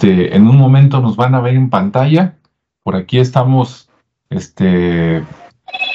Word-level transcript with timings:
Este, 0.00 0.36
en 0.36 0.46
un 0.46 0.56
momento 0.56 1.00
nos 1.00 1.16
van 1.16 1.34
a 1.34 1.40
ver 1.40 1.56
en 1.56 1.70
pantalla. 1.70 2.38
Por 2.84 2.94
aquí 2.94 3.18
estamos, 3.18 3.90
este, 4.30 5.24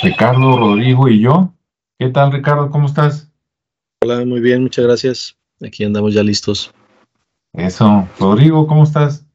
Ricardo, 0.01 0.57
Rodrigo 0.57 1.07
y 1.07 1.21
yo. 1.21 1.53
¿Qué 1.97 2.09
tal, 2.09 2.33
Ricardo? 2.33 2.69
¿Cómo 2.69 2.87
estás? 2.87 3.31
Hola, 4.01 4.25
muy 4.25 4.41
bien, 4.41 4.63
muchas 4.63 4.83
gracias. 4.83 5.37
Aquí 5.65 5.85
andamos 5.85 6.13
ya 6.13 6.21
listos. 6.21 6.73
Eso. 7.53 8.05
Rodrigo, 8.19 8.67
¿cómo 8.67 8.83
estás? 8.83 9.25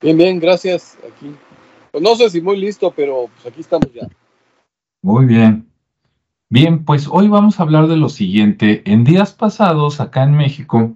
Bien, 0.00 0.18
bien, 0.18 0.38
gracias. 0.38 0.96
Aquí. 1.12 1.34
Pues 1.90 2.00
no 2.00 2.14
sé 2.14 2.30
si 2.30 2.40
muy 2.40 2.56
listo, 2.56 2.92
pero 2.94 3.28
pues 3.34 3.52
aquí 3.52 3.60
estamos 3.60 3.92
ya. 3.92 4.06
Muy 5.02 5.26
bien. 5.26 5.68
Bien, 6.48 6.84
pues 6.84 7.08
hoy 7.10 7.26
vamos 7.26 7.58
a 7.58 7.64
hablar 7.64 7.88
de 7.88 7.96
lo 7.96 8.08
siguiente. 8.08 8.84
En 8.88 9.02
días 9.02 9.32
pasados, 9.32 10.00
acá 10.00 10.22
en 10.22 10.36
México, 10.36 10.94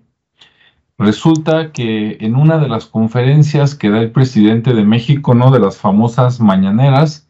resulta 0.98 1.73
que 1.73 2.19
en 2.20 2.34
una 2.34 2.59
de 2.59 2.69
las 2.69 2.87
conferencias 2.87 3.75
que 3.75 3.91
da 3.91 4.01
el 4.01 4.11
presidente 4.11 4.75
de 4.75 4.84
México, 4.84 5.34
¿no? 5.34 5.51
De 5.51 5.61
las 5.61 5.79
famosas 5.79 6.41
mañaneras, 6.41 7.29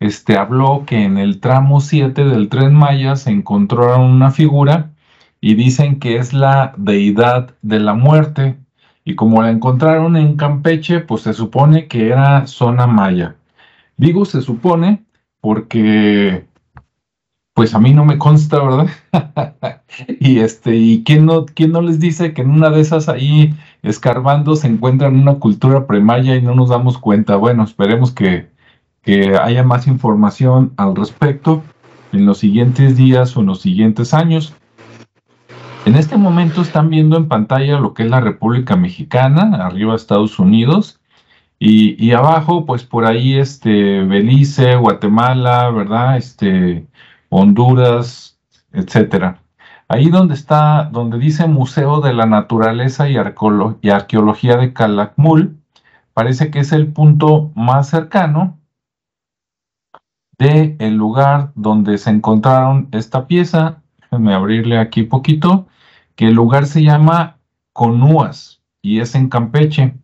este 0.00 0.36
habló 0.36 0.84
que 0.86 1.04
en 1.04 1.18
el 1.18 1.40
tramo 1.40 1.80
7 1.80 2.24
del 2.24 2.48
tren 2.48 2.74
Maya 2.74 3.16
se 3.16 3.30
encontraron 3.30 4.02
una 4.02 4.30
figura 4.30 4.90
y 5.40 5.54
dicen 5.54 5.98
que 6.00 6.16
es 6.16 6.32
la 6.32 6.74
deidad 6.76 7.54
de 7.62 7.80
la 7.80 7.94
muerte. 7.94 8.56
Y 9.04 9.14
como 9.14 9.42
la 9.42 9.50
encontraron 9.50 10.16
en 10.16 10.36
Campeche, 10.36 11.00
pues 11.00 11.22
se 11.22 11.34
supone 11.34 11.86
que 11.88 12.08
era 12.08 12.46
zona 12.46 12.86
maya. 12.86 13.36
Digo 13.96 14.24
se 14.24 14.40
supone 14.40 15.04
porque 15.40 16.46
pues 17.54 17.72
a 17.74 17.78
mí 17.78 17.94
no 17.94 18.04
me 18.04 18.18
consta, 18.18 18.60
¿verdad? 18.62 18.88
y 20.20 20.40
este, 20.40 20.74
¿y 20.74 21.04
quién 21.04 21.24
no, 21.24 21.46
quién 21.46 21.70
no 21.70 21.80
les 21.80 22.00
dice 22.00 22.34
que 22.34 22.42
en 22.42 22.50
una 22.50 22.68
de 22.70 22.80
esas 22.80 23.08
ahí 23.08 23.54
escarbando 23.82 24.56
se 24.56 24.66
encuentran 24.66 25.16
una 25.16 25.36
cultura 25.36 25.86
premaya 25.86 26.34
y 26.34 26.42
no 26.42 26.54
nos 26.54 26.70
damos 26.70 26.98
cuenta? 26.98 27.36
Bueno, 27.36 27.62
esperemos 27.62 28.10
que, 28.10 28.48
que 29.02 29.36
haya 29.36 29.62
más 29.62 29.86
información 29.86 30.72
al 30.76 30.96
respecto 30.96 31.62
en 32.12 32.26
los 32.26 32.38
siguientes 32.38 32.96
días 32.96 33.36
o 33.36 33.40
en 33.40 33.46
los 33.46 33.60
siguientes 33.60 34.14
años. 34.14 34.54
En 35.84 35.94
este 35.94 36.16
momento 36.16 36.62
están 36.62 36.90
viendo 36.90 37.16
en 37.16 37.28
pantalla 37.28 37.78
lo 37.78 37.94
que 37.94 38.04
es 38.04 38.10
la 38.10 38.20
República 38.20 38.74
Mexicana, 38.74 39.64
arriba 39.64 39.94
Estados 39.94 40.38
Unidos, 40.38 40.98
y, 41.66 42.12
abajo, 42.12 42.66
pues 42.66 42.84
por 42.84 43.06
ahí, 43.06 43.34
este, 43.34 44.02
Belice, 44.02 44.76
Guatemala, 44.76 45.70
¿verdad? 45.70 46.18
Este, 46.18 46.86
Honduras, 47.36 48.38
etcétera. 48.72 49.40
Ahí 49.88 50.08
donde 50.08 50.34
está, 50.34 50.88
donde 50.92 51.18
dice 51.18 51.48
Museo 51.48 52.00
de 52.00 52.14
la 52.14 52.26
Naturaleza 52.26 53.08
y, 53.08 53.16
Arqueología 53.16 54.56
de 54.56 54.72
Calakmul, 54.72 55.58
parece 56.12 56.52
que 56.52 56.60
es 56.60 56.70
el 56.70 56.92
punto 56.92 57.50
más 57.56 57.88
cercano 57.88 58.60
de 60.38 60.76
el 60.78 60.94
lugar 60.94 61.50
donde 61.56 61.98
se 61.98 62.10
encontraron 62.10 62.86
esta 62.92 63.26
pieza. 63.26 63.82
Déjenme 64.00 64.32
abrirle 64.32 64.78
aquí 64.78 65.02
poquito 65.02 65.66
que 66.14 66.28
el 66.28 66.34
lugar 66.34 66.66
se 66.66 66.84
llama 66.84 67.38
Conúas 67.72 68.62
y 68.80 69.00
es 69.00 69.16
en 69.16 69.28
Campeche. 69.28 69.94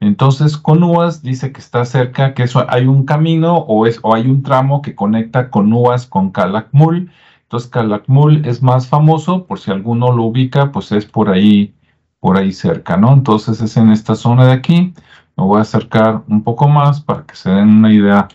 Entonces, 0.00 0.56
Conúas 0.56 1.22
dice 1.22 1.52
que 1.52 1.60
está 1.60 1.84
cerca, 1.84 2.34
que 2.34 2.42
eso, 2.44 2.64
hay 2.68 2.86
un 2.86 3.04
camino 3.04 3.56
o, 3.56 3.86
es, 3.86 4.00
o 4.02 4.14
hay 4.14 4.26
un 4.26 4.42
tramo 4.42 4.82
que 4.82 4.94
conecta 4.94 5.50
Conúas 5.50 6.06
con 6.06 6.30
Calakmul. 6.30 7.10
Entonces, 7.42 7.70
Calakmul 7.70 8.44
es 8.46 8.62
más 8.62 8.88
famoso, 8.88 9.46
por 9.46 9.58
si 9.58 9.70
alguno 9.70 10.12
lo 10.12 10.24
ubica, 10.24 10.72
pues 10.72 10.92
es 10.92 11.06
por 11.06 11.30
ahí, 11.30 11.74
por 12.20 12.36
ahí 12.36 12.52
cerca, 12.52 12.96
¿no? 12.96 13.12
Entonces, 13.12 13.60
es 13.60 13.76
en 13.76 13.90
esta 13.90 14.14
zona 14.14 14.46
de 14.46 14.52
aquí. 14.52 14.94
Me 15.36 15.44
voy 15.44 15.58
a 15.58 15.62
acercar 15.62 16.22
un 16.28 16.42
poco 16.42 16.68
más 16.68 17.00
para 17.00 17.24
que 17.24 17.36
se 17.36 17.50
den 17.50 17.68
una 17.68 17.92
idea 17.92 18.28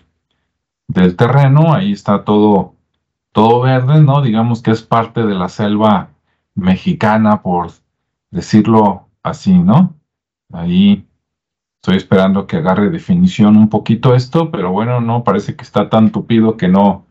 del 0.87 1.15
terreno. 1.15 1.73
Ahí 1.73 1.91
está 1.91 2.23
todo, 2.23 2.75
todo 3.31 3.61
verde, 3.61 4.01
¿no? 4.01 4.21
Digamos 4.21 4.61
que 4.61 4.71
es 4.71 4.81
parte 4.81 5.25
de 5.25 5.35
la 5.35 5.49
selva 5.49 6.09
mexicana, 6.55 7.41
por 7.41 7.71
decirlo 8.31 9.07
así, 9.23 9.57
¿no? 9.57 9.95
Ahí 10.51 11.08
estoy 11.89 11.97
esperando 11.97 12.45
que 12.45 12.57
agarre 12.57 12.91
definición 12.91 13.57
un 13.57 13.67
poquito 13.67 14.13
esto, 14.13 14.51
pero 14.51 14.71
bueno, 14.71 15.01
no, 15.01 15.23
parece 15.23 15.55
que 15.55 15.63
está 15.63 15.89
tan 15.89 16.11
tupido 16.11 16.55
que 16.55 16.67
no, 16.67 17.07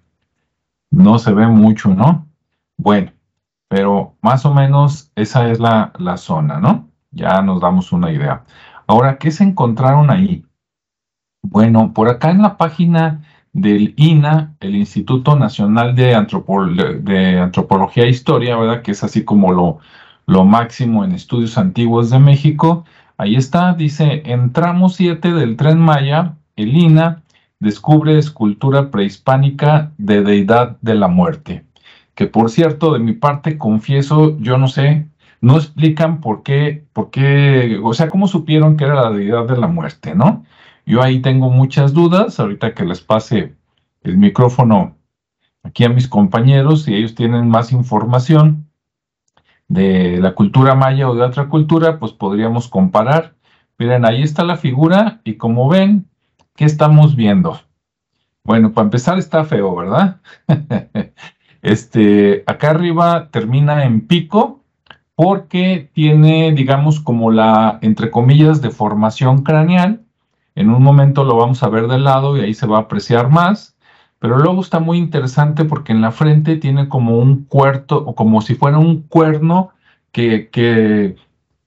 no 0.93 1.19
se 1.19 1.33
ve 1.33 1.49
mucho, 1.49 1.89
¿no? 1.89 2.29
Bueno, 2.77 3.11
pero 3.67 4.15
más 4.23 4.47
o 4.47 4.55
menos 4.55 5.11
esa 5.17 5.51
es 5.51 5.59
la, 5.59 5.93
la 5.99 6.17
zona, 6.17 6.61
¿no? 6.61 6.91
Ya 7.11 7.43
nos 7.43 7.61
damos 7.61 7.91
una 7.91 8.13
idea. 8.13 8.45
Ahora, 8.87 9.19
¿qué 9.19 9.33
se 9.33 9.43
encontraron 9.43 10.13
ahí? 10.13 10.45
Bueno, 11.43 11.93
por 11.93 12.09
acá 12.09 12.31
en 12.31 12.43
la 12.43 12.57
página 12.57 13.25
del 13.53 13.95
INA, 13.97 14.55
el 14.61 14.77
Instituto 14.77 15.35
Nacional 15.35 15.97
de, 15.97 16.15
Antropología 16.15 18.05
e 18.05 18.11
Historia, 18.11 18.57
¿verdad? 18.57 18.83
Que 18.83 18.93
es 18.93 19.03
así 19.03 19.25
como 19.25 19.53
lo, 19.53 19.79
lo 20.27 20.45
máximo 20.45 21.05
en 21.05 21.11
estudios 21.13 21.59
antiguos 21.59 22.11
de 22.11 22.21
México. 22.21 22.85
Ahí 23.21 23.35
está, 23.35 23.75
dice, 23.75 24.23
en 24.27 24.53
tramo 24.53 24.89
7 24.89 25.33
del 25.33 25.57
tren 25.57 25.81
Maya, 25.81 26.37
el 26.55 26.77
INA 26.77 27.25
descubre 27.59 28.17
escultura 28.17 28.93
prehispánica 28.93 29.91
de 29.99 30.23
deidad 30.23 30.77
de 30.83 30.95
la 30.95 31.09
muerte. 31.09 31.65
Que 32.15 32.29
por 32.29 32.49
cierto, 32.49 32.93
de 32.93 33.01
mi 33.01 33.15
parte, 33.15 33.59
confieso, 33.59 34.39
yo 34.39 34.57
no 34.57 34.69
sé, 34.69 35.09
no 35.41 35.57
explican 35.57 36.21
por 36.21 36.45
qué, 36.45 36.85
por 36.93 37.11
qué, 37.11 37.81
o 37.83 37.93
sea, 37.93 38.09
cómo 38.09 38.29
supieron 38.29 38.77
que 38.77 38.85
era 38.85 38.95
la 38.95 39.11
deidad 39.11 39.47
de 39.49 39.57
la 39.57 39.67
muerte, 39.67 40.15
¿no? 40.15 40.45
Yo 40.87 41.03
ahí 41.03 41.21
tengo 41.21 41.51
muchas 41.51 41.93
dudas, 41.93 42.39
ahorita 42.39 42.73
que 42.73 42.85
les 42.85 43.01
pase 43.01 43.53
el 44.05 44.17
micrófono 44.17 44.97
aquí 45.65 45.83
a 45.83 45.89
mis 45.89 46.07
compañeros, 46.07 46.85
si 46.85 46.95
ellos 46.95 47.17
tienen 47.17 47.49
más 47.49 47.73
información 47.73 48.68
de 49.69 50.19
la 50.19 50.35
cultura 50.35 50.75
maya 50.75 51.09
o 51.09 51.15
de 51.15 51.23
otra 51.23 51.49
cultura, 51.49 51.99
pues 51.99 52.13
podríamos 52.13 52.69
comparar. 52.69 53.35
Miren, 53.79 54.05
ahí 54.05 54.23
está 54.23 54.45
la 54.45 54.57
figura 54.57 55.21
y 55.25 55.35
como 55.35 55.69
ven, 55.69 56.07
¿qué 56.57 56.65
estamos 56.65 57.15
viendo? 57.15 57.61
Bueno, 58.45 58.73
para 58.73 58.87
empezar 58.87 59.19
está 59.19 59.45
feo, 59.45 59.77
¿verdad? 59.77 60.21
este, 61.63 62.43
acá 62.47 62.71
arriba 62.71 63.29
termina 63.31 63.85
en 63.85 64.07
pico 64.07 64.65
porque 65.15 65.91
tiene, 65.93 66.53
digamos, 66.53 67.01
como 67.01 67.31
la, 67.31 67.79
entre 67.83 68.11
comillas, 68.11 68.63
deformación 68.63 69.43
craneal 69.43 70.05
en 70.59 70.71
un 70.71 70.83
momento 70.83 71.23
lo 71.23 71.37
vamos 71.37 71.63
a 71.63 71.69
ver 71.69 71.87
de 71.87 72.01
lado 72.01 72.37
y 72.37 72.41
ahí 72.41 72.53
se 72.53 72.67
va 72.67 72.79
a 72.79 72.81
apreciar 72.81 73.31
más. 73.31 73.77
Pero 74.19 74.39
luego 74.39 74.61
está 74.61 74.81
muy 74.81 74.99
interesante 74.99 75.65
porque 75.65 75.93
en 75.93 76.01
la 76.01 76.11
frente 76.11 76.57
tiene 76.57 76.89
como 76.89 77.19
un 77.19 77.45
cuarto, 77.45 77.99
o 78.05 78.15
como 78.15 78.41
si 78.41 78.55
fuera 78.55 78.79
un 78.79 79.03
cuerno 79.03 79.71
que, 80.13 80.49
que, 80.51 81.17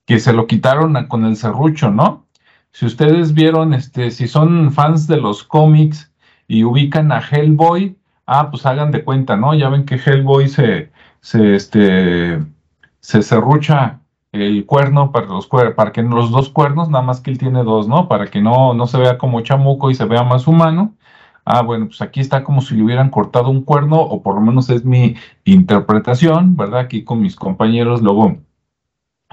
que 0.06 0.20
se 0.20 0.34
lo 0.34 0.48
quitaron 0.48 1.08
con 1.08 1.26
el 1.26 1.36
serrucho, 1.38 1.92
¿no? 1.92 2.26
Si 2.72 2.86
ustedes 2.86 3.34
vieron, 3.34 3.74
este, 3.74 4.12
si 4.12 4.28
son 4.28 4.72
fans 4.72 5.08
de 5.08 5.18
los 5.18 5.44
cómics 5.44 6.12
y 6.48 6.64
ubican 6.64 7.12
a 7.12 7.22
Hellboy, 7.22 7.98
ah, 8.26 8.50
pues 8.50 8.66
hagan 8.66 8.92
de 8.92 9.04
cuenta, 9.04 9.36
¿no? 9.38 9.54
Ya 9.54 9.70
ven 9.70 9.86
que 9.86 9.96
Hellboy 9.96 10.48
se, 10.48 10.92
se, 11.22 11.56
este, 11.56 12.40
se 13.00 13.22
serrucha 13.22 14.00
el 14.32 14.66
cuerno 14.66 15.12
para 15.12 15.28
los 15.28 15.48
para 15.48 15.92
que 15.92 16.02
los 16.04 16.32
dos 16.32 16.50
cuernos, 16.50 16.90
nada 16.90 17.04
más 17.04 17.20
que 17.20 17.32
él 17.32 17.38
tiene 17.38 17.64
dos, 17.64 17.88
¿no? 17.88 18.08
Para 18.08 18.28
que 18.28 18.42
no, 18.42 18.74
no 18.74 18.88
se 18.88 18.98
vea 18.98 19.18
como 19.18 19.42
chamuco 19.42 19.92
y 19.92 19.96
se 19.96 20.06
vea 20.06 20.24
más 20.24 20.48
humano. 20.48 20.94
Ah, 21.46 21.62
bueno, 21.62 21.88
pues 21.88 22.02
aquí 22.02 22.20
está 22.20 22.44
como 22.44 22.62
si 22.62 22.76
le 22.76 22.84
hubieran 22.84 23.10
cortado 23.10 23.50
un 23.50 23.64
cuerno, 23.64 24.00
o 24.00 24.22
por 24.22 24.36
lo 24.36 24.42
menos 24.42 24.70
es 24.70 24.86
mi 24.86 25.16
interpretación, 25.44 26.56
¿verdad? 26.56 26.82
Aquí 26.82 27.04
con 27.04 27.22
mis 27.22 27.36
compañeros, 27.36 28.02
luego, 28.02 28.38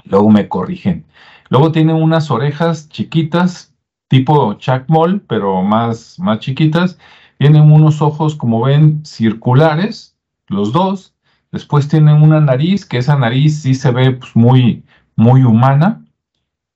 luego 0.05 0.29
me 0.29 0.47
corrigen. 0.47 1.05
Luego 1.49 1.71
tiene 1.71 1.93
unas 1.93 2.31
orejas 2.31 2.89
chiquitas, 2.89 3.75
tipo 4.07 4.53
Chuck 4.55 4.85
Moll, 4.87 5.21
pero 5.21 5.61
más, 5.63 6.19
más 6.19 6.39
chiquitas. 6.39 6.97
Tienen 7.37 7.71
unos 7.71 8.01
ojos, 8.01 8.35
como 8.35 8.61
ven, 8.61 9.05
circulares, 9.05 10.17
los 10.47 10.71
dos. 10.71 11.15
Después 11.51 11.87
tienen 11.87 12.21
una 12.21 12.39
nariz, 12.39 12.85
que 12.85 12.97
esa 12.97 13.17
nariz 13.17 13.61
sí 13.61 13.73
se 13.75 13.91
ve 13.91 14.11
pues, 14.11 14.35
muy, 14.35 14.83
muy 15.15 15.43
humana. 15.43 16.03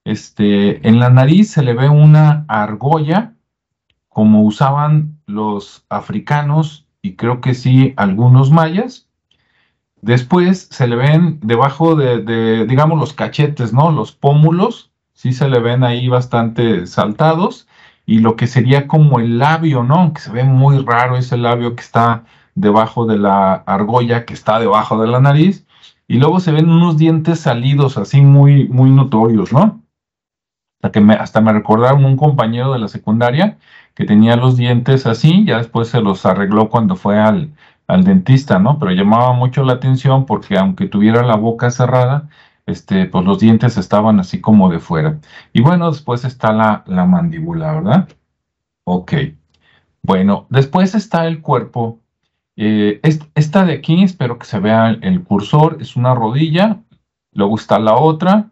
Este, 0.05 0.87
en 0.87 0.99
la 0.99 1.09
nariz 1.09 1.51
se 1.51 1.63
le 1.63 1.73
ve 1.73 1.89
una 1.89 2.45
argolla, 2.47 3.33
como 4.09 4.43
usaban 4.43 5.12
los 5.25 5.85
africanos 5.89 6.85
y 7.01 7.15
creo 7.15 7.41
que 7.41 7.53
sí 7.53 7.93
algunos 7.97 8.51
mayas. 8.51 9.07
Después 10.01 10.67
se 10.71 10.87
le 10.87 10.95
ven 10.95 11.39
debajo 11.41 11.95
de, 11.95 12.65
digamos, 12.65 12.99
los 12.99 13.13
cachetes, 13.13 13.73
¿no? 13.73 13.91
Los 13.91 14.11
pómulos, 14.11 14.91
sí 15.13 15.31
se 15.33 15.47
le 15.49 15.59
ven 15.59 15.83
ahí 15.83 16.07
bastante 16.07 16.85
saltados. 16.87 17.67
Y 18.05 18.19
lo 18.19 18.35
que 18.35 18.47
sería 18.47 18.87
como 18.87 19.19
el 19.19 19.39
labio, 19.39 19.83
¿no? 19.83 20.11
Que 20.13 20.19
se 20.21 20.31
ve 20.31 20.43
muy 20.43 20.79
raro 20.79 21.15
ese 21.15 21.37
labio 21.37 21.75
que 21.75 21.83
está 21.83 22.25
debajo 22.53 23.05
de 23.05 23.17
la 23.17 23.53
argolla, 23.53 24.25
que 24.25 24.33
está 24.33 24.59
debajo 24.59 25.01
de 25.01 25.07
la 25.07 25.21
nariz 25.21 25.65
y 26.07 26.17
luego 26.19 26.39
se 26.39 26.51
ven 26.51 26.69
unos 26.69 26.97
dientes 26.97 27.39
salidos 27.39 27.97
así 27.97 28.21
muy, 28.21 28.67
muy 28.67 28.89
notorios, 28.91 29.51
¿no? 29.53 29.81
que 30.91 30.99
hasta 31.17 31.39
me 31.39 31.53
recordaron 31.53 32.03
un 32.03 32.17
compañero 32.17 32.73
de 32.73 32.79
la 32.79 32.89
secundaria 32.89 33.57
que 33.95 34.05
tenía 34.05 34.35
los 34.35 34.57
dientes 34.57 35.05
así, 35.05 35.45
ya 35.45 35.57
después 35.57 35.89
se 35.89 36.01
los 36.01 36.25
arregló 36.25 36.69
cuando 36.69 36.95
fue 36.95 37.19
al, 37.19 37.53
al 37.87 38.03
dentista, 38.03 38.59
¿no? 38.59 38.79
Pero 38.79 38.91
llamaba 38.91 39.33
mucho 39.33 39.63
la 39.63 39.73
atención 39.73 40.25
porque 40.25 40.57
aunque 40.57 40.87
tuviera 40.87 41.23
la 41.23 41.35
boca 41.35 41.69
cerrada, 41.71 42.29
este, 42.65 43.05
pues 43.05 43.25
los 43.25 43.39
dientes 43.39 43.77
estaban 43.77 44.19
así 44.19 44.41
como 44.41 44.69
de 44.69 44.79
fuera. 44.79 45.19
Y 45.53 45.61
bueno, 45.61 45.91
después 45.91 46.25
está 46.25 46.53
la, 46.53 46.83
la 46.87 47.05
mandíbula, 47.05 47.73
¿verdad? 47.73 48.09
Ok. 48.85 49.13
Bueno, 50.01 50.47
después 50.49 50.95
está 50.95 51.27
el 51.27 51.41
cuerpo. 51.41 51.99
Eh, 52.55 52.99
esta 53.35 53.65
de 53.65 53.73
aquí, 53.73 54.03
espero 54.03 54.37
que 54.37 54.45
se 54.45 54.59
vea 54.59 54.89
el 54.89 55.23
cursor, 55.23 55.77
es 55.81 55.95
una 55.95 56.13
rodilla, 56.13 56.81
luego 57.31 57.55
está 57.55 57.79
la 57.79 57.95
otra. 57.95 58.51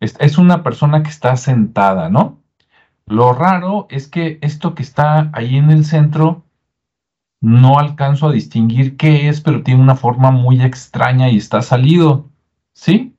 Es, 0.00 0.16
es 0.20 0.38
una 0.38 0.62
persona 0.62 1.02
que 1.02 1.10
está 1.10 1.36
sentada, 1.36 2.08
¿no? 2.08 2.39
Lo 3.10 3.32
raro 3.32 3.88
es 3.90 4.06
que 4.06 4.38
esto 4.40 4.76
que 4.76 4.84
está 4.84 5.30
ahí 5.32 5.56
en 5.56 5.72
el 5.72 5.84
centro, 5.84 6.44
no 7.40 7.80
alcanzo 7.80 8.28
a 8.28 8.32
distinguir 8.32 8.96
qué 8.96 9.28
es, 9.28 9.40
pero 9.40 9.64
tiene 9.64 9.82
una 9.82 9.96
forma 9.96 10.30
muy 10.30 10.62
extraña 10.62 11.28
y 11.28 11.36
está 11.36 11.60
salido, 11.60 12.28
¿sí? 12.72 13.16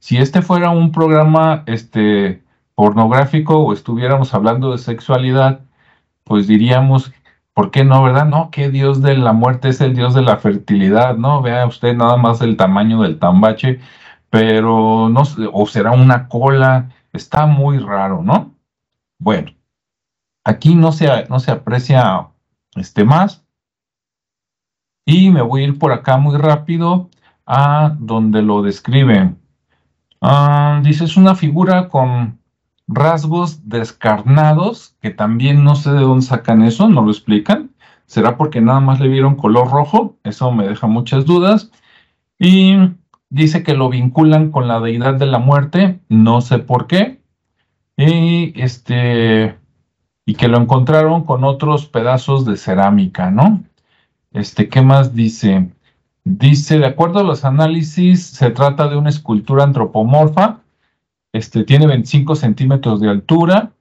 Si 0.00 0.16
este 0.16 0.42
fuera 0.42 0.70
un 0.70 0.90
programa 0.90 1.62
este, 1.66 2.42
pornográfico 2.74 3.58
o 3.58 3.72
estuviéramos 3.72 4.34
hablando 4.34 4.72
de 4.72 4.78
sexualidad, 4.78 5.60
pues 6.24 6.48
diríamos, 6.48 7.12
¿por 7.54 7.70
qué 7.70 7.84
no, 7.84 8.02
verdad? 8.02 8.26
No, 8.26 8.50
que 8.50 8.70
Dios 8.70 9.02
de 9.02 9.16
la 9.16 9.32
muerte 9.32 9.68
es 9.68 9.80
el 9.80 9.94
Dios 9.94 10.14
de 10.14 10.22
la 10.22 10.38
fertilidad, 10.38 11.16
¿no? 11.16 11.42
Vea 11.42 11.64
usted 11.66 11.94
nada 11.94 12.16
más 12.16 12.40
el 12.40 12.56
tamaño 12.56 13.02
del 13.02 13.20
tambache, 13.20 13.78
pero 14.30 15.08
no, 15.08 15.22
o 15.52 15.66
será 15.68 15.92
una 15.92 16.26
cola, 16.26 16.90
está 17.12 17.46
muy 17.46 17.78
raro, 17.78 18.22
¿no? 18.24 18.52
Bueno, 19.22 19.52
aquí 20.42 20.74
no 20.74 20.90
se, 20.90 21.28
no 21.28 21.38
se 21.38 21.52
aprecia 21.52 22.26
este 22.74 23.04
más. 23.04 23.44
Y 25.06 25.30
me 25.30 25.42
voy 25.42 25.62
a 25.62 25.64
ir 25.66 25.78
por 25.78 25.92
acá 25.92 26.16
muy 26.16 26.36
rápido 26.36 27.08
a 27.46 27.94
donde 28.00 28.42
lo 28.42 28.62
describen. 28.62 29.38
Ah, 30.20 30.80
dice, 30.82 31.04
es 31.04 31.16
una 31.16 31.36
figura 31.36 31.88
con 31.88 32.40
rasgos 32.88 33.68
descarnados, 33.68 34.96
que 35.00 35.10
también 35.10 35.62
no 35.62 35.76
sé 35.76 35.92
de 35.92 36.00
dónde 36.00 36.26
sacan 36.26 36.62
eso, 36.62 36.88
no 36.88 37.02
lo 37.02 37.12
explican. 37.12 37.70
¿Será 38.06 38.36
porque 38.36 38.60
nada 38.60 38.80
más 38.80 38.98
le 38.98 39.06
vieron 39.06 39.36
color 39.36 39.70
rojo? 39.70 40.16
Eso 40.24 40.50
me 40.50 40.66
deja 40.66 40.88
muchas 40.88 41.26
dudas. 41.26 41.70
Y 42.40 42.74
dice 43.30 43.62
que 43.62 43.74
lo 43.74 43.88
vinculan 43.88 44.50
con 44.50 44.66
la 44.66 44.80
deidad 44.80 45.14
de 45.14 45.26
la 45.26 45.38
muerte, 45.38 46.00
no 46.08 46.40
sé 46.40 46.58
por 46.58 46.88
qué. 46.88 47.21
Y 47.96 48.60
este 48.60 49.56
y 50.24 50.34
que 50.34 50.48
lo 50.48 50.58
encontraron 50.58 51.24
con 51.24 51.44
otros 51.44 51.86
pedazos 51.86 52.44
de 52.44 52.56
cerámica, 52.56 53.30
¿no? 53.30 53.64
Este, 54.32 54.68
¿qué 54.68 54.80
más 54.80 55.14
dice? 55.14 55.70
Dice, 56.24 56.78
de 56.78 56.86
acuerdo 56.86 57.18
a 57.18 57.24
los 57.24 57.44
análisis, 57.44 58.24
se 58.24 58.50
trata 58.50 58.88
de 58.88 58.96
una 58.96 59.10
escultura 59.10 59.64
antropomorfa. 59.64 60.60
Este, 61.32 61.64
tiene 61.64 61.86
25 61.86 62.36
centímetros 62.36 63.00
de 63.00 63.10
altura. 63.10 63.72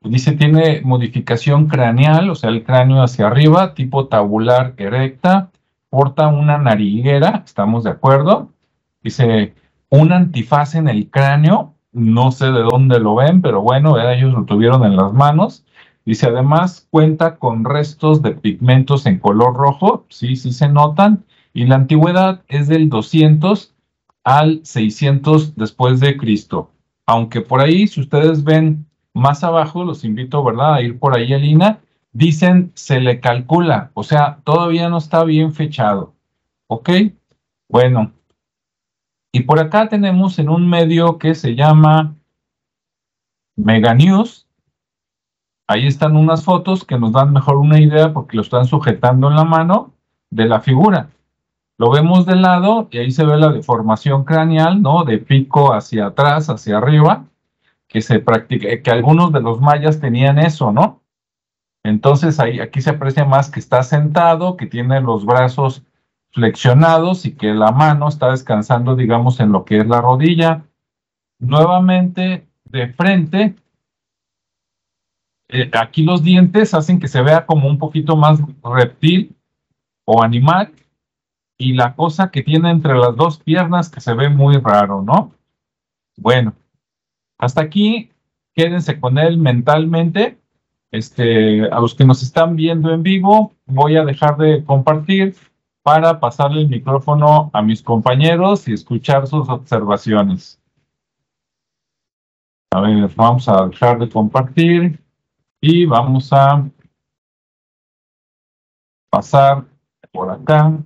Dice, 0.00 0.32
tiene 0.32 0.80
modificación 0.82 1.68
craneal, 1.68 2.28
o 2.30 2.34
sea, 2.34 2.50
el 2.50 2.64
cráneo 2.64 3.02
hacia 3.02 3.28
arriba, 3.28 3.74
tipo 3.74 4.08
tabular 4.08 4.74
erecta. 4.76 5.50
Porta 5.90 6.26
una 6.28 6.58
nariguera, 6.58 7.42
estamos 7.44 7.84
de 7.84 7.90
acuerdo. 7.90 8.50
Dice, 9.02 9.54
un 9.90 10.10
antifaz 10.12 10.74
en 10.74 10.88
el 10.88 11.08
cráneo. 11.08 11.74
No 11.92 12.32
sé 12.32 12.46
de 12.46 12.62
dónde 12.62 12.98
lo 13.00 13.14
ven, 13.14 13.42
pero 13.42 13.60
bueno, 13.60 13.98
ellos 14.00 14.32
lo 14.32 14.44
tuvieron 14.44 14.84
en 14.84 14.96
las 14.96 15.12
manos. 15.12 15.64
Dice, 16.04 16.26
además 16.26 16.88
cuenta 16.90 17.36
con 17.36 17.64
restos 17.64 18.22
de 18.22 18.32
pigmentos 18.32 19.06
en 19.06 19.18
color 19.18 19.54
rojo. 19.54 20.06
Sí, 20.08 20.36
sí 20.36 20.52
se 20.52 20.68
notan 20.68 21.24
y 21.52 21.66
la 21.66 21.76
antigüedad 21.76 22.42
es 22.48 22.66
del 22.68 22.88
200 22.88 23.74
al 24.24 24.60
600 24.64 25.54
después 25.56 26.00
de 26.00 26.16
Cristo. 26.16 26.70
Aunque 27.06 27.40
por 27.42 27.60
ahí, 27.60 27.86
si 27.86 28.00
ustedes 28.00 28.42
ven 28.42 28.86
más 29.14 29.44
abajo, 29.44 29.84
los 29.84 30.04
invito, 30.04 30.42
¿verdad?, 30.42 30.74
a 30.74 30.82
ir 30.82 30.98
por 30.98 31.16
ahí, 31.16 31.32
Alina, 31.34 31.80
dicen 32.12 32.72
se 32.74 33.00
le 33.00 33.20
calcula, 33.20 33.90
o 33.94 34.02
sea, 34.02 34.38
todavía 34.44 34.88
no 34.88 34.98
está 34.98 35.24
bien 35.24 35.52
fechado. 35.52 36.14
¿Ok? 36.68 36.90
Bueno. 37.68 38.12
Y 39.32 39.40
por 39.40 39.58
acá 39.58 39.88
tenemos 39.88 40.38
en 40.38 40.50
un 40.50 40.68
medio 40.68 41.18
que 41.18 41.34
se 41.34 41.54
llama 41.54 42.14
Mega 43.56 43.94
News. 43.94 44.46
Ahí 45.66 45.86
están 45.86 46.16
unas 46.16 46.44
fotos 46.44 46.84
que 46.84 46.98
nos 46.98 47.12
dan 47.12 47.32
mejor 47.32 47.56
una 47.56 47.80
idea 47.80 48.12
porque 48.12 48.36
lo 48.36 48.42
están 48.42 48.66
sujetando 48.66 49.28
en 49.28 49.36
la 49.36 49.44
mano 49.44 49.94
de 50.28 50.44
la 50.44 50.60
figura. 50.60 51.08
Lo 51.78 51.90
vemos 51.90 52.26
de 52.26 52.36
lado 52.36 52.88
y 52.90 52.98
ahí 52.98 53.10
se 53.10 53.24
ve 53.24 53.38
la 53.38 53.50
deformación 53.50 54.24
craneal, 54.24 54.82
¿no? 54.82 55.04
De 55.04 55.16
pico 55.16 55.72
hacia 55.72 56.06
atrás, 56.06 56.50
hacia 56.50 56.76
arriba, 56.76 57.24
que 57.88 58.02
se 58.02 58.18
practica, 58.18 58.68
que 58.82 58.90
algunos 58.90 59.32
de 59.32 59.40
los 59.40 59.62
mayas 59.62 59.98
tenían 59.98 60.38
eso, 60.38 60.72
¿no? 60.72 61.00
Entonces 61.82 62.38
ahí, 62.38 62.60
aquí 62.60 62.82
se 62.82 62.90
aprecia 62.90 63.24
más 63.24 63.50
que 63.50 63.60
está 63.60 63.82
sentado, 63.82 64.58
que 64.58 64.66
tiene 64.66 65.00
los 65.00 65.24
brazos 65.24 65.82
flexionados 66.32 67.26
y 67.26 67.34
que 67.34 67.54
la 67.54 67.72
mano 67.72 68.08
está 68.08 68.30
descansando, 68.30 68.96
digamos, 68.96 69.40
en 69.40 69.52
lo 69.52 69.64
que 69.64 69.78
es 69.78 69.86
la 69.86 70.00
rodilla. 70.00 70.64
Nuevamente, 71.38 72.46
de 72.64 72.88
frente, 72.92 73.54
eh, 75.48 75.70
aquí 75.78 76.02
los 76.02 76.22
dientes 76.22 76.72
hacen 76.74 76.98
que 76.98 77.08
se 77.08 77.22
vea 77.22 77.44
como 77.44 77.68
un 77.68 77.78
poquito 77.78 78.16
más 78.16 78.40
reptil 78.62 79.36
o 80.04 80.22
animal, 80.22 80.72
y 81.58 81.74
la 81.74 81.94
cosa 81.94 82.30
que 82.30 82.42
tiene 82.42 82.70
entre 82.70 82.94
las 82.94 83.14
dos 83.14 83.38
piernas 83.38 83.88
que 83.88 84.00
se 84.00 84.14
ve 84.14 84.28
muy 84.28 84.56
raro, 84.56 85.02
¿no? 85.02 85.32
Bueno, 86.16 86.54
hasta 87.38 87.62
aquí 87.62 88.10
quédense 88.54 88.98
con 88.98 89.18
él 89.18 89.38
mentalmente. 89.38 90.38
Este, 90.90 91.64
a 91.70 91.80
los 91.80 91.94
que 91.94 92.04
nos 92.04 92.22
están 92.22 92.56
viendo 92.56 92.92
en 92.92 93.02
vivo, 93.02 93.52
voy 93.66 93.96
a 93.96 94.04
dejar 94.04 94.36
de 94.36 94.64
compartir 94.64 95.36
para 95.82 96.20
pasarle 96.20 96.62
el 96.62 96.68
micrófono 96.68 97.50
a 97.52 97.62
mis 97.62 97.82
compañeros 97.82 98.68
y 98.68 98.72
escuchar 98.72 99.26
sus 99.26 99.48
observaciones. 99.48 100.60
A 102.72 102.80
ver, 102.80 103.08
vamos 103.14 103.48
a 103.48 103.66
dejar 103.66 103.98
de 103.98 104.08
compartir 104.08 104.98
y 105.60 105.84
vamos 105.84 106.32
a 106.32 106.68
pasar 109.10 109.64
por 110.10 110.30
acá. 110.30 110.78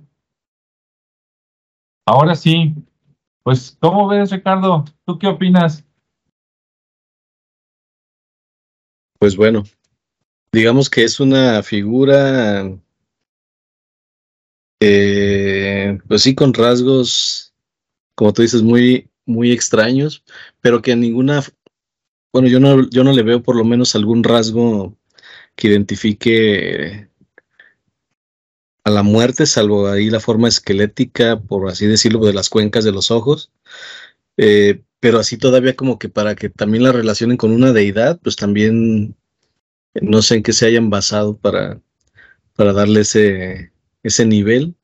Ahora 2.05 2.35
sí, 2.35 2.75
pues, 3.43 3.77
¿cómo 3.79 4.07
ves, 4.07 4.31
Ricardo? 4.31 4.83
¿Tú 5.05 5.17
qué 5.17 5.27
opinas? 5.27 5.85
Pues 9.19 9.35
bueno, 9.35 9.63
digamos 10.51 10.89
que 10.89 11.03
es 11.03 11.19
una 11.19 11.63
figura, 11.63 12.69
eh, 14.79 15.97
pues 16.07 16.21
sí, 16.23 16.35
con 16.35 16.53
rasgos, 16.53 17.53
como 18.15 18.33
tú 18.33 18.41
dices, 18.41 18.61
muy, 18.61 19.09
muy 19.25 19.51
extraños, 19.51 20.23
pero 20.61 20.81
que 20.81 20.95
ninguna, 20.95 21.43
bueno, 22.33 22.47
yo 22.47 22.59
no, 22.59 22.89
yo 22.89 23.03
no 23.03 23.13
le 23.13 23.23
veo 23.23 23.43
por 23.43 23.55
lo 23.55 23.63
menos 23.65 23.95
algún 23.95 24.23
rasgo 24.23 24.97
que 25.55 25.69
identifique 25.69 27.09
a 28.83 28.89
la 28.91 29.03
muerte, 29.03 29.45
salvo 29.45 29.87
ahí 29.89 30.09
la 30.09 30.19
forma 30.21 30.47
esquelética, 30.47 31.39
por 31.39 31.69
así 31.69 31.87
decirlo, 31.87 32.25
de 32.25 32.33
las 32.33 32.49
cuencas 32.49 32.85
de 32.85 32.93
los 32.93 33.11
ojos. 33.11 33.51
Eh, 34.37 34.83
pero 34.99 35.19
así 35.19 35.37
todavía 35.37 35.75
como 35.75 35.99
que 35.99 36.09
para 36.09 36.35
que 36.35 36.49
también 36.49 36.83
la 36.83 36.91
relacionen 36.91 37.37
con 37.37 37.51
una 37.51 37.73
deidad, 37.73 38.19
pues 38.21 38.35
también 38.35 39.15
no 40.01 40.21
sé 40.21 40.35
en 40.35 40.43
qué 40.43 40.53
se 40.53 40.67
hayan 40.67 40.89
basado 40.89 41.37
para, 41.37 41.81
para 42.55 42.73
darle 42.73 43.01
ese, 43.01 43.71
ese 44.07 44.25
nivel, 44.25 44.75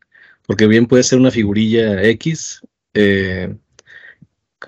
porque 0.45 0.67
bien 0.67 0.87
puede 0.87 1.03
ser 1.03 1.19
una 1.19 1.31
figurilla 1.31 2.03
X, 2.03 2.61
eh, 2.93 3.55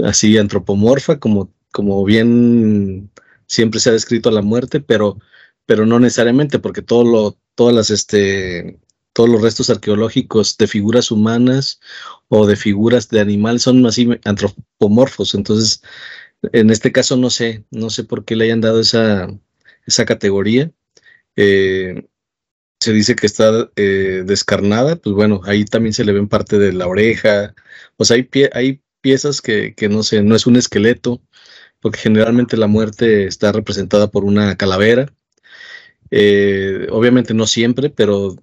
así 0.04 0.38
antropomorfa, 0.38 1.20
como, 1.20 1.54
como 1.72 2.04
bien 2.04 3.12
siempre 3.48 3.80
se 3.80 3.90
ha 3.90 3.94
descrito 3.94 4.30
a 4.30 4.34
la 4.34 4.42
muerte, 4.42 4.80
pero, 4.82 5.20
pero 5.66 5.86
no 5.86 6.00
necesariamente, 6.00 6.60
porque 6.60 6.82
todas 6.82 7.36
las 7.74 7.90
este, 7.90 8.80
todos 9.16 9.30
los 9.30 9.42
restos 9.42 9.70
arqueológicos 9.70 10.58
de 10.58 10.68
figuras 10.68 11.10
humanas 11.10 11.80
o 12.28 12.46
de 12.46 12.58
figuras 12.58 13.08
de 13.10 13.22
animales 13.22 13.62
son 13.64 13.86
así 13.86 14.10
antropomorfos. 14.26 15.36
Entonces, 15.36 15.82
en 16.52 16.70
este 16.70 16.92
caso 16.92 17.16
no 17.16 17.30
sé, 17.30 17.64
no 17.72 17.90
sé 17.90 18.04
por 18.04 18.26
qué 18.26 18.36
le 18.36 18.46
hayan 18.46 18.62
dado 18.62 18.82
esa, 18.82 19.30
esa 19.86 20.06
categoría. 20.06 20.72
Eh, 21.38 22.08
se 22.80 22.94
dice 22.94 23.16
que 23.16 23.26
está 23.28 23.70
eh, 23.76 24.24
descarnada, 24.26 24.96
pues 24.96 25.16
bueno, 25.16 25.42
ahí 25.46 25.66
también 25.66 25.94
se 25.94 26.06
le 26.06 26.14
ven 26.14 26.28
parte 26.28 26.60
de 26.60 26.74
la 26.74 26.88
oreja. 26.88 27.56
O 27.98 28.06
sea, 28.06 28.18
hay, 28.18 28.30
hay 28.54 28.82
piezas 29.02 29.42
que, 29.42 29.74
que 29.76 29.90
no 29.90 30.04
sé, 30.04 30.24
no 30.24 30.36
es 30.36 30.48
un 30.48 30.56
esqueleto, 30.56 31.22
porque 31.80 32.00
generalmente 32.00 32.58
la 32.58 32.68
muerte 32.68 33.28
está 33.28 33.52
representada 33.52 34.10
por 34.10 34.26
una 34.26 34.58
calavera. 34.58 35.14
Eh, 36.12 36.88
obviamente 36.92 37.34
no 37.34 37.48
siempre, 37.48 37.90
pero 37.90 38.36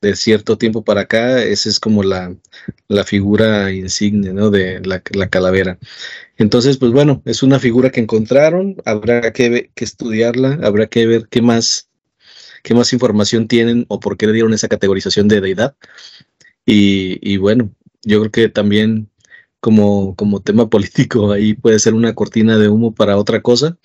de 0.00 0.16
cierto 0.16 0.56
tiempo 0.56 0.82
para 0.82 1.02
acá, 1.02 1.42
esa 1.42 1.68
es 1.68 1.78
como 1.78 2.02
la, 2.02 2.34
figura 3.04 3.70
insignia 3.72 4.32
¿no? 4.32 4.50
de 4.50 4.80
la, 4.80 5.28
calavera. 5.28 5.78
Entonces, 6.38 6.78
pues 6.78 6.92
bueno, 6.92 7.22
es 7.26 7.42
una 7.42 7.58
figura 7.58 7.90
que 7.90 8.00
encontraron, 8.00 8.76
habrá 8.86 9.32
que, 9.32 9.70
que 9.74 9.84
estudiarla, 9.84 10.58
habrá 10.62 10.86
que 10.86 11.06
ver 11.06 11.28
qué 11.28 11.42
más, 11.42 11.89
qué 12.62 12.74
más 12.74 12.92
información 12.92 13.48
tienen 13.48 13.86
o 13.88 14.00
por 14.00 14.16
qué 14.16 14.26
le 14.26 14.32
dieron 14.32 14.54
esa 14.54 14.68
categorización 14.68 15.28
de 15.28 15.40
deidad. 15.40 15.76
Y, 16.66 17.36
bueno, 17.38 17.74
yo 18.02 18.20
creo 18.20 18.30
que 18.30 18.48
también 18.48 19.10
como, 19.60 20.14
como 20.16 20.40
tema 20.40 20.68
político 20.70 21.32
ahí 21.32 21.54
puede 21.54 21.78
ser 21.78 21.94
una 21.94 22.14
cortina 22.14 22.58
de 22.58 22.68
humo 22.68 22.94
para 22.94 23.16
otra 23.16 23.42
cosa, 23.42 23.78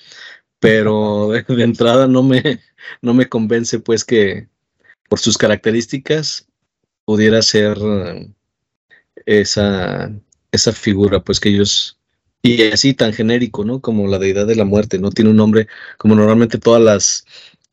pero 0.59 1.29
de, 1.31 1.43
de 1.43 1.63
entrada 1.63 2.07
no 2.07 2.23
me, 2.23 2.61
no 3.01 3.13
me 3.13 3.29
convence 3.29 3.79
pues 3.79 4.05
que, 4.05 4.47
por 5.09 5.19
sus 5.19 5.37
características, 5.37 6.47
pudiera 7.05 7.41
ser 7.41 7.77
eh, 7.81 8.31
esa, 9.25 10.11
esa 10.51 10.71
figura, 10.73 11.23
pues 11.23 11.39
que 11.39 11.49
ellos, 11.49 11.99
y 12.41 12.63
así 12.63 12.93
tan 12.93 13.13
genérico, 13.13 13.63
¿no? 13.63 13.81
Como 13.81 14.07
la 14.07 14.19
deidad 14.19 14.47
de 14.47 14.55
la 14.55 14.65
muerte, 14.65 14.99
no 14.99 15.11
tiene 15.11 15.31
un 15.31 15.37
nombre, 15.37 15.67
como 15.97 16.15
normalmente 16.15 16.57
todas 16.57 16.81
las, 16.81 17.25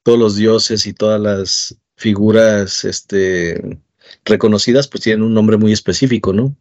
todos 0.03 0.19
los 0.19 0.37
dioses 0.37 0.87
y 0.87 0.93
todas 0.93 1.21
las 1.21 1.77
figuras, 1.97 2.85
este, 2.85 3.79
reconocidas, 4.25 4.89
pues 4.89 5.05
tienen 5.05 5.23
un 5.23 5.35
nombre 5.35 5.57
muy 5.57 5.73
específico, 5.73 6.33
¿no? 6.33 6.57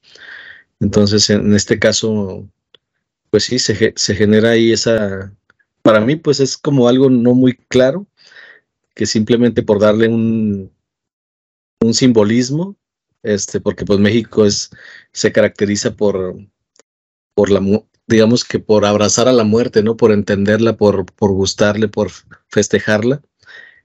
Entonces, 0.79 1.29
en 1.29 1.53
este 1.53 1.79
caso, 1.79 2.47
pues 3.29 3.45
sí, 3.45 3.59
se, 3.59 3.93
se 3.95 4.15
genera 4.15 4.51
ahí 4.51 4.71
esa, 4.71 5.33
para 5.81 6.01
mí, 6.01 6.15
pues 6.15 6.39
es 6.39 6.57
como 6.57 6.87
algo 6.87 7.09
no 7.09 7.33
muy 7.33 7.55
claro, 7.55 8.07
que 8.95 9.05
simplemente 9.05 9.63
por 9.63 9.79
darle 9.79 10.07
un, 10.09 10.71
un 11.81 11.93
simbolismo, 11.93 12.75
este, 13.23 13.59
porque 13.61 13.85
pues 13.85 13.99
México 13.99 14.45
es, 14.45 14.71
se 15.11 15.31
caracteriza 15.31 15.95
por, 15.95 16.35
por 17.33 17.49
la, 17.49 17.61
digamos 18.07 18.45
que 18.45 18.59
por 18.59 18.85
abrazar 18.85 19.27
a 19.27 19.33
la 19.33 19.43
muerte, 19.43 19.83
¿no? 19.83 19.97
Por 19.97 20.11
entenderla, 20.11 20.77
por, 20.77 21.05
por 21.05 21.31
gustarle, 21.31 21.87
por 21.87 22.11
festejarla. 22.49 23.21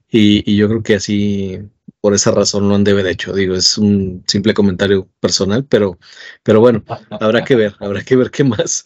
Y, 0.09 0.55
yo 0.55 0.67
creo 0.69 0.83
que 0.83 0.95
así, 0.95 1.59
por 2.01 2.13
esa 2.13 2.31
razón 2.31 2.69
lo 2.69 2.75
han 2.75 2.83
de 2.83 2.91
haber 2.91 3.07
hecho. 3.07 3.33
Digo, 3.33 3.55
es 3.55 3.77
un 3.77 4.23
simple 4.27 4.53
comentario 4.53 5.09
personal, 5.19 5.65
pero, 5.65 5.99
pero 6.43 6.59
bueno, 6.61 6.83
habrá 7.09 7.43
que 7.43 7.55
ver, 7.55 7.75
habrá 7.79 8.03
que 8.03 8.15
ver 8.15 8.31
qué 8.31 8.43
más, 8.43 8.83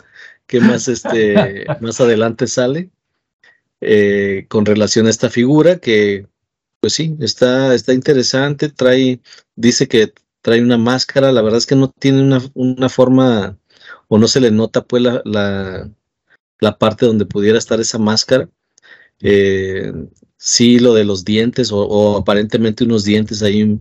qué 0.48 0.60
más 0.60 0.88
este, 0.88 1.66
más 1.82 2.02
adelante 2.02 2.48
sale. 2.48 2.90
Eh, 3.82 4.46
con 4.48 4.66
relación 4.66 5.08
a 5.08 5.10
esta 5.10 5.30
figura 5.30 5.80
que, 5.80 6.28
pues 6.80 6.94
sí, 6.94 7.16
está, 7.20 7.74
está 7.74 7.94
interesante, 7.94 8.70
trae, 8.70 9.20
dice 9.56 9.88
que 9.88 10.14
trae 10.42 10.62
una 10.62 10.78
máscara, 10.78 11.32
la 11.32 11.42
verdad 11.42 11.58
es 11.58 11.66
que 11.66 11.76
no 11.76 11.90
tiene 11.90 12.22
una, 12.22 12.42
una 12.54 12.90
forma 12.90 13.58
o 14.08 14.18
no 14.18 14.28
se 14.28 14.40
le 14.42 14.52
nota 14.52 14.84
pues 14.84 15.02
la, 15.02 15.22
la, 16.60 16.78
parte 16.78 17.06
donde 17.06 17.26
pudiera 17.26 17.58
estar 17.58 17.80
esa 17.80 17.98
máscara. 17.98 18.50
Eh, 19.22 19.92
sí, 20.42 20.80
lo 20.80 20.96
de 20.96 21.06
los 21.06 21.24
dientes 21.24 21.70
o, 21.72 22.18
aparentemente 22.18 22.84
unos 22.84 23.04
dientes 23.04 23.44
ahí 23.44 23.80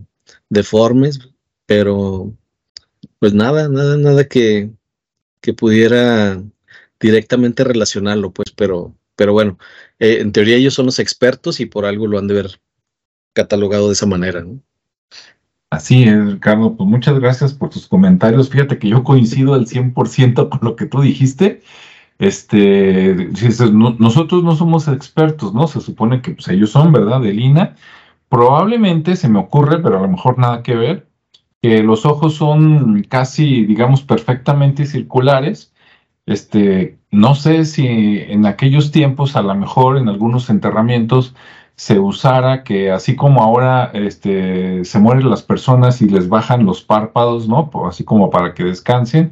deformes, 0.49 1.19
pero 1.65 2.31
pues 3.19 3.33
nada, 3.33 3.67
nada, 3.67 3.97
nada 3.97 4.25
que, 4.27 4.69
que 5.41 5.53
pudiera 5.53 6.41
directamente 6.99 7.63
relacionarlo, 7.63 8.31
pues, 8.31 8.51
pero, 8.55 8.95
pero 9.15 9.33
bueno, 9.33 9.57
eh, 9.97 10.19
en 10.21 10.31
teoría 10.31 10.55
ellos 10.55 10.75
son 10.75 10.85
los 10.85 10.99
expertos 10.99 11.59
y 11.59 11.65
por 11.65 11.85
algo 11.85 12.05
lo 12.05 12.19
han 12.19 12.27
de 12.27 12.35
ver 12.35 12.61
catalogado 13.33 13.87
de 13.87 13.93
esa 13.93 14.05
manera. 14.05 14.41
¿no? 14.41 14.61
Así 15.71 16.03
es, 16.03 16.33
Ricardo. 16.33 16.77
Pues 16.77 16.87
muchas 16.87 17.19
gracias 17.19 17.53
por 17.53 17.71
tus 17.71 17.87
comentarios. 17.87 18.49
Fíjate 18.49 18.77
que 18.77 18.89
yo 18.89 19.03
coincido 19.03 19.55
al 19.55 19.65
100% 19.65 20.49
con 20.49 20.59
lo 20.61 20.75
que 20.75 20.85
tú 20.85 21.01
dijiste. 21.01 21.63
Este, 22.21 23.29
nosotros 23.97 24.43
no 24.43 24.55
somos 24.55 24.87
expertos, 24.87 25.55
¿no? 25.55 25.67
Se 25.67 25.81
supone 25.81 26.21
que 26.21 26.33
pues, 26.35 26.47
ellos 26.49 26.69
son, 26.69 26.91
¿verdad? 26.91 27.19
De 27.19 27.33
Lina. 27.33 27.75
Probablemente 28.29 29.15
se 29.15 29.27
me 29.27 29.39
ocurre, 29.39 29.79
pero 29.79 29.97
a 29.97 30.01
lo 30.01 30.07
mejor 30.07 30.37
nada 30.37 30.61
que 30.61 30.75
ver, 30.75 31.07
que 31.63 31.81
los 31.81 32.05
ojos 32.05 32.35
son 32.35 33.03
casi, 33.09 33.65
digamos, 33.65 34.03
perfectamente 34.03 34.85
circulares. 34.85 35.73
Este, 36.27 36.99
no 37.09 37.33
sé 37.33 37.65
si 37.65 37.87
en 37.87 38.45
aquellos 38.45 38.91
tiempos, 38.91 39.35
a 39.35 39.41
lo 39.41 39.55
mejor 39.55 39.97
en 39.97 40.07
algunos 40.07 40.51
enterramientos, 40.51 41.33
se 41.75 41.97
usara 41.97 42.63
que 42.63 42.91
así 42.91 43.15
como 43.15 43.41
ahora 43.41 43.89
este, 43.95 44.85
se 44.85 44.99
mueren 44.99 45.27
las 45.27 45.41
personas 45.41 46.03
y 46.03 46.07
les 46.07 46.29
bajan 46.29 46.67
los 46.67 46.83
párpados, 46.83 47.47
¿no? 47.47 47.71
Así 47.87 48.03
como 48.03 48.29
para 48.29 48.53
que 48.53 48.63
descansen. 48.63 49.31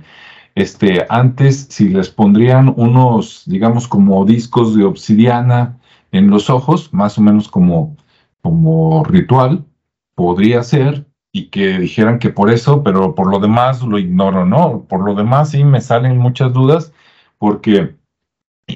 Este, 0.59 1.05
antes, 1.07 1.67
si 1.69 1.87
les 1.87 2.09
pondrían 2.09 2.73
unos, 2.75 3.43
digamos, 3.45 3.87
como 3.87 4.25
discos 4.25 4.75
de 4.75 4.83
obsidiana 4.83 5.77
en 6.11 6.29
los 6.29 6.49
ojos, 6.49 6.93
más 6.93 7.17
o 7.17 7.21
menos 7.21 7.47
como, 7.47 7.95
como 8.41 9.05
ritual, 9.05 9.63
podría 10.15 10.61
ser, 10.63 11.05
y 11.31 11.45
que 11.45 11.79
dijeran 11.79 12.19
que 12.19 12.29
por 12.29 12.49
eso, 12.49 12.83
pero 12.83 13.15
por 13.15 13.31
lo 13.31 13.39
demás 13.39 13.81
lo 13.83 13.97
ignoro, 13.97 14.45
¿no? 14.45 14.83
Por 14.89 15.05
lo 15.05 15.15
demás 15.15 15.51
sí 15.51 15.63
me 15.63 15.79
salen 15.79 16.17
muchas 16.17 16.51
dudas 16.51 16.91
porque 17.37 17.95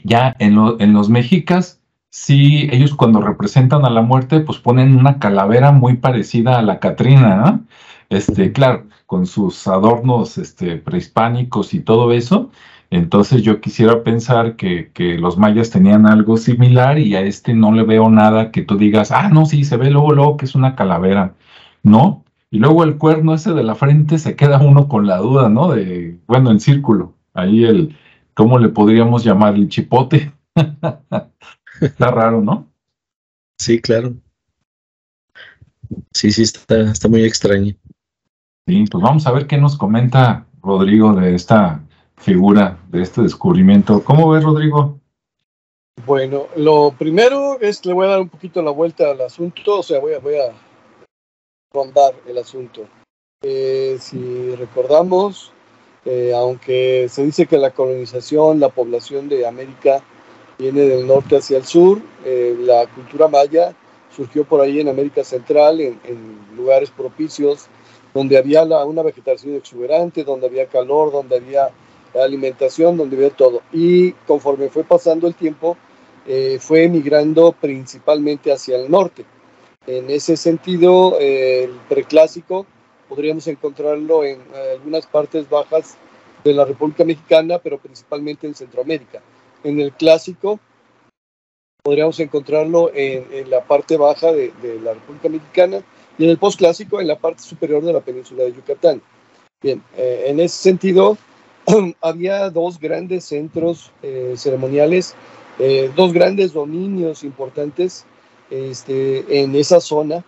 ya 0.05 0.33
en, 0.39 0.57
en 0.79 0.93
los 0.93 1.09
mexicas, 1.09 1.81
sí, 2.09 2.69
ellos 2.71 2.95
cuando 2.95 3.19
representan 3.19 3.83
a 3.83 3.89
la 3.89 4.01
muerte, 4.01 4.39
pues 4.39 4.57
ponen 4.57 4.95
una 4.95 5.19
calavera 5.19 5.73
muy 5.73 5.97
parecida 5.97 6.59
a 6.59 6.61
la 6.61 6.79
Catrina, 6.79 7.35
¿no? 7.35 7.65
Este, 8.07 8.53
claro, 8.53 8.85
con 9.13 9.27
sus 9.27 9.67
adornos 9.67 10.39
este, 10.39 10.77
prehispánicos 10.77 11.75
y 11.75 11.81
todo 11.81 12.11
eso. 12.13 12.49
Entonces 12.89 13.43
yo 13.43 13.61
quisiera 13.61 14.01
pensar 14.01 14.55
que, 14.55 14.89
los 15.19 15.37
mayas 15.37 15.69
tenían 15.69 16.07
algo 16.07 16.35
similar 16.35 16.97
y 16.97 17.15
a 17.15 17.21
este 17.21 17.53
no 17.53 17.71
le 17.71 17.83
veo 17.83 18.09
nada 18.09 18.49
que 18.49 18.63
tú 18.63 18.75
digas, 18.75 19.11
ah, 19.11 19.29
no, 19.29 19.45
sí, 19.45 19.65
se 19.65 19.77
ve 19.77 19.91
luego, 19.91 20.13
luego 20.13 20.37
que 20.37 20.45
es 20.45 20.55
una 20.55 20.75
calavera. 20.75 21.35
No. 21.83 22.25
Y 22.49 22.57
luego 22.57 22.83
el 22.83 22.97
cuerno 22.97 23.35
ese 23.35 23.53
de 23.53 23.61
la 23.61 23.75
frente 23.75 24.17
se 24.17 24.35
queda 24.35 24.57
uno 24.57 24.87
con 24.87 25.05
la 25.05 25.17
duda, 25.17 25.47
¿no? 25.47 25.69
De, 25.69 26.17
bueno, 26.25 26.49
en 26.49 26.59
círculo. 26.59 27.13
Ahí 27.35 27.65
el, 27.65 27.95
¿cómo 28.33 28.57
le 28.57 28.69
podríamos 28.69 29.23
llamar? 29.23 29.53
El 29.53 29.69
chipote. 29.69 30.31
está 31.81 32.09
raro, 32.09 32.41
¿no? 32.41 32.67
Sí, 33.59 33.79
claro. 33.79 34.15
Sí, 36.15 36.31
sí, 36.31 36.41
está, 36.41 36.81
está 36.91 37.07
muy 37.07 37.23
extraño. 37.23 37.75
Sí, 38.67 38.85
pues 38.89 39.03
vamos 39.03 39.27
a 39.27 39.31
ver 39.31 39.47
qué 39.47 39.57
nos 39.57 39.77
comenta 39.77 40.45
Rodrigo 40.61 41.13
de 41.13 41.35
esta 41.35 41.83
figura, 42.15 42.77
de 42.89 43.01
este 43.01 43.21
descubrimiento. 43.21 44.03
¿Cómo 44.03 44.29
ves, 44.29 44.43
Rodrigo? 44.43 44.99
Bueno, 46.05 46.47
lo 46.55 46.91
primero 46.97 47.59
es 47.59 47.85
le 47.85 47.93
voy 47.93 48.07
a 48.07 48.11
dar 48.11 48.21
un 48.21 48.29
poquito 48.29 48.61
la 48.61 48.71
vuelta 48.71 49.11
al 49.11 49.21
asunto, 49.21 49.79
o 49.79 49.83
sea, 49.83 49.99
voy 49.99 50.13
a, 50.13 50.19
voy 50.19 50.35
a 50.35 50.53
rondar 51.73 52.13
el 52.27 52.37
asunto. 52.37 52.87
Eh, 53.43 53.97
si 53.99 54.55
recordamos, 54.55 55.51
eh, 56.05 56.33
aunque 56.35 57.07
se 57.09 57.23
dice 57.23 57.45
que 57.45 57.57
la 57.57 57.71
colonización, 57.71 58.59
la 58.59 58.69
población 58.69 59.29
de 59.29 59.45
América 59.47 60.01
viene 60.57 60.81
del 60.81 61.07
norte 61.07 61.37
hacia 61.37 61.57
el 61.57 61.65
sur, 61.65 62.01
eh, 62.25 62.55
la 62.59 62.87
cultura 62.87 63.27
maya 63.27 63.75
surgió 64.15 64.43
por 64.43 64.61
ahí 64.61 64.79
en 64.79 64.89
América 64.89 65.23
Central, 65.23 65.81
en, 65.81 65.97
lugares 66.55 66.91
propicios, 66.91 67.67
donde 68.13 68.37
había 68.37 68.63
una 68.63 69.01
vegetación 69.01 69.55
exuberante, 69.55 70.23
donde 70.23 70.47
había 70.47 70.67
calor, 70.67 71.11
donde 71.11 71.37
había 71.37 71.69
alimentación, 72.13 72.97
donde 72.97 73.15
había 73.15 73.29
todo. 73.31 73.61
Y 73.71 74.11
conforme 74.27 74.69
fue 74.69 74.83
pasando 74.83 75.27
el 75.27 75.35
tiempo, 75.35 75.77
eh, 76.27 76.57
fue 76.59 76.83
emigrando 76.83 77.51
principalmente 77.53 78.51
hacia 78.51 78.77
el 78.77 78.89
norte. 78.89 79.25
En 79.87 80.09
ese 80.09 80.37
sentido, 80.37 81.17
el 81.19 81.71
preclásico 81.89 82.65
podríamos 83.09 83.47
encontrarlo 83.47 84.23
en 84.23 84.39
algunas 84.71 85.05
partes 85.05 85.49
bajas 85.49 85.97
de 86.43 86.53
la 86.53 86.65
República 86.65 87.03
Mexicana, 87.03 87.59
pero 87.59 87.77
principalmente 87.77 88.47
en 88.47 88.55
Centroamérica. 88.55 89.21
En 89.63 89.79
el 89.79 89.93
clásico 89.93 90.59
podríamos 91.83 92.19
encontrarlo 92.19 92.91
en, 92.93 93.49
la 93.49 93.63
parte 93.63 93.97
baja 93.97 94.31
de, 94.31 94.53
la 94.81 94.93
República 94.93 95.29
Mexicana 95.29 95.83
y 96.17 96.25
en 96.25 96.29
el 96.29 96.37
postclásico 96.37 96.99
en 96.99 97.07
la 97.07 97.17
parte 97.17 97.43
superior 97.43 97.83
de 97.83 97.93
la 97.93 98.01
península 98.01 98.43
de 98.43 98.53
Yucatán. 98.53 99.01
Bien, 99.61 99.81
eh, 99.97 100.25
en 100.27 100.39
ese 100.39 100.57
sentido 100.57 101.17
había 102.01 102.49
dos 102.49 102.79
grandes 102.79 103.25
centros 103.25 103.91
eh, 104.01 104.33
ceremoniales, 104.37 105.15
eh, 105.59 105.91
dos 105.95 106.13
grandes 106.13 106.53
dominios 106.53 107.23
importantes 107.23 108.05
este, 108.49 109.41
en 109.41 109.55
esa 109.55 109.79
zona 109.79 110.23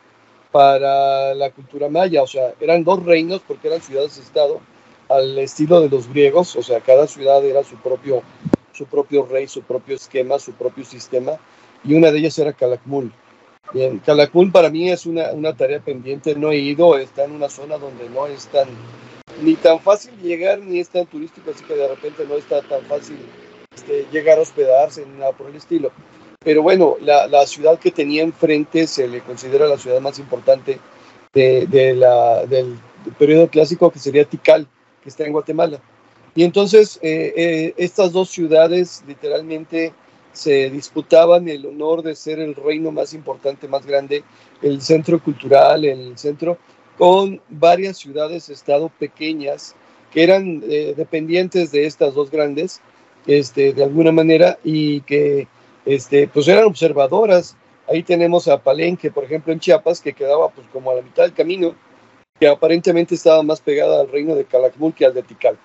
para 0.52 1.34
la 1.34 1.52
cultura 1.52 1.90
maya, 1.90 2.24
o 2.24 2.28
sea, 2.28 2.54
eran 2.62 2.84
dos 2.84 3.04
reinos 3.04 3.42
porque 3.46 3.68
eran 3.68 3.82
ciudades-estado 3.82 4.62
al 5.10 5.38
estilo 5.38 5.82
de 5.82 5.90
los 5.90 6.08
griegos, 6.08 6.56
o 6.56 6.64
sea, 6.64 6.80
cada 6.80 7.08
ciudad 7.08 7.44
era 7.46 7.64
su 7.64 7.76
propio 7.76 8.24
su 8.76 8.86
propio 8.86 9.26
rey, 9.26 9.48
su 9.48 9.62
propio 9.62 9.96
esquema, 9.96 10.38
su 10.38 10.54
propio 10.54 10.84
sistema, 10.84 11.34
y 11.84 11.96
una 11.96 12.12
de 12.12 12.20
ellas 12.20 12.38
era 12.38 12.54
Calakmul. 12.54 13.12
Bien, 13.74 14.00
Calakmul 14.00 14.52
para 14.52 14.70
mí 14.70 14.90
es 14.90 15.06
una, 15.06 15.32
una 15.32 15.56
tarea 15.56 15.80
pendiente, 15.80 16.36
no 16.36 16.52
he 16.52 16.58
ido, 16.58 16.98
está 16.98 17.26
en 17.26 17.32
una 17.32 17.50
zona 17.50 17.78
donde 17.78 18.10
no 18.10 18.28
es 18.28 18.48
tan, 18.48 18.68
ni 19.42 19.56
tan 19.56 19.80
fácil 19.80 20.14
llegar, 20.22 20.60
ni 20.60 20.80
es 20.80 20.90
tan 20.90 21.06
turístico, 21.08 21.52
así 21.52 21.64
que 21.66 21.76
de 21.76 21.88
repente 21.88 22.26
no 22.28 22.36
está 22.36 22.62
tan 22.62 22.84
fácil 22.84 23.18
este, 23.76 24.06
llegar 24.12 24.38
a 24.38 24.42
hospedarse, 24.42 25.06
nada 25.06 25.32
por 25.32 25.50
el 25.50 25.56
estilo. 25.56 25.92
Pero 26.44 26.62
bueno, 26.62 26.96
la, 27.02 27.28
la, 27.28 27.46
ciudad 27.48 27.80
que 27.80 27.92
tenía 27.92 28.22
enfrente 28.22 28.86
se 28.88 29.08
le 29.08 29.22
considera 29.22 29.66
la 29.66 29.78
ciudad 29.78 30.00
más 30.00 30.20
importante 30.20 30.80
de, 31.34 31.66
de 31.66 31.96
la, 31.96 32.46
del 32.46 32.78
periodo 33.18 33.50
clásico, 33.50 33.92
que 33.92 34.00
sería 34.00 34.26
Tikal, 34.26 34.68
que 35.02 35.10
está 35.10 35.26
en 35.26 35.32
Guatemala. 35.32 35.82
Y 36.36 36.44
entonces 36.44 37.00
eh, 37.02 37.34
eh, 37.36 37.74
estas 37.78 38.12
dos 38.12 38.30
ciudades 38.30 39.04
literalmente 39.08 39.94
se 40.36 40.70
disputaban 40.70 41.48
el 41.48 41.66
honor 41.66 42.04
de 42.04 42.16
ser 42.16 42.40
el 42.40 42.56
reino 42.56 42.92
más 42.92 43.14
importante, 43.14 43.68
más 43.68 43.86
grande, 43.86 44.24
el 44.62 44.82
centro 44.82 45.22
cultural, 45.22 45.86
el 45.86 46.18
centro, 46.18 46.58
con 46.98 47.42
varias 47.50 47.98
ciudades-estado 47.98 48.90
pequeñas 48.90 49.76
que 50.12 50.24
eran 50.24 50.64
eh, 50.70 50.94
dependientes 50.96 51.72
de 51.72 51.86
estas 51.86 52.14
dos 52.14 52.32
grandes, 52.32 52.82
este, 53.28 53.74
de 53.74 53.84
alguna 53.84 54.12
manera, 54.12 54.58
y 54.64 55.02
que 55.02 55.48
este, 55.86 56.28
pues 56.28 56.48
eran 56.48 56.66
observadoras. 56.66 57.56
Ahí 57.88 58.04
tenemos 58.04 58.48
a 58.48 58.62
Palenque, 58.62 59.12
por 59.12 59.24
ejemplo, 59.24 59.54
en 59.54 59.60
Chiapas, 59.60 60.02
que 60.02 60.14
quedaba 60.14 60.50
pues 60.50 60.68
como 60.72 60.92
a 60.92 60.96
la 60.96 61.02
mitad 61.02 61.24
del 61.24 61.34
camino, 61.34 61.76
que 62.40 62.48
aparentemente 62.48 63.16
estaba 63.16 63.44
más 63.44 63.62
pegada 63.62 64.02
al 64.02 64.12
reino 64.12 64.36
de 64.36 64.46
Calakmul 64.46 64.94
que 64.94 65.06
al 65.06 65.14
de 65.14 65.24
Tikal. 65.24 65.58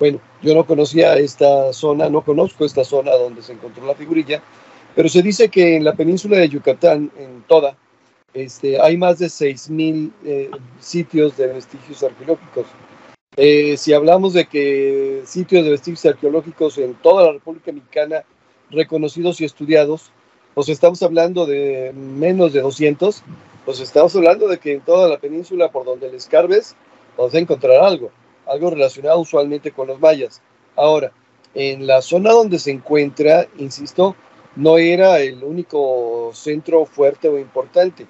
Bueno, 0.00 0.18
yo 0.40 0.54
no 0.54 0.64
conocía 0.64 1.14
esta 1.16 1.74
zona, 1.74 2.08
no 2.08 2.22
conozco 2.22 2.64
esta 2.64 2.84
zona 2.84 3.12
donde 3.12 3.42
se 3.42 3.52
encontró 3.52 3.84
la 3.84 3.94
figurilla, 3.94 4.42
pero 4.96 5.10
se 5.10 5.20
dice 5.20 5.50
que 5.50 5.76
en 5.76 5.84
la 5.84 5.92
península 5.92 6.38
de 6.38 6.48
Yucatán, 6.48 7.12
en 7.18 7.42
toda, 7.46 7.76
este, 8.32 8.80
hay 8.80 8.96
más 8.96 9.18
de 9.18 9.26
6.000 9.26 10.10
eh, 10.24 10.50
sitios 10.78 11.36
de 11.36 11.48
vestigios 11.48 12.02
arqueológicos. 12.02 12.64
Eh, 13.36 13.76
si 13.76 13.92
hablamos 13.92 14.32
de 14.32 14.46
que 14.46 15.20
sitios 15.26 15.64
de 15.64 15.70
vestigios 15.70 16.06
arqueológicos 16.06 16.78
en 16.78 16.94
toda 16.94 17.26
la 17.26 17.32
República 17.32 17.70
Mexicana 17.70 18.24
reconocidos 18.70 19.38
y 19.42 19.44
estudiados, 19.44 20.12
pues 20.54 20.70
estamos 20.70 21.02
hablando 21.02 21.44
de 21.44 21.92
menos 21.92 22.54
de 22.54 22.62
200, 22.62 23.22
pues 23.66 23.80
estamos 23.80 24.16
hablando 24.16 24.48
de 24.48 24.56
que 24.56 24.72
en 24.72 24.80
toda 24.80 25.10
la 25.10 25.18
península 25.18 25.70
por 25.70 25.84
donde 25.84 26.10
les 26.10 26.22
escarbes 26.22 26.74
vas 27.18 27.34
a 27.34 27.38
encontrar 27.38 27.84
algo 27.84 28.10
algo 28.50 28.70
relacionado 28.70 29.20
usualmente 29.20 29.70
con 29.70 29.86
los 29.86 30.00
mayas. 30.00 30.42
Ahora, 30.76 31.12
en 31.54 31.86
la 31.86 32.02
zona 32.02 32.32
donde 32.32 32.58
se 32.58 32.70
encuentra, 32.70 33.46
insisto, 33.58 34.16
no 34.56 34.78
era 34.78 35.20
el 35.20 35.42
único 35.44 36.30
centro 36.34 36.84
fuerte 36.84 37.28
o 37.28 37.38
importante. 37.38 38.06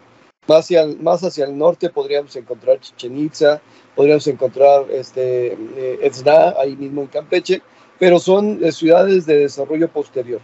Más 0.48 0.60
hacia, 0.60 0.82
el, 0.82 0.98
más 0.98 1.22
hacia 1.22 1.44
el 1.44 1.56
norte 1.56 1.90
podríamos 1.90 2.34
encontrar 2.34 2.80
Chichen 2.80 3.18
Itza, 3.18 3.60
podríamos 3.94 4.26
encontrar 4.26 4.90
este, 4.90 5.52
eh, 5.76 6.10
ahí 6.58 6.76
mismo 6.76 7.02
en 7.02 7.08
Campeche, 7.08 7.62
pero 7.98 8.18
son 8.18 8.64
eh, 8.64 8.72
ciudades 8.72 9.26
de 9.26 9.36
desarrollo 9.36 9.88
posterior. 9.88 10.40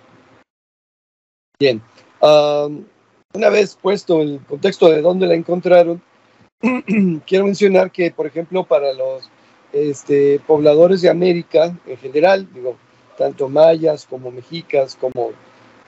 Bien, 1.58 1.80
una 2.20 3.48
vez 3.48 3.78
puesto 3.80 4.20
el 4.20 4.40
contexto 4.46 4.90
de 4.90 5.00
dónde 5.00 5.26
la 5.26 5.34
encontraron, 5.34 6.02
quiero 7.26 7.46
mencionar 7.46 7.90
que, 7.90 8.10
por 8.10 8.26
ejemplo, 8.26 8.64
para 8.64 8.92
los 8.92 9.30
este, 9.76 10.40
pobladores 10.46 11.02
de 11.02 11.10
América 11.10 11.76
en 11.86 11.96
general, 11.98 12.48
digo, 12.52 12.76
tanto 13.18 13.48
mayas 13.48 14.06
como 14.06 14.30
mexicas, 14.30 14.96
como 14.98 15.32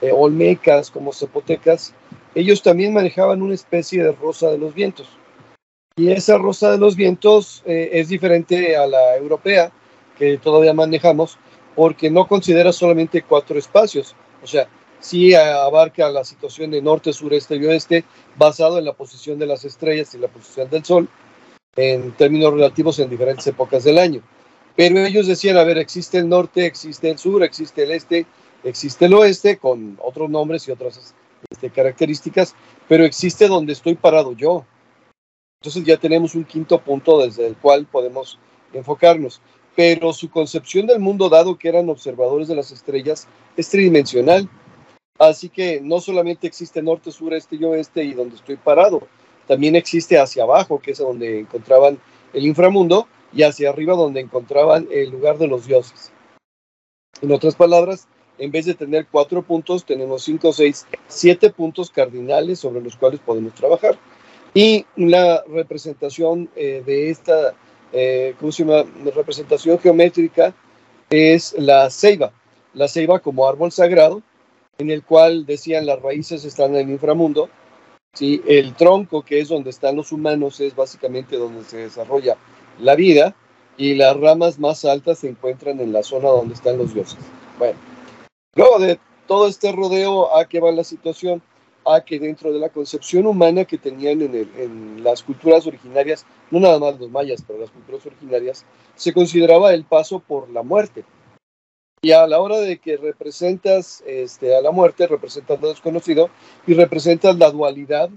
eh, 0.01 0.11
olmecas, 0.11 0.91
como 0.91 1.11
zapotecas, 1.11 1.93
ellos 2.35 2.61
también 2.61 2.93
manejaban 2.93 3.41
una 3.41 3.53
especie 3.53 4.03
de 4.03 4.11
rosa 4.11 4.51
de 4.51 4.57
los 4.57 4.73
vientos. 4.73 5.07
Y 5.95 6.11
esa 6.11 6.37
rosa 6.37 6.71
de 6.71 6.77
los 6.77 6.95
vientos 6.95 7.63
eh, 7.65 7.89
es 7.93 8.09
diferente 8.09 8.77
a 8.77 8.87
la 8.87 9.17
europea, 9.17 9.71
que 10.17 10.37
todavía 10.37 10.73
manejamos, 10.73 11.37
porque 11.75 12.09
no 12.09 12.27
considera 12.27 12.71
solamente 12.71 13.23
cuatro 13.23 13.57
espacios. 13.57 14.15
O 14.43 14.47
sea, 14.47 14.67
sí 14.99 15.33
abarca 15.33 16.09
la 16.09 16.23
situación 16.23 16.71
de 16.71 16.81
norte, 16.81 17.11
sureste 17.11 17.55
y 17.55 17.65
oeste, 17.65 18.03
basado 18.37 18.79
en 18.79 18.85
la 18.85 18.93
posición 18.93 19.39
de 19.39 19.47
las 19.47 19.65
estrellas 19.65 20.13
y 20.13 20.19
la 20.19 20.27
posición 20.27 20.69
del 20.69 20.85
sol, 20.85 21.09
en 21.75 22.11
términos 22.13 22.53
relativos 22.53 22.99
en 22.99 23.09
diferentes 23.09 23.47
épocas 23.47 23.83
del 23.83 23.97
año. 23.97 24.21
Pero 24.75 24.99
ellos 24.99 25.27
decían, 25.27 25.57
a 25.57 25.63
ver, 25.63 25.77
existe 25.77 26.17
el 26.17 26.29
norte, 26.29 26.65
existe 26.65 27.09
el 27.09 27.17
sur, 27.17 27.43
existe 27.43 27.83
el 27.83 27.91
este, 27.91 28.25
existe 28.63 29.05
el 29.05 29.13
oeste, 29.13 29.57
con 29.57 29.97
otros 30.01 30.29
nombres 30.29 30.67
y 30.67 30.71
otras 30.71 31.13
este, 31.49 31.69
características, 31.69 32.55
pero 32.87 33.03
existe 33.03 33.47
donde 33.47 33.73
estoy 33.73 33.95
parado 33.95 34.33
yo. 34.33 34.65
Entonces 35.61 35.83
ya 35.83 35.97
tenemos 35.97 36.35
un 36.35 36.45
quinto 36.45 36.79
punto 36.79 37.19
desde 37.19 37.45
el 37.45 37.57
cual 37.57 37.85
podemos 37.85 38.39
enfocarnos. 38.73 39.41
Pero 39.75 40.13
su 40.13 40.29
concepción 40.29 40.87
del 40.87 40.99
mundo, 40.99 41.29
dado 41.29 41.57
que 41.57 41.69
eran 41.69 41.89
observadores 41.89 42.47
de 42.47 42.55
las 42.55 42.71
estrellas, 42.71 43.27
es 43.55 43.69
tridimensional. 43.69 44.49
Así 45.17 45.49
que 45.49 45.81
no 45.81 45.99
solamente 45.99 46.47
existe 46.47 46.81
norte, 46.81 47.11
sur, 47.11 47.33
este 47.33 47.57
y 47.57 47.63
oeste 47.65 48.03
y 48.03 48.13
donde 48.13 48.37
estoy 48.37 48.55
parado, 48.55 49.07
también 49.49 49.75
existe 49.75 50.19
hacia 50.19 50.43
abajo, 50.43 50.79
que 50.79 50.91
es 50.91 50.99
donde 50.99 51.39
encontraban 51.39 51.97
el 52.33 52.45
inframundo, 52.45 53.07
y 53.33 53.41
hacia 53.41 53.71
arriba 53.71 53.95
donde 53.95 54.19
encontraban 54.19 54.87
el 54.91 55.09
lugar 55.09 55.39
de 55.39 55.47
los 55.47 55.65
dioses. 55.65 56.11
En 57.23 57.31
otras 57.31 57.55
palabras, 57.55 58.07
en 58.37 58.51
vez 58.51 58.67
de 58.67 58.75
tener 58.75 59.07
cuatro 59.11 59.41
puntos, 59.41 59.85
tenemos 59.85 60.21
cinco, 60.21 60.53
seis, 60.53 60.85
siete 61.07 61.49
puntos 61.49 61.89
cardinales 61.89 62.59
sobre 62.59 62.81
los 62.81 62.95
cuales 62.95 63.21
podemos 63.21 63.55
trabajar. 63.55 63.97
Y 64.53 64.85
la 64.95 65.43
representación 65.47 66.51
eh, 66.55 66.83
de 66.85 67.09
esta, 67.09 67.55
eh, 67.91 68.35
¿cómo 68.39 68.51
se 68.51 68.63
llama? 68.63 68.87
Representación 69.15 69.79
geométrica 69.79 70.53
es 71.09 71.55
la 71.57 71.89
ceiba. 71.89 72.31
La 72.75 72.87
ceiba 72.87 73.17
como 73.17 73.49
árbol 73.49 73.71
sagrado, 73.71 74.21
en 74.77 74.91
el 74.91 75.03
cual 75.03 75.47
decían 75.47 75.87
las 75.87 75.99
raíces 76.03 76.45
están 76.45 76.75
en 76.75 76.87
el 76.87 76.89
inframundo 76.91 77.49
¿sí? 78.13 78.41
El 78.47 78.75
tronco, 78.75 79.23
que 79.23 79.39
es 79.39 79.49
donde 79.49 79.69
están 79.69 79.95
los 79.95 80.11
humanos, 80.11 80.59
es 80.59 80.75
básicamente 80.75 81.37
donde 81.37 81.63
se 81.63 81.77
desarrolla 81.77 82.37
la 82.79 82.95
vida 82.95 83.35
y 83.77 83.95
las 83.95 84.17
ramas 84.17 84.59
más 84.59 84.83
altas 84.85 85.19
se 85.19 85.29
encuentran 85.29 85.79
en 85.79 85.93
la 85.93 86.03
zona 86.03 86.29
donde 86.29 86.53
están 86.53 86.77
los 86.77 86.93
dioses. 86.93 87.19
Bueno, 87.57 87.79
luego 88.55 88.79
de 88.79 88.99
todo 89.27 89.47
este 89.47 89.71
rodeo, 89.71 90.35
¿a 90.35 90.45
qué 90.45 90.59
va 90.59 90.71
la 90.71 90.83
situación? 90.83 91.41
A 91.85 92.01
que 92.01 92.19
dentro 92.19 92.51
de 92.51 92.59
la 92.59 92.69
concepción 92.69 93.25
humana 93.25 93.63
que 93.63 93.77
tenían 93.77 94.21
en, 94.21 94.35
en 94.57 95.03
las 95.03 95.23
culturas 95.23 95.65
originarias, 95.65 96.25
no 96.51 96.59
nada 96.59 96.77
más 96.77 96.99
los 96.99 97.09
mayas, 97.09 97.43
pero 97.45 97.59
las 97.59 97.71
culturas 97.71 98.05
originarias, 98.05 98.65
se 98.95 99.13
consideraba 99.13 99.73
el 99.73 99.85
paso 99.85 100.19
por 100.19 100.49
la 100.49 100.61
muerte. 100.61 101.05
Y 102.01 102.11
a 102.11 102.25
la 102.27 102.39
hora 102.39 102.59
de 102.59 102.77
que 102.77 102.97
representas 102.97 104.03
este, 104.05 104.55
a 104.55 104.61
la 104.61 104.71
muerte, 104.71 105.07
representas 105.07 105.59
lo 105.61 105.69
desconocido 105.69 106.29
y 106.65 106.73
representas 106.73 107.37
la 107.37 107.51
dualidad 107.51 108.09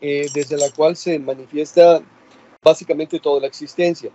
eh, 0.00 0.26
desde 0.34 0.58
la 0.58 0.70
cual 0.70 0.96
se 0.96 1.18
manifiesta 1.18 2.02
básicamente 2.62 3.18
toda 3.18 3.40
la 3.40 3.46
existencia. 3.46 4.10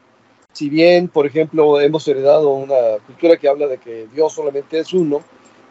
Si 0.54 0.70
bien, 0.70 1.08
por 1.08 1.26
ejemplo, 1.26 1.82
hemos 1.82 2.08
heredado 2.08 2.52
una 2.52 3.00
cultura 3.06 3.38
que 3.38 3.50
habla 3.50 3.68
de 3.68 3.78
que 3.80 4.08
Dios 4.14 4.34
solamente 4.34 4.80
es 4.80 4.94
uno, 4.94 5.24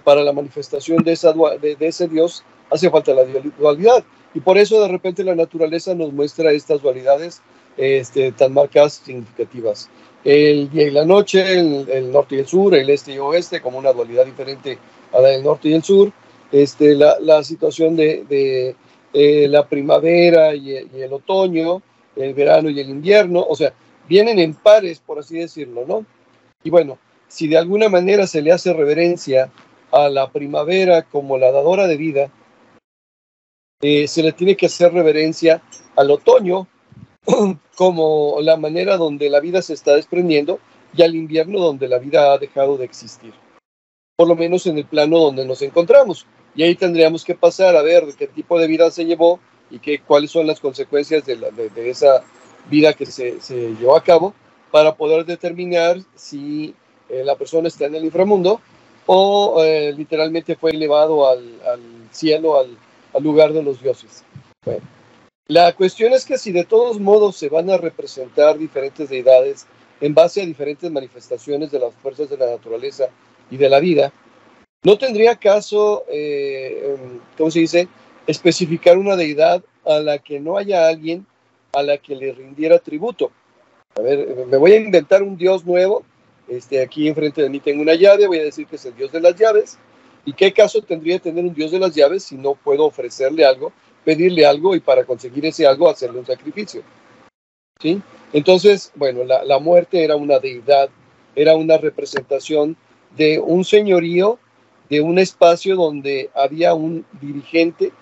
para 0.04 0.22
la 0.22 0.32
manifestación 0.32 1.02
de, 1.02 1.12
esa, 1.12 1.32
de, 1.32 1.76
de 1.76 1.86
ese 1.86 2.06
Dios 2.06 2.44
hace 2.70 2.90
falta 2.90 3.14
la 3.14 3.24
dualidad. 3.58 4.04
Y 4.34 4.40
por 4.40 4.58
eso 4.58 4.80
de 4.80 4.88
repente 4.88 5.24
la 5.24 5.34
naturaleza 5.34 5.94
nos 5.94 6.12
muestra 6.12 6.52
estas 6.52 6.82
dualidades 6.82 7.40
este, 7.76 8.32
tan 8.32 8.52
marcadas, 8.52 9.00
significativas 9.04 9.88
el 10.24 10.70
día 10.70 10.88
y 10.88 10.90
la 10.90 11.04
noche, 11.04 11.58
el, 11.58 12.10
norte 12.10 12.36
y 12.36 12.38
el 12.38 12.46
sur, 12.46 12.74
el 12.74 12.88
este 12.88 13.12
y 13.12 13.18
oeste, 13.18 13.60
como 13.60 13.78
una 13.78 13.92
dualidad 13.92 14.24
diferente 14.24 14.78
a 15.12 15.20
la 15.20 15.28
del 15.28 15.44
norte 15.44 15.68
y 15.68 15.74
el 15.74 15.82
sur, 15.82 16.10
este, 16.50 16.94
la, 16.94 17.18
la 17.20 17.44
situación 17.44 17.94
de, 17.94 18.24
de 18.28 18.74
eh, 19.12 19.46
la 19.48 19.68
primavera 19.68 20.54
y, 20.54 20.70
y, 20.70 21.02
el 21.02 21.12
otoño, 21.12 21.82
el 22.16 22.32
verano 22.32 22.70
y 22.70 22.80
el 22.80 22.88
invierno, 22.88 23.44
o 23.46 23.54
sea, 23.54 23.72
vienen 24.08 24.38
en 24.38 24.54
pares, 24.54 25.00
por 25.00 25.18
así 25.18 25.38
decirlo, 25.38 25.84
¿no? 25.86 26.06
Y 26.62 26.70
bueno, 26.70 26.98
si 27.28 27.48
de 27.48 27.58
alguna 27.58 27.88
manera 27.88 28.26
se 28.26 28.40
le 28.40 28.52
hace 28.52 28.72
reverencia 28.72 29.50
a 29.90 30.08
la 30.08 30.30
primavera 30.30 31.02
como 31.02 31.36
la 31.36 31.52
dadora 31.52 31.86
de 31.86 31.96
vida, 31.96 32.30
eh, 33.82 34.08
se 34.08 34.22
le 34.22 34.32
tiene 34.32 34.56
que 34.56 34.66
hacer 34.66 34.92
reverencia 34.92 35.60
al 35.96 36.10
otoño 36.10 36.66
como 37.76 38.36
la 38.40 38.56
manera 38.56 38.96
donde 38.96 39.30
la 39.30 39.40
vida 39.40 39.62
se 39.62 39.74
está 39.74 39.94
desprendiendo 39.94 40.58
y 40.96 41.02
al 41.02 41.14
invierno 41.14 41.58
donde 41.58 41.88
la 41.88 41.98
vida 41.98 42.32
ha 42.32 42.38
dejado 42.38 42.76
de 42.76 42.84
existir. 42.84 43.32
Por 44.16 44.28
lo 44.28 44.36
menos 44.36 44.66
en 44.66 44.78
el 44.78 44.84
plano 44.84 45.18
donde 45.18 45.44
nos 45.44 45.62
encontramos. 45.62 46.26
Y 46.54 46.62
ahí 46.62 46.76
tendríamos 46.76 47.24
que 47.24 47.34
pasar 47.34 47.74
a 47.76 47.82
ver 47.82 48.04
qué 48.16 48.28
tipo 48.28 48.58
de 48.58 48.68
vida 48.68 48.90
se 48.90 49.04
llevó 49.04 49.40
y 49.70 49.80
qué, 49.80 50.00
cuáles 50.00 50.30
son 50.30 50.46
las 50.46 50.60
consecuencias 50.60 51.26
de, 51.26 51.36
la, 51.36 51.50
de, 51.50 51.68
de 51.70 51.90
esa 51.90 52.22
vida 52.70 52.92
que 52.92 53.06
se, 53.06 53.40
se, 53.40 53.74
llevó 53.74 53.96
a 53.96 54.04
cabo 54.04 54.34
para 54.70 54.94
poder 54.94 55.24
determinar 55.24 55.98
si 56.14 56.74
eh, 57.08 57.22
la 57.24 57.36
persona 57.36 57.68
está 57.68 57.86
en 57.86 57.96
el 57.96 58.04
inframundo 58.04 58.60
o 59.06 59.62
eh, 59.62 59.92
literalmente 59.92 60.56
fue 60.56 60.70
elevado 60.70 61.28
al, 61.28 61.60
al 61.66 61.80
cielo, 62.10 62.58
al, 62.58 62.76
al, 63.12 63.22
lugar 63.22 63.52
de 63.52 63.62
los 63.62 63.82
dioses. 63.82 64.24
Bueno, 64.64 64.80
la 65.48 65.74
cuestión 65.74 66.12
es 66.12 66.24
que 66.24 66.38
si 66.38 66.52
de 66.52 66.64
todos 66.64 66.98
modos 66.98 67.36
se 67.36 67.48
van 67.48 67.70
a 67.70 67.76
representar 67.76 68.58
diferentes 68.58 69.10
deidades 69.10 69.66
en 70.00 70.14
base 70.14 70.42
a 70.42 70.46
diferentes 70.46 70.90
manifestaciones 70.90 71.70
de 71.70 71.78
las 71.78 71.94
fuerzas 71.94 72.30
de 72.30 72.38
la 72.38 72.50
naturaleza 72.50 73.08
y 73.50 73.56
de 73.56 73.68
la 73.68 73.80
vida, 73.80 74.12
no 74.82 74.98
tendría 74.98 75.36
caso, 75.36 76.04
eh, 76.08 76.94
em, 76.94 77.20
¿cómo 77.36 77.50
se 77.50 77.60
dice?, 77.60 77.88
especificar 78.26 78.98
una 78.98 79.16
deidad 79.16 79.62
a 79.84 79.98
la 80.00 80.18
que 80.18 80.40
no 80.40 80.56
haya 80.56 80.88
alguien 80.88 81.26
a 81.72 81.82
la 81.82 81.98
que 81.98 82.16
le 82.16 82.32
rindiera 82.32 82.78
tributo. 82.78 83.30
A 83.96 84.00
ver, 84.00 84.46
me 84.46 84.56
voy 84.56 84.72
a 84.72 84.76
inventar 84.76 85.22
un 85.22 85.36
dios 85.36 85.64
nuevo. 85.64 86.04
Este, 86.48 86.82
aquí 86.82 87.08
enfrente 87.08 87.42
de 87.42 87.50
mí 87.50 87.60
tengo 87.60 87.82
una 87.82 87.94
llave, 87.94 88.26
voy 88.26 88.38
a 88.38 88.44
decir 88.44 88.66
que 88.66 88.76
es 88.76 88.84
el 88.84 88.94
dios 88.96 89.12
de 89.12 89.20
las 89.20 89.34
llaves. 89.36 89.78
¿Y 90.24 90.32
qué 90.32 90.52
caso 90.52 90.82
tendría 90.82 91.18
tener 91.18 91.44
un 91.44 91.54
dios 91.54 91.70
de 91.70 91.78
las 91.78 91.94
llaves 91.94 92.24
si 92.24 92.36
no 92.36 92.54
puedo 92.54 92.86
ofrecerle 92.86 93.44
algo, 93.44 93.72
pedirle 94.04 94.46
algo 94.46 94.74
y 94.74 94.80
para 94.80 95.04
conseguir 95.04 95.46
ese 95.46 95.66
algo 95.66 95.88
hacerle 95.88 96.18
un 96.18 96.26
sacrificio? 96.26 96.82
¿Sí? 97.80 98.00
Entonces, 98.32 98.92
bueno, 98.94 99.24
la, 99.24 99.58
muerte 99.58 100.04
era 100.04 100.16
una 100.16 100.38
deidad, 100.38 100.88
era 101.34 101.56
una 101.56 101.76
representación 101.76 102.76
de 103.16 103.38
un 103.38 103.64
señorío, 103.64 104.38
de 104.88 105.00
un 105.00 105.18
espacio 105.18 105.76
donde 105.76 106.30
había 106.34 106.74
un 106.74 107.04
dirigente 107.20 107.92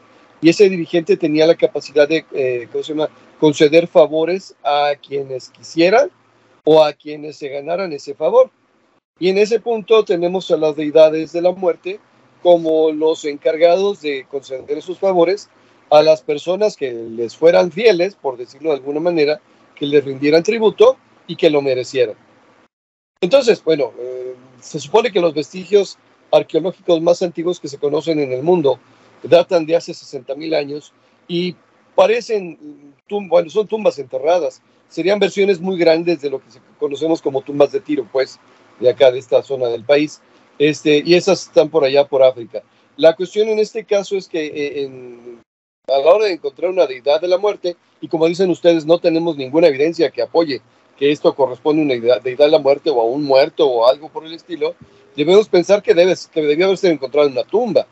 y 0.40 0.48
ese 0.48 0.68
dirigente 0.68 1.16
tenía 1.16 1.46
la 1.46 1.54
capacidad 1.54 2.08
de 2.08 2.24
eh, 2.32 2.68
¿cómo 2.72 2.82
se 2.82 2.92
llama? 2.92 3.08
conceder 3.38 3.86
favores 3.86 4.54
a 4.62 4.92
quienes 5.06 5.50
quisieran 5.50 6.10
o 6.64 6.82
a 6.82 6.92
quienes 6.92 7.36
se 7.36 7.48
ganaran 7.48 7.92
ese 7.92 8.14
favor. 8.14 8.50
Y 9.18 9.28
en 9.28 9.38
ese 9.38 9.60
punto 9.60 10.04
tenemos 10.04 10.50
a 10.50 10.56
las 10.56 10.76
deidades 10.76 11.32
de 11.32 11.42
la 11.42 11.52
muerte 11.52 12.00
como 12.42 12.90
los 12.90 13.24
encargados 13.24 14.00
de 14.00 14.26
conceder 14.28 14.78
esos 14.78 14.98
favores 14.98 15.48
a 15.92 16.02
las 16.02 16.22
personas 16.22 16.74
que 16.74 16.90
les 16.90 17.36
fueran 17.36 17.70
fieles, 17.70 18.14
por 18.14 18.38
decirlo 18.38 18.70
de 18.70 18.76
alguna 18.76 18.98
manera, 18.98 19.42
que 19.74 19.84
les 19.84 20.02
rindieran 20.02 20.42
tributo 20.42 20.96
y 21.26 21.36
que 21.36 21.50
lo 21.50 21.60
merecieran. 21.60 22.16
Entonces, 23.20 23.62
bueno, 23.62 23.92
eh, 23.98 24.34
se 24.58 24.80
supone 24.80 25.12
que 25.12 25.20
los 25.20 25.34
vestigios 25.34 25.98
arqueológicos 26.30 27.02
más 27.02 27.20
antiguos 27.20 27.60
que 27.60 27.68
se 27.68 27.76
conocen 27.76 28.20
en 28.20 28.32
el 28.32 28.42
mundo 28.42 28.80
datan 29.22 29.66
de 29.66 29.76
hace 29.76 29.92
60 29.92 30.34
mil 30.34 30.54
años 30.54 30.94
y 31.28 31.56
parecen, 31.94 32.94
bueno, 33.28 33.50
son 33.50 33.66
tumbas 33.68 33.98
enterradas. 33.98 34.62
Serían 34.88 35.18
versiones 35.18 35.60
muy 35.60 35.76
grandes 35.76 36.22
de 36.22 36.30
lo 36.30 36.38
que 36.38 36.46
conocemos 36.78 37.20
como 37.20 37.42
tumbas 37.42 37.70
de 37.70 37.80
tiro, 37.80 38.08
pues, 38.10 38.40
de 38.80 38.88
acá, 38.88 39.10
de 39.10 39.18
esta 39.18 39.42
zona 39.42 39.68
del 39.68 39.84
país. 39.84 40.22
Este, 40.58 41.02
y 41.04 41.16
esas 41.16 41.42
están 41.48 41.68
por 41.68 41.84
allá, 41.84 42.08
por 42.08 42.22
África. 42.22 42.62
La 42.96 43.14
cuestión 43.14 43.48
en 43.48 43.58
este 43.58 43.84
caso 43.84 44.16
es 44.16 44.26
que 44.26 44.46
eh, 44.46 44.88
a 45.88 45.98
la 45.98 46.12
hora 46.12 46.26
de 46.26 46.34
encontrar 46.34 46.70
una 46.70 46.86
deidad 46.86 47.20
de 47.20 47.28
la 47.28 47.38
muerte, 47.38 47.76
y 48.00 48.08
como 48.08 48.26
dicen 48.26 48.50
ustedes, 48.50 48.86
no 48.86 48.98
tenemos 48.98 49.36
ninguna 49.36 49.66
evidencia 49.66 50.10
que 50.10 50.22
apoye 50.22 50.60
que 50.96 51.10
esto 51.10 51.34
corresponde 51.34 51.82
a 51.82 51.84
una 51.84 51.94
deidad, 52.20 52.46
de 52.46 52.48
la 52.48 52.58
muerte 52.58 52.90
o 52.90 53.00
a 53.00 53.04
un 53.04 53.24
muerto 53.24 53.66
o 53.66 53.88
algo 53.88 54.08
por 54.08 54.24
el 54.24 54.32
estilo, 54.32 54.74
debemos 55.16 55.48
pensar 55.48 55.82
que, 55.82 55.94
debe, 55.94 56.14
que 56.32 56.42
debía 56.42 56.66
haberse 56.66 56.88
encontrado 56.88 57.26
en 57.26 57.32
una 57.32 57.44
tumba 57.44 57.86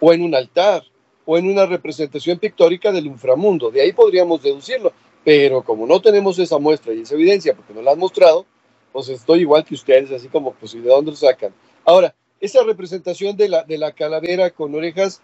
o 0.00 0.12
en 0.12 0.22
un 0.22 0.34
altar 0.34 0.82
o 1.24 1.38
en 1.38 1.48
una 1.48 1.66
representación 1.66 2.38
pictórica 2.38 2.90
del 2.90 3.06
inframundo. 3.06 3.70
De 3.70 3.82
ahí 3.82 3.92
podríamos 3.92 4.42
deducirlo. 4.42 4.92
Pero 5.24 5.62
como 5.62 5.86
no 5.88 6.00
tenemos 6.00 6.38
esa 6.38 6.58
muestra 6.58 6.94
y 6.94 7.00
esa 7.02 7.14
evidencia 7.14 7.54
porque 7.54 7.74
no 7.74 7.82
la 7.82 7.92
han 7.92 7.98
mostrado, 7.98 8.46
pues 8.92 9.08
estoy 9.08 9.40
igual 9.40 9.64
que 9.64 9.74
ustedes, 9.74 10.12
así 10.12 10.28
como, 10.28 10.52
pues, 10.54 10.72
¿de 10.72 10.80
dónde 10.82 11.10
lo 11.10 11.16
sacan? 11.16 11.52
Ahora, 11.84 12.14
esa 12.40 12.62
representación 12.62 13.36
de 13.36 13.48
la, 13.48 13.64
de 13.64 13.76
la 13.76 13.90
calavera 13.90 14.50
con 14.50 14.72
orejas, 14.74 15.20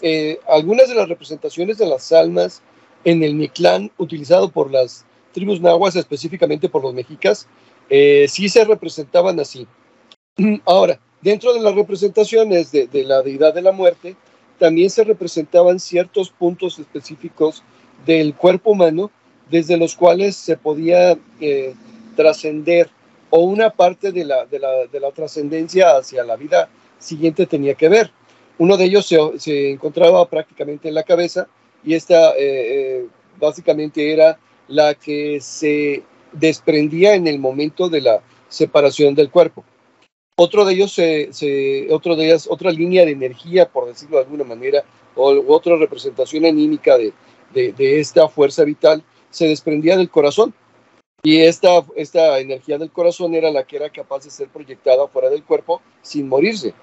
eh, 0.00 0.38
algunas 0.48 0.88
de 0.88 0.94
las 0.94 1.08
representaciones 1.08 1.78
de 1.78 1.86
las 1.86 2.12
almas 2.12 2.62
en 3.04 3.22
el 3.22 3.34
Mictlán, 3.34 3.90
utilizado 3.98 4.50
por 4.50 4.70
las 4.70 5.04
tribus 5.32 5.60
nahuas, 5.60 5.96
específicamente 5.96 6.68
por 6.68 6.82
los 6.82 6.94
mexicas, 6.94 7.46
eh, 7.88 8.26
sí 8.28 8.48
se 8.48 8.64
representaban 8.64 9.38
así. 9.38 9.66
Ahora, 10.64 10.98
Dentro 11.26 11.52
de 11.54 11.60
las 11.60 11.74
representaciones 11.74 12.70
de, 12.70 12.88
la 13.04 13.22
deidad 13.22 13.54
de 13.54 13.60
la 13.60 13.72
muerte, 13.72 14.14
también 14.60 14.90
se 14.90 15.02
representaban 15.02 15.80
ciertos 15.80 16.30
puntos 16.30 16.78
específicos 16.78 17.64
del 18.04 18.34
cuerpo 18.34 18.70
humano 18.70 19.10
desde 19.50 19.76
los 19.76 19.96
cuales 19.96 20.36
se 20.36 20.56
podía 20.56 21.18
eh, 21.40 21.74
trascender 22.14 22.90
o 23.30 23.40
una 23.40 23.70
parte 23.70 24.12
de 24.12 24.24
la, 24.24 24.46
de 24.46 24.60
la, 25.00 25.10
trascendencia 25.10 25.96
hacia 25.96 26.22
la 26.22 26.36
vida 26.36 26.68
siguiente 26.98 27.46
tenía 27.46 27.74
que 27.74 27.88
ver. 27.88 28.12
Uno 28.58 28.76
de 28.76 28.84
ellos 28.84 29.06
se, 29.06 29.70
encontraba 29.70 30.28
prácticamente 30.28 30.88
en 30.88 30.94
la 30.94 31.02
cabeza 31.02 31.48
y 31.84 31.94
esta 31.94 32.30
eh, 32.32 32.36
eh, 32.38 33.06
básicamente 33.38 34.12
era 34.12 34.38
la 34.68 34.94
que 34.94 35.40
se 35.40 36.02
desprendía 36.32 37.14
en 37.14 37.26
el 37.26 37.38
momento 37.38 37.88
de 37.88 38.00
la 38.00 38.22
separación 38.48 39.14
del 39.14 39.30
cuerpo. 39.30 39.64
Otro 40.38 40.64
de 40.64 40.74
ellos, 40.74 40.94
de 40.96 41.88
otra 41.90 42.70
línea 42.70 43.04
de 43.04 43.12
energía, 43.12 43.68
por 43.70 43.86
decirlo 43.86 44.18
de 44.18 44.24
alguna 44.24 44.44
manera, 44.44 44.84
o 45.14 45.42
otra 45.48 45.76
representación 45.76 46.44
anímica 46.44 46.98
de, 46.98 47.12
de, 47.52 48.00
esta 48.00 48.28
fuerza 48.28 48.64
vital, 48.64 49.02
se 49.30 49.48
desprendía 49.48 49.96
del 49.96 50.10
corazón. 50.10 50.54
Y 51.22 51.40
esta, 51.40 51.84
esta 51.96 52.38
energía 52.38 52.78
del 52.78 52.90
corazón 52.90 53.34
era 53.34 53.50
la 53.50 53.64
que 53.64 53.76
era 53.76 53.90
capaz 53.90 54.24
de 54.24 54.30
ser 54.30 54.48
proyectada 54.48 55.08
fuera 55.08 55.30
del 55.30 55.42
cuerpo 55.42 55.80
sin 56.02 56.28
morirse. 56.28 56.74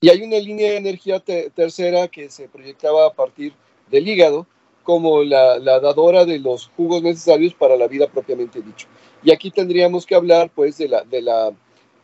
Y 0.00 0.10
hay 0.10 0.22
una 0.22 0.38
línea 0.38 0.70
de 0.70 0.76
energía 0.76 1.20
tercera 1.20 2.06
que 2.08 2.30
se 2.30 2.48
proyectaba 2.48 3.06
a 3.06 3.12
partir 3.12 3.52
del 3.90 4.06
hígado 4.06 4.46
como 4.84 5.22
la, 5.22 5.58
la, 5.58 5.80
dadora 5.80 6.24
de 6.24 6.38
los 6.38 6.70
jugos 6.76 7.02
necesarios 7.02 7.52
para 7.52 7.76
la 7.76 7.88
vida 7.88 8.06
propiamente 8.06 8.62
dicho. 8.62 8.86
Y 9.22 9.32
aquí 9.32 9.50
tendríamos 9.50 10.06
que 10.06 10.14
hablar 10.14 10.50
pues 10.54 10.78
de 10.78 10.88
la, 10.88 11.02
de 11.02 11.20
la 11.20 11.52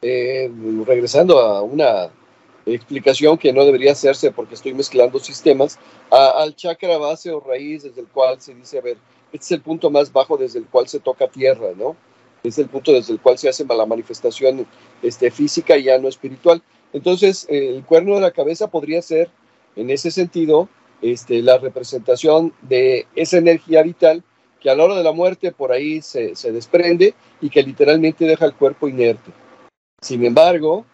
eh, 0.03 0.51
regresando 0.85 1.39
a 1.39 1.63
una 1.63 2.11
explicación 2.67 3.39
que 3.39 3.53
no 3.53 3.65
debería 3.65 3.93
hacerse 3.93 4.33
porque 4.33 4.55
estoy 4.55 4.75
mezclando 4.75 5.19
sistemas, 5.19 5.79
al 6.11 6.55
chakra 6.57 6.99
base 6.99 7.31
o 7.31 7.41
raíz 7.41 7.85
desde 7.85 8.01
el 8.01 8.09
cual 8.09 8.41
se 8.41 8.55
dice, 8.55 8.79
a 8.79 8.83
ver, 8.83 8.99
este 9.33 9.47
es 9.47 9.51
el 9.53 9.61
punto 9.61 9.91
más 9.91 10.13
bajo 10.13 10.37
desde 10.37 10.59
el 10.59 10.67
cual 10.67 10.89
se 10.89 11.01
toca 11.01 11.29
tierra, 11.29 11.69
¿no? 11.77 11.97
Es 12.43 12.59
el 12.59 12.69
punto 12.69 12.93
desde 12.93 13.13
el 13.13 13.21
cual 13.21 13.39
se 13.39 13.49
hace 13.49 13.65
la 13.65 13.87
manifestación 13.87 14.67
este, 15.03 15.31
física 15.31 15.77
y 15.79 15.85
ya 15.85 15.99
no 15.99 16.09
espiritual. 16.09 16.63
Entonces, 16.95 17.47
el 17.51 17.85
cuerno 17.85 18.15
de 18.15 18.21
la 18.21 18.31
cabeza 18.31 18.69
podría 18.69 19.03
ser, 19.03 19.29
en 19.75 19.91
ese 19.91 20.13
sentido, 20.13 20.69
este, 21.03 21.43
la 21.43 21.59
representación 21.59 22.55
de 22.63 23.07
esa 23.17 23.37
energía 23.37 23.83
vital 23.83 24.23
que 24.61 24.71
a 24.71 24.77
la 24.77 24.85
hora 24.85 24.95
de 24.95 25.03
la 25.03 25.11
muerte 25.11 25.51
por 25.51 25.73
ahí 25.73 26.01
se, 26.01 26.35
desprende 26.53 27.15
y 27.41 27.51
que 27.51 27.65
literalmente 27.65 28.25
deja 28.25 28.47
el 28.47 28.55
cuerpo 28.55 28.89
inerte. 28.89 29.33
Sin 30.01 30.25
embargo, 30.25 30.87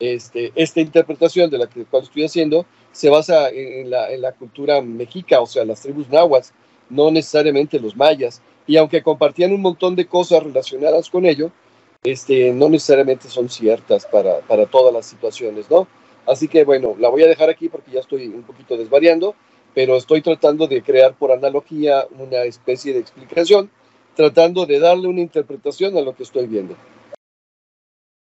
este, 0.00 0.52
esta 0.56 0.80
interpretación 0.80 1.48
de 1.48 1.58
la 1.58 1.68
que 1.68 1.84
cual 1.84 2.02
estoy 2.02 2.24
haciendo 2.24 2.66
se 2.90 3.08
basa 3.08 3.50
en 3.50 3.88
la, 3.88 4.10
en 4.10 4.22
la, 4.22 4.32
cultura 4.32 4.82
mexica, 4.82 5.40
o 5.40 5.46
sea, 5.46 5.64
las 5.64 5.80
tribus 5.80 6.08
nahuas, 6.10 6.52
no 6.88 7.12
necesariamente 7.12 7.78
los 7.78 7.94
mayas. 7.96 8.42
Y 8.66 8.76
aunque 8.76 9.02
compartían 9.02 9.52
un 9.52 9.62
montón 9.62 9.94
de 9.94 10.06
cosas 10.06 10.42
relacionadas 10.42 11.08
con 11.08 11.24
ello, 11.24 11.52
este, 12.02 12.52
no 12.52 12.68
necesariamente 12.68 13.28
son 13.28 13.48
ciertas 13.48 14.06
para, 14.06 14.40
para 14.40 14.66
todas 14.66 14.92
las 14.92 15.06
situaciones, 15.06 15.70
¿no? 15.70 15.86
Así 16.26 16.48
que 16.48 16.64
bueno, 16.64 16.94
la 16.98 17.08
voy 17.08 17.22
a 17.22 17.26
dejar 17.26 17.50
aquí 17.50 17.68
porque 17.68 17.90
ya 17.90 18.00
estoy 18.00 18.26
un 18.28 18.42
poquito 18.42 18.76
desvariando, 18.76 19.34
pero 19.74 19.96
estoy 19.96 20.22
tratando 20.22 20.66
de 20.66 20.82
crear 20.82 21.14
por 21.14 21.32
analogía 21.32 22.04
una 22.18 22.42
especie 22.42 22.92
de 22.92 23.00
explicación, 23.00 23.70
tratando 24.14 24.66
de 24.66 24.80
darle 24.80 25.08
una 25.08 25.20
interpretación 25.20 25.96
a 25.96 26.00
lo 26.00 26.14
que 26.14 26.22
estoy 26.22 26.46
viendo. 26.46 26.74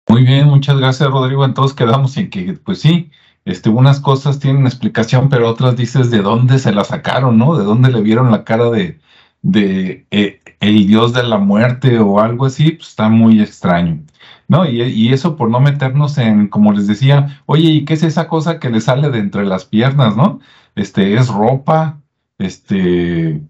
Muy 0.08 0.24
bien, 0.24 0.48
muchas 0.48 0.78
gracias 0.78 1.10
Rodrigo. 1.10 1.44
Entonces 1.46 1.76
quedamos 1.76 2.16
en 2.18 2.30
que, 2.30 2.54
pues 2.64 2.80
sí, 2.80 3.10
este, 3.46 3.70
unas 3.70 4.00
cosas 4.00 4.40
tienen 4.40 4.68
explicación, 4.68 5.30
pero 5.30 5.50
otras 5.50 5.76
dices 5.76 6.12
de 6.12 6.22
dónde 6.22 6.60
se 6.60 6.72
la 6.72 6.84
sacaron, 6.84 7.38
¿no? 7.38 7.58
De 7.58 7.64
dónde 7.64 7.92
le 7.92 8.02
vieron 8.02 8.32
la 8.32 8.44
cara 8.44 8.70
de, 8.70 9.00
de 9.44 10.08
eh, 10.10 10.40
el 10.60 10.88
dios 10.88 11.14
de 11.14 11.24
la 11.24 11.38
muerte 11.38 12.00
o 12.00 12.20
algo 12.20 12.46
así, 12.46 12.72
pues 12.72 12.90
está 12.90 13.10
muy 13.10 13.42
extraño. 13.42 14.04
¿No? 14.48 14.70
Y, 14.70 14.82
y, 14.82 15.14
eso 15.14 15.36
por 15.36 15.50
no 15.50 15.60
meternos 15.60 16.18
en, 16.18 16.48
como 16.48 16.74
les 16.74 16.88
decía, 16.88 17.42
oye, 17.46 17.70
¿y 17.70 17.86
qué 17.86 17.94
es 17.94 18.04
esa 18.04 18.28
cosa 18.28 18.60
que 18.60 18.70
le 18.70 18.82
sale 18.82 19.10
de 19.10 19.20
entre 19.20 19.46
las 19.46 19.66
piernas, 19.66 20.18
no? 20.18 20.40
Este, 20.76 21.16
es 21.16 21.30
ropa, 21.30 22.02
este, 22.38 23.42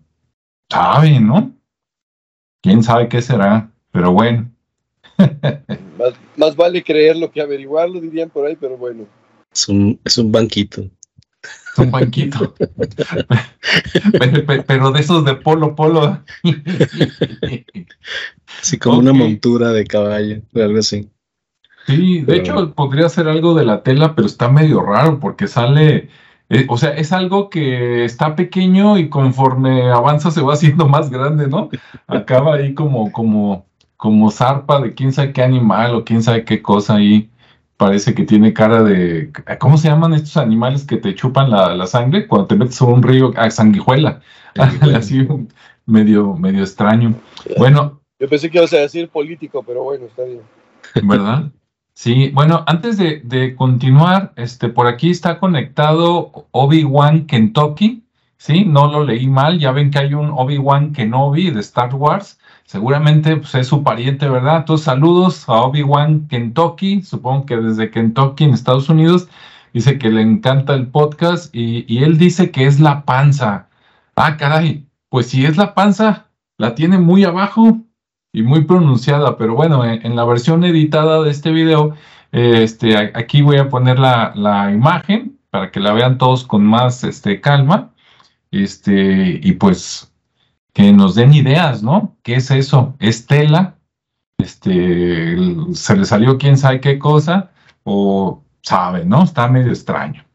sabe, 0.70 1.20
¿no? 1.20 1.52
¿Quién 2.62 2.84
sabe 2.84 3.10
qué 3.10 3.22
será? 3.22 3.72
Pero 3.92 4.12
bueno. 4.12 4.50
más, 6.38 6.56
vale 6.56 6.84
creerlo 6.84 7.32
que 7.32 7.42
averiguarlo, 7.42 8.00
dirían 8.00 8.30
por 8.30 8.46
ahí, 8.46 8.56
pero 8.56 8.78
bueno. 8.78 9.06
Es 9.52 9.68
un, 9.68 10.00
es 10.06 10.18
un 10.18 10.32
banquito. 10.32 10.84
Un 11.78 11.92
banquito. 11.92 12.54
pero, 14.68 14.92
de 14.92 15.00
esos 15.00 15.26
de 15.26 15.36
polo, 15.36 15.76
polo. 15.76 16.20
sí, 18.62 18.78
como 18.78 19.00
una 19.00 19.14
montura 19.14 19.72
de 19.72 19.86
caballo, 19.86 20.42
algo 20.56 20.80
así. 20.80 21.10
Sí, 21.88 22.22
de 22.22 22.38
hecho 22.38 22.74
podría 22.74 23.10
ser 23.10 23.28
algo 23.28 23.56
de 23.56 23.66
la 23.66 23.84
tela, 23.84 24.16
pero 24.16 24.28
está 24.28 24.50
medio 24.50 24.82
raro 24.82 25.20
porque 25.20 25.48
sale, 25.48 26.10
eh, 26.50 26.66
o 26.70 26.78
sea, 26.78 26.92
es 26.92 27.12
algo 27.12 27.50
que 27.50 28.06
está 28.06 28.36
pequeño 28.36 28.98
y 28.98 29.10
conforme 29.10 29.92
avanza 29.92 30.32
se 30.32 30.42
va 30.42 30.54
haciendo 30.54 30.88
más 30.88 31.10
grande, 31.10 31.48
¿no? 31.48 31.70
Acaba 32.08 32.56
ahí 32.56 32.74
como, 32.74 33.12
como, 33.12 33.66
como 33.98 34.32
zarpa 34.32 34.80
de 34.80 34.94
quién 34.94 35.12
sabe 35.12 35.34
qué 35.34 35.44
animal 35.44 35.96
o 35.96 36.06
quién 36.06 36.24
sabe 36.24 36.46
qué 36.46 36.62
cosa 36.62 36.96
ahí. 36.96 37.30
Parece 37.78 38.14
que 38.14 38.24
tiene 38.24 38.54
cara 38.54 38.84
de, 38.84 39.32
¿cómo 39.60 39.78
se 39.78 39.88
llaman 39.88 40.14
estos 40.14 40.38
animales 40.38 40.86
que 40.86 40.98
te 40.98 41.16
chupan 41.16 41.50
la, 41.50 41.88
sangre 41.88 42.28
cuando 42.28 42.48
te 42.48 42.56
metes 42.56 42.82
a 42.82 42.86
un 42.86 43.04
río? 43.04 43.34
Ah, 43.36 43.50
sanguijuela. 43.50 44.22
Así 44.96 45.28
medio, 45.86 46.36
medio 46.36 46.62
extraño. 46.62 47.16
Bueno. 47.58 48.00
Yo 48.20 48.30
pensé 48.30 48.50
que 48.50 48.58
ibas 48.60 48.74
a 48.74 48.78
decir 48.78 49.10
político, 49.10 49.64
pero 49.64 49.84
bueno, 49.84 50.06
está 50.06 50.24
bien. 50.24 50.42
¿Verdad? 51.04 51.52
Sí, 51.94 52.32
bueno, 52.34 52.64
antes 52.66 52.98
de, 52.98 53.56
continuar, 53.56 54.34
este, 54.36 54.70
por 54.70 54.88
aquí 54.88 55.12
está 55.12 55.40
conectado 55.40 56.48
Obi-Wan 56.52 57.28
Kentucky, 57.28 58.04
¿sí? 58.38 58.66
No 58.66 58.92
lo 58.92 59.04
leí 59.04 59.28
mal, 59.28 59.60
ya 59.60 59.72
ven 59.72 59.92
que 59.92 60.00
hay 60.00 60.14
un 60.14 60.32
Obi-Wan 60.32 60.94
Kenobi 60.94 61.52
de 61.52 61.60
Star 61.60 61.94
Wars, 61.94 62.40
seguramente 62.66 63.38
pues, 63.38 63.56
es 63.56 63.68
su 63.68 63.84
pariente, 63.84 64.30
¿verdad? 64.30 64.58
Entonces, 64.58 64.86
saludos 64.86 65.48
a 65.50 65.54
Obi-Wan 65.54 66.28
Kentucky, 66.28 67.02
supongo 67.04 67.46
que 67.46 67.58
desde 67.58 67.92
Kentucky 67.92 68.46
en 68.46 68.54
Estados 68.54 68.90
Unidos, 68.90 69.28
dice 69.74 69.98
que 69.98 70.10
le 70.10 70.22
encanta 70.22 70.74
el 70.74 70.88
podcast 70.88 71.54
y, 71.56 72.04
él 72.04 72.18
dice 72.18 72.52
que 72.52 72.66
es 72.66 72.80
la 72.80 73.06
panza. 73.06 73.68
Ah, 74.16 74.38
caray, 74.38 74.88
pues 75.10 75.28
si 75.28 75.46
es 75.46 75.58
la 75.58 75.74
panza, 75.74 76.28
la 76.58 76.76
tiene 76.76 76.98
muy 77.00 77.24
abajo, 77.24 77.84
y 78.34 78.42
muy 78.42 78.66
pronunciada, 78.66 79.38
pero 79.38 79.56
bueno, 79.56 79.86
en, 79.86 80.16
la 80.16 80.26
versión 80.26 80.64
editada 80.64 81.22
de 81.24 81.30
este 81.30 81.52
video, 81.52 81.96
este, 82.32 82.98
aquí 82.98 83.44
voy 83.44 83.58
a 83.58 83.70
poner 83.70 84.00
la, 84.00 84.72
imagen 84.74 85.40
para 85.52 85.72
que 85.72 85.80
la 85.80 85.94
vean 85.94 86.18
todos 86.18 86.44
con 86.44 86.66
más 86.66 87.04
este, 87.04 87.40
calma, 87.40 87.94
este, 88.52 89.40
y 89.42 89.54
pues 89.54 90.13
que 90.74 90.92
nos 90.92 91.16
den 91.16 91.34
ideas, 91.34 91.84
¿no? 91.84 92.18
¿Qué 92.24 92.36
es 92.36 92.52
eso? 92.52 92.96
¿Es 93.00 93.28
tela? 93.28 93.76
Este, 94.38 95.38
¿Se 95.74 95.96
le 95.96 96.06
salió 96.06 96.38
quién 96.38 96.58
sabe 96.58 96.82
qué 96.82 97.00
cosa? 97.00 97.52
O 97.84 98.44
sabe, 98.62 99.06
¿no? 99.06 99.24
Está 99.24 99.48
medio 99.48 99.72
extraño. 99.72 100.26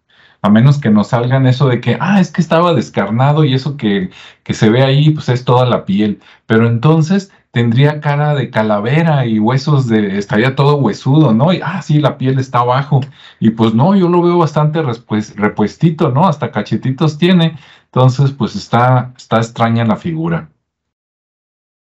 A 0.41 0.49
menos 0.51 0.79
que 0.79 0.91
nos 0.91 1.09
salgan 1.09 1.47
eso 1.47 1.69
de 1.69 1.81
que, 1.81 1.99
ah, 2.01 2.21
es 2.21 2.31
que 2.31 2.41
estaba 2.41 2.73
descarnado 2.73 3.45
y 3.45 3.55
eso 3.55 3.77
que, 3.77 4.11
que 4.45 4.55
se 4.55 4.71
ve 4.71 4.85
ahí, 4.85 5.11
pues 5.11 5.29
es 5.29 5.45
toda 5.45 5.67
la 5.67 5.85
piel. 5.85 6.21
Pero 6.47 6.69
entonces 6.69 7.33
tendría 7.51 8.01
cara 8.01 8.35
de 8.35 8.51
calavera 8.51 9.27
y 9.27 9.41
huesos 9.41 9.89
de, 9.89 10.19
estaría 10.19 10.55
todo 10.55 10.77
huesudo, 10.77 11.35
¿no? 11.35 11.53
Y, 11.53 11.61
ah, 11.63 11.83
sí, 11.83 11.99
la 11.99 12.19
piel 12.19 12.39
está 12.39 12.61
abajo. 12.61 13.01
Y 13.41 13.51
pues 13.51 13.75
no, 13.75 13.97
yo 13.97 14.09
lo 14.09 14.23
veo 14.23 14.39
bastante 14.39 14.81
repuestito, 14.83 16.11
¿no? 16.11 16.29
Hasta 16.29 16.53
cachetitos 16.53 17.19
tiene. 17.19 17.59
Entonces, 17.93 18.33
pues 18.33 18.55
está, 18.55 19.13
está 19.17 19.39
extraña 19.39 19.85
la 19.85 19.97
figura. 19.97 20.51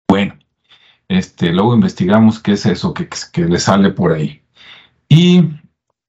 Bueno, 0.09 0.35
este, 1.07 1.51
luego 1.51 1.75
investigamos 1.75 2.39
qué 2.39 2.53
es 2.53 2.65
eso 2.65 2.93
que, 2.93 3.07
que 3.31 3.45
le 3.45 3.59
sale 3.59 3.91
por 3.91 4.11
ahí. 4.11 4.43
Y, 5.07 5.49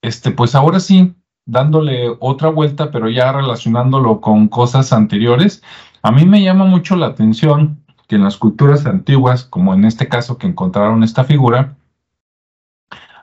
este, 0.02 0.30
pues 0.30 0.54
ahora 0.54 0.80
sí, 0.80 1.14
dándole 1.46 2.16
otra 2.20 2.48
vuelta, 2.48 2.90
pero 2.90 3.08
ya 3.10 3.32
relacionándolo 3.32 4.20
con 4.20 4.48
cosas 4.48 4.92
anteriores, 4.92 5.62
a 6.02 6.10
mí 6.10 6.24
me 6.24 6.42
llama 6.42 6.64
mucho 6.64 6.96
la 6.96 7.06
atención 7.06 7.84
que 8.08 8.16
en 8.16 8.24
las 8.24 8.36
culturas 8.36 8.86
antiguas, 8.86 9.44
como 9.44 9.74
en 9.74 9.84
este 9.84 10.08
caso 10.08 10.38
que 10.38 10.46
encontraron 10.46 11.02
esta 11.02 11.24
figura, 11.24 11.76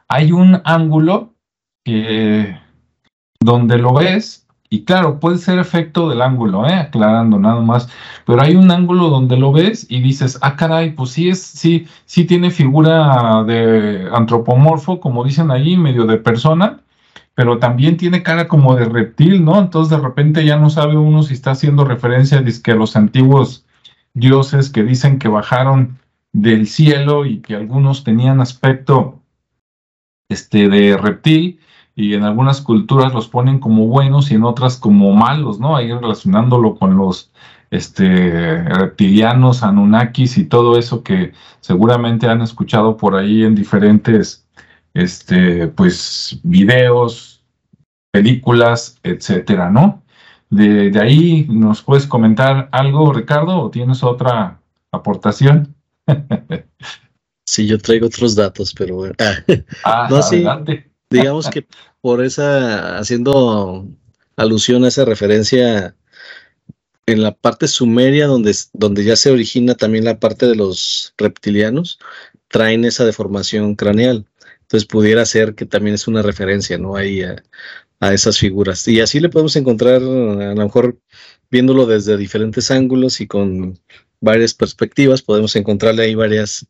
hay 0.07 0.31
un 0.31 0.61
ángulo 0.65 1.33
que, 1.83 2.59
donde 3.39 3.77
lo 3.77 3.93
ves, 3.93 4.47
y 4.73 4.85
claro, 4.85 5.19
puede 5.19 5.37
ser 5.37 5.59
efecto 5.59 6.07
del 6.07 6.21
ángulo, 6.21 6.65
¿eh? 6.65 6.73
aclarando 6.73 7.37
nada 7.37 7.59
más, 7.59 7.89
pero 8.25 8.41
hay 8.41 8.55
un 8.55 8.71
ángulo 8.71 9.09
donde 9.09 9.35
lo 9.35 9.51
ves 9.51 9.85
y 9.89 9.99
dices, 9.99 10.39
ah, 10.41 10.55
caray, 10.55 10.91
pues 10.91 11.09
sí, 11.09 11.27
es, 11.27 11.41
sí, 11.41 11.87
sí 12.05 12.23
tiene 12.23 12.51
figura 12.51 13.43
de 13.43 14.07
antropomorfo, 14.13 15.01
como 15.01 15.25
dicen 15.25 15.51
ahí, 15.51 15.75
medio 15.75 16.05
de 16.05 16.15
persona, 16.17 16.79
pero 17.35 17.59
también 17.59 17.97
tiene 17.97 18.23
cara 18.23 18.47
como 18.47 18.73
de 18.77 18.85
reptil, 18.85 19.43
¿no? 19.43 19.59
Entonces 19.59 19.97
de 19.97 20.01
repente 20.01 20.45
ya 20.45 20.55
no 20.55 20.69
sabe 20.69 20.95
uno 20.95 21.23
si 21.23 21.33
está 21.33 21.51
haciendo 21.51 21.83
referencia 21.83 22.37
a 22.39 22.75
los 22.75 22.95
antiguos 22.95 23.65
dioses 24.13 24.69
que 24.69 24.83
dicen 24.83 25.19
que 25.19 25.27
bajaron 25.27 25.99
del 26.31 26.65
cielo 26.65 27.25
y 27.25 27.39
que 27.41 27.55
algunos 27.55 28.05
tenían 28.05 28.39
aspecto 28.39 29.19
este, 30.29 30.69
de 30.69 30.95
reptil 30.95 31.59
y 32.01 32.15
en 32.15 32.23
algunas 32.23 32.61
culturas 32.61 33.13
los 33.13 33.27
ponen 33.27 33.59
como 33.59 33.85
buenos 33.85 34.31
y 34.31 34.35
en 34.35 34.43
otras 34.43 34.77
como 34.77 35.13
malos, 35.13 35.59
¿no? 35.59 35.75
Ahí 35.75 35.91
relacionándolo 35.91 36.75
con 36.75 36.97
los 36.97 37.31
este, 37.69 38.63
reptilianos, 38.63 39.61
anunnakis 39.61 40.37
y 40.37 40.45
todo 40.45 40.79
eso 40.79 41.03
que 41.03 41.33
seguramente 41.59 42.27
han 42.27 42.41
escuchado 42.41 42.97
por 42.97 43.15
ahí 43.15 43.43
en 43.43 43.53
diferentes 43.53 44.47
este, 44.95 45.67
pues, 45.67 46.39
videos, 46.43 47.43
películas, 48.11 48.99
etcétera, 49.03 49.69
¿no? 49.69 50.03
De, 50.49 50.91
ahí, 50.99 51.47
¿nos 51.49 51.81
puedes 51.81 52.07
comentar 52.07 52.67
algo, 52.71 53.13
Ricardo, 53.13 53.57
o 53.61 53.69
tienes 53.69 54.03
otra 54.03 54.59
aportación? 54.91 55.75
sí, 57.45 57.67
yo 57.67 57.77
traigo 57.77 58.07
otros 58.07 58.35
datos, 58.35 58.73
pero 58.77 58.95
bueno. 58.95 59.15
Ah, 59.85 60.07
no, 60.09 60.17
adelante. 60.17 60.90
Digamos 61.11 61.49
que 61.49 61.67
por 62.01 62.23
esa, 62.23 62.97
haciendo 62.97 63.87
alusión 64.35 64.83
a 64.83 64.87
esa 64.87 65.05
referencia 65.05 65.95
en 67.05 67.21
la 67.21 67.35
parte 67.35 67.67
sumeria, 67.67 68.27
donde, 68.27 68.55
donde 68.73 69.03
ya 69.03 69.15
se 69.15 69.31
origina 69.31 69.75
también 69.75 70.05
la 70.05 70.19
parte 70.19 70.47
de 70.47 70.55
los 70.55 71.13
reptilianos, 71.17 71.99
traen 72.47 72.85
esa 72.85 73.05
deformación 73.05 73.75
craneal. 73.75 74.25
Entonces 74.61 74.87
pudiera 74.87 75.25
ser 75.25 75.53
que 75.55 75.65
también 75.65 75.95
es 75.95 76.07
una 76.07 76.21
referencia, 76.21 76.77
¿no? 76.77 76.95
Ahí 76.95 77.21
a, 77.21 77.43
a 77.99 78.13
esas 78.13 78.37
figuras. 78.37 78.87
Y 78.87 78.99
así 78.99 79.19
le 79.19 79.29
podemos 79.29 79.55
encontrar, 79.55 79.97
a 79.97 80.55
lo 80.55 80.55
mejor 80.55 80.99
viéndolo 81.49 81.85
desde 81.85 82.17
diferentes 82.17 82.71
ángulos 82.71 83.21
y 83.21 83.27
con 83.27 83.79
varias 84.19 84.53
perspectivas, 84.53 85.21
podemos 85.21 85.55
encontrarle 85.55 86.03
ahí 86.03 86.15
varias, 86.15 86.65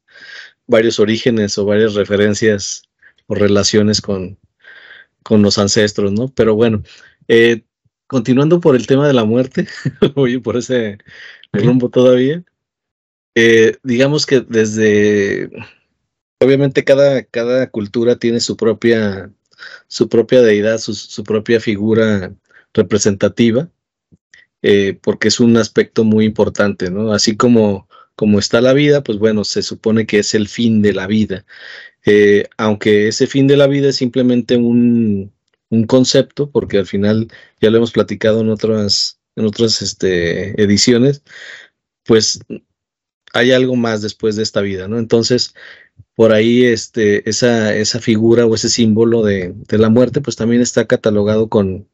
varios 0.67 0.99
orígenes 0.99 1.57
o 1.57 1.65
varias 1.65 1.93
referencias 1.93 2.83
o 3.31 3.35
relaciones 3.35 4.01
con, 4.01 4.37
con 5.23 5.41
los 5.41 5.57
ancestros, 5.57 6.11
¿no? 6.11 6.27
Pero 6.27 6.53
bueno, 6.55 6.83
eh, 7.29 7.63
continuando 8.07 8.59
por 8.59 8.75
el 8.75 8.87
tema 8.87 9.07
de 9.07 9.13
la 9.13 9.23
muerte, 9.23 9.67
voy 10.15 10.37
por 10.39 10.57
ese 10.57 10.97
rumbo 11.53 11.89
todavía. 11.89 12.43
Eh, 13.35 13.77
digamos 13.83 14.25
que 14.25 14.41
desde, 14.41 15.49
obviamente 16.41 16.83
cada, 16.83 17.23
cada 17.23 17.69
cultura 17.69 18.17
tiene 18.17 18.41
su 18.41 18.57
propia 18.57 19.31
su 19.87 20.09
propia 20.09 20.41
deidad, 20.41 20.79
su, 20.79 21.23
propia 21.23 21.59
figura 21.59 22.33
representativa, 22.73 23.69
eh, 24.61 24.97
porque 25.01 25.27
es 25.27 25.39
un 25.39 25.55
aspecto 25.57 26.03
muy 26.03 26.25
importante, 26.25 26.89
¿no? 26.89 27.13
Así 27.13 27.37
como, 27.37 27.87
como 28.15 28.39
está 28.39 28.59
la 28.59 28.73
vida, 28.73 29.03
pues 29.03 29.17
bueno, 29.19 29.43
se 29.43 29.61
supone 29.61 30.05
que 30.05 30.19
es 30.19 30.33
el 30.33 30.47
fin 30.47 30.81
de 30.81 30.93
la 30.93 31.07
vida. 31.07 31.45
Eh, 32.05 32.45
aunque 32.57 33.07
ese 33.07 33.27
fin 33.27 33.47
de 33.47 33.57
la 33.57 33.67
vida 33.67 33.89
es 33.89 33.95
simplemente 33.97 34.57
un, 34.57 35.33
concepto, 35.87 36.51
porque 36.51 36.79
al 36.79 36.85
final 36.87 37.29
ya 37.61 37.69
lo 37.69 37.77
hemos 37.77 37.91
platicado 37.91 38.41
en 38.41 38.49
otras, 38.49 39.19
en 39.35 39.45
otras 39.45 39.81
este, 39.81 40.61
ediciones, 40.61 41.23
pues 42.03 42.39
hay 43.33 43.51
algo 43.51 43.75
más 43.75 44.01
después 44.01 44.35
de 44.35 44.43
esta 44.43 44.61
vida, 44.61 44.87
¿no? 44.87 44.99
Entonces, 44.99 45.53
por 46.15 46.33
ahí 46.33 46.65
este, 46.65 47.27
esa, 47.29 47.75
esa 47.75 47.99
figura 47.99 48.45
o 48.45 48.55
ese 48.55 48.69
símbolo 48.69 49.23
de, 49.23 49.55
la 49.69 49.89
muerte, 49.89 50.21
pues 50.21 50.35
también 50.35 50.61
está 50.61 50.87
catalogado 50.87 51.49
con, 51.49 51.87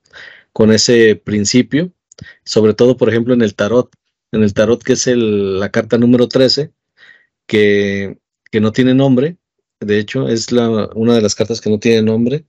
con 0.54 0.72
ese 0.72 1.16
principio, 1.16 1.92
sobre 2.44 2.74
todo, 2.74 2.98
por 2.98 3.10
ejemplo, 3.10 3.34
en 3.34 3.42
el 3.42 3.56
tarot, 3.56 3.94
en 4.32 4.44
el 4.44 4.54
tarot 4.54 4.84
que 4.84 4.94
es 4.94 5.08
el, 5.08 5.60
la 5.60 5.72
carta 5.72 5.98
número 5.98 6.28
13, 6.28 6.72
que, 7.46 8.20
que, 8.52 8.60
no 8.60 8.72
tiene 8.72 8.94
nombre, 8.94 9.38
de 9.80 10.00
hecho, 10.00 10.28
es 10.28 10.52
la, 10.52 10.90
una 10.96 11.16
de 11.16 11.22
las 11.22 11.36
cartas 11.36 11.62
que 11.62 11.70
no 11.70 11.80
tiene 11.80 12.02
nombre, 12.02 12.46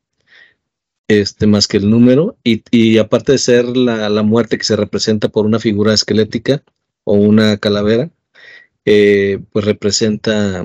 este, 1.08 1.46
más 1.46 1.66
que 1.66 1.78
el 1.78 1.90
número, 1.90 2.36
y, 2.44 2.62
y 2.70 2.98
aparte 2.98 3.32
de 3.32 3.38
ser 3.38 3.66
la, 3.76 4.22
muerte 4.22 4.58
que 4.58 4.64
se 4.64 4.76
representa 4.76 5.28
por 5.28 5.46
una 5.46 5.58
figura 5.58 5.94
esquelética 5.94 6.62
o 7.04 7.14
una 7.14 7.56
calavera, 7.58 8.10
eh, 8.84 9.40
pues 9.52 9.64
representa 9.64 10.64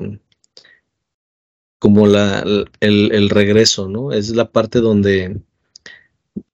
como 1.78 2.06
la, 2.06 2.44
el, 2.80 3.30
regreso, 3.30 3.88
¿no? 3.88 4.12
Es 4.12 4.30
la 4.30 4.50
parte 4.50 4.80
donde, 4.80 5.40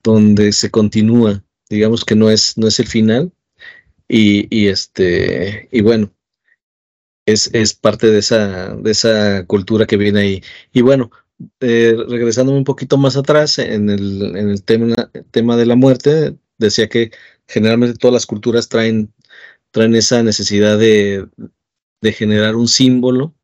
donde 0.03 0.53
se 0.53 0.71
continúa, 0.71 1.45
digamos 1.69 2.05
que 2.05 2.17
no 2.17 2.31
es, 2.31 2.59
no 2.59 2.67
es 2.67 2.81
el 2.81 2.89
final, 2.89 3.33
y, 4.09 4.67
este, 4.67 5.69
y 5.71 5.83
bueno, 5.83 6.13
es, 7.33 7.51
es 7.55 7.75
parte 7.75 8.09
de 8.09 8.19
esa, 8.19 8.75
de 8.75 8.91
esa 8.91 9.45
cultura 9.47 9.87
que 9.87 9.97
viene 9.97 10.21
ahí. 10.21 10.43
Y 10.73 10.83
bueno, 10.83 11.11
eh, 11.61 11.97
regresándome 12.09 12.59
un 12.59 12.65
poquito 12.65 12.97
más 12.99 13.17
atrás 13.17 13.59
en 13.59 13.91
el, 13.91 14.37
en 14.37 14.51
el 14.51 14.63
tema, 14.63 15.11
tema 15.31 15.57
de 15.57 15.67
la 15.67 15.77
muerte, 15.77 16.37
decía 16.59 16.89
que 16.89 17.11
generalmente 17.49 17.99
todas 17.99 18.15
las 18.15 18.27
culturas 18.27 18.69
traen, 18.69 19.13
traen 19.71 19.95
esa 19.95 20.23
necesidad 20.23 20.79
de, 20.79 21.27
de 22.01 22.13
generar 22.13 22.57
un 22.57 22.69
símbolo 22.69 23.35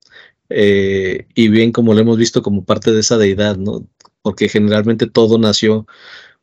eh, 0.48 1.26
y 1.34 1.48
bien 1.48 1.72
como 1.72 1.94
lo 1.94 2.00
hemos 2.00 2.18
visto 2.18 2.42
como 2.42 2.64
parte 2.64 2.92
de 2.92 3.00
esa 3.00 3.18
deidad, 3.18 3.56
¿no? 3.56 3.86
Porque 4.22 4.48
generalmente 4.48 5.06
todo 5.06 5.38
nació 5.38 5.86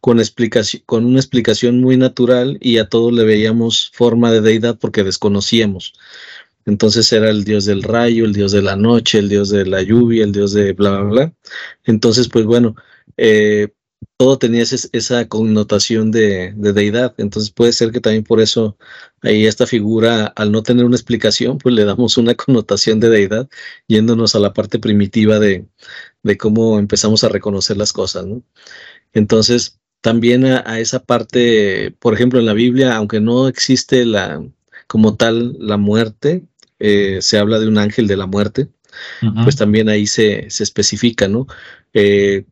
con, 0.02 0.20
explicación, 0.20 0.84
con 0.86 1.06
una 1.06 1.20
explicación 1.20 1.82
muy 1.82 1.98
natural 1.98 2.58
y 2.62 2.78
a 2.78 2.90
todo 2.90 3.12
le 3.12 3.24
veíamos 3.24 3.92
forma 3.94 4.32
de 4.32 4.42
deidad 4.42 4.78
porque 4.80 5.04
desconocíamos. 5.04 5.94
Entonces 6.66 7.12
era 7.14 7.30
el 7.30 7.44
dios 7.44 7.66
del 7.66 7.84
rayo, 7.84 8.26
el 8.26 8.34
dios 8.34 8.52
de 8.52 8.62
la 8.62 8.76
noche, 8.76 9.20
el 9.20 9.30
dios 9.30 9.50
de 9.50 9.66
la 9.66 9.82
lluvia, 9.82 10.24
el 10.24 10.32
dios 10.32 10.54
de 10.54 10.74
bla, 10.74 11.02
bla, 11.02 11.04
bla. 11.04 11.34
Entonces, 11.86 12.30
pues 12.30 12.46
bueno, 12.46 12.76
eh, 13.18 13.70
todo 14.18 14.38
tenía 14.38 14.64
esa 14.64 15.28
connotación 15.28 16.12
de, 16.12 16.54
deidad. 16.56 17.14
Entonces 17.18 17.52
puede 17.52 17.74
ser 17.74 17.92
que 17.92 18.00
también 18.02 18.24
por 18.24 18.42
eso 18.42 18.78
ahí 19.22 19.46
esta 19.46 19.68
figura, 19.68 20.28
al 20.36 20.52
no 20.52 20.64
tener 20.64 20.86
una 20.86 20.96
explicación, 20.96 21.58
pues 21.58 21.76
le 21.76 21.86
damos 21.86 22.18
una 22.18 22.36
connotación 22.36 23.00
de 23.00 23.10
deidad, 23.10 23.50
yéndonos 23.88 24.36
a 24.36 24.40
la 24.40 24.54
parte 24.54 24.80
primitiva 24.80 25.40
de, 25.40 25.68
cómo 26.40 26.80
empezamos 26.80 27.24
a 27.24 27.30
reconocer 27.30 27.78
las 27.78 27.94
cosas. 27.94 28.26
Entonces, 29.14 29.80
también 30.02 30.46
a, 30.46 30.80
esa 30.80 31.04
parte, 31.04 31.96
por 32.00 32.14
ejemplo, 32.14 32.40
en 32.40 32.46
la 32.46 32.54
Biblia, 32.54 32.96
aunque 32.96 33.20
no 33.20 33.48
existe 33.48 34.06
la 34.06 34.44
como 34.88 35.16
tal 35.16 35.56
la 35.60 35.78
muerte, 35.78 36.46
eh, 36.86 37.22
se 37.22 37.38
habla 37.38 37.60
de 37.60 37.68
un 37.70 37.78
ángel 37.78 38.08
de 38.08 38.18
la 38.18 38.28
muerte, 38.28 38.68
pues 39.46 39.56
también 39.56 39.88
ahí 39.88 40.06
se, 40.06 40.50
se 40.50 40.64
especifica, 40.64 41.30
¿no? 41.30 41.48
Eh, 41.94 42.44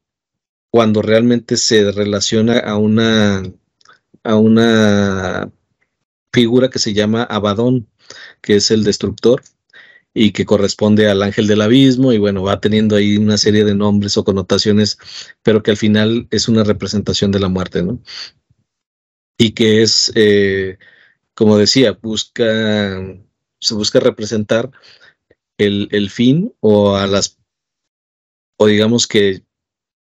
cuando 0.70 1.02
realmente 1.02 1.58
se 1.58 1.92
relaciona 1.92 2.60
a 2.60 2.78
una, 2.78 3.44
a 4.24 4.36
una 4.38 5.52
figura 6.32 6.70
que 6.70 6.80
se 6.80 6.94
llama 6.94 7.24
Abadón, 7.24 7.90
que 8.42 8.56
es 8.56 8.72
el 8.72 8.86
destructor 8.86 9.44
y 10.14 10.32
que 10.32 10.46
corresponde 10.46 11.10
al 11.10 11.24
ángel 11.24 11.48
del 11.48 11.62
abismo 11.62 12.14
y 12.14 12.18
bueno, 12.18 12.42
va 12.42 12.62
teniendo 12.62 12.96
ahí 12.96 13.18
una 13.18 13.38
serie 13.38 13.66
de 13.66 13.76
nombres 13.76 14.16
o 14.16 14.24
connotaciones, 14.24 14.98
pero 15.44 15.62
que 15.62 15.72
al 15.72 15.78
final 15.78 16.28
es 16.32 16.48
una 16.48 16.64
representación 16.64 17.32
de 17.32 17.40
la 17.42 17.50
muerte, 17.50 17.84
¿no? 17.84 18.02
Y 19.38 19.52
que 19.52 19.82
es, 19.82 20.10
eh, 20.16 20.78
como 21.34 21.58
decía, 21.58 21.98
busca, 22.02 22.98
se 23.62 23.76
busca 23.76 24.00
representar 24.00 24.72
el, 25.58 25.88
el 25.92 26.10
fin 26.10 26.54
o 26.60 26.96
a 26.96 27.08
las, 27.08 27.38
o 28.58 28.68
digamos 28.68 29.08
que 29.08 29.44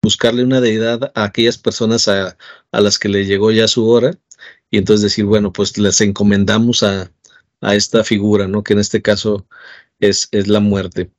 buscarle 0.02 0.44
una 0.44 0.62
deidad 0.62 1.12
a 1.16 1.24
aquellas 1.26 1.58
personas 1.58 2.08
a, 2.08 2.38
las 2.72 3.00
que 3.00 3.10
le 3.10 3.26
llegó 3.26 3.52
ya 3.52 3.68
su 3.68 3.88
hora 3.88 4.18
y 4.70 4.78
entonces 4.78 5.04
decir, 5.04 5.26
bueno, 5.26 5.52
pues 5.52 5.78
les 5.78 6.00
encomendamos 6.02 6.84
a, 6.84 7.12
esta 7.62 8.04
figura, 8.04 8.48
¿no? 8.48 8.64
Que 8.64 8.74
en 8.74 8.80
este 8.80 9.02
caso 9.02 9.48
es, 10.00 10.30
es 10.32 10.48
la 10.48 10.60
muerte. 10.60 11.10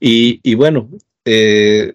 Y, 0.00 0.54
bueno, 0.54 0.88
eh, 1.24 1.94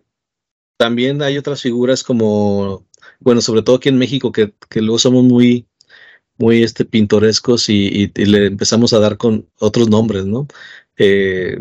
también 0.77 1.21
hay 1.21 1.37
otras 1.37 1.61
figuras 1.63 2.03
como, 2.03 2.87
bueno, 3.19 3.41
sobre 3.41 3.63
todo 3.63 3.77
aquí 3.77 3.89
en 3.89 3.97
México, 3.97 4.31
que, 4.31 4.53
luego 4.75 4.99
somos 4.99 5.23
muy, 5.23 5.67
muy 6.37 6.63
este, 6.63 6.85
pintorescos 6.85 7.69
y, 7.69 8.11
le 8.15 8.45
empezamos 8.45 8.93
a 8.93 8.99
dar 8.99 9.17
con 9.17 9.47
otros 9.59 9.89
nombres, 9.89 10.25
¿no? 10.25 10.47
Eh, 10.97 11.59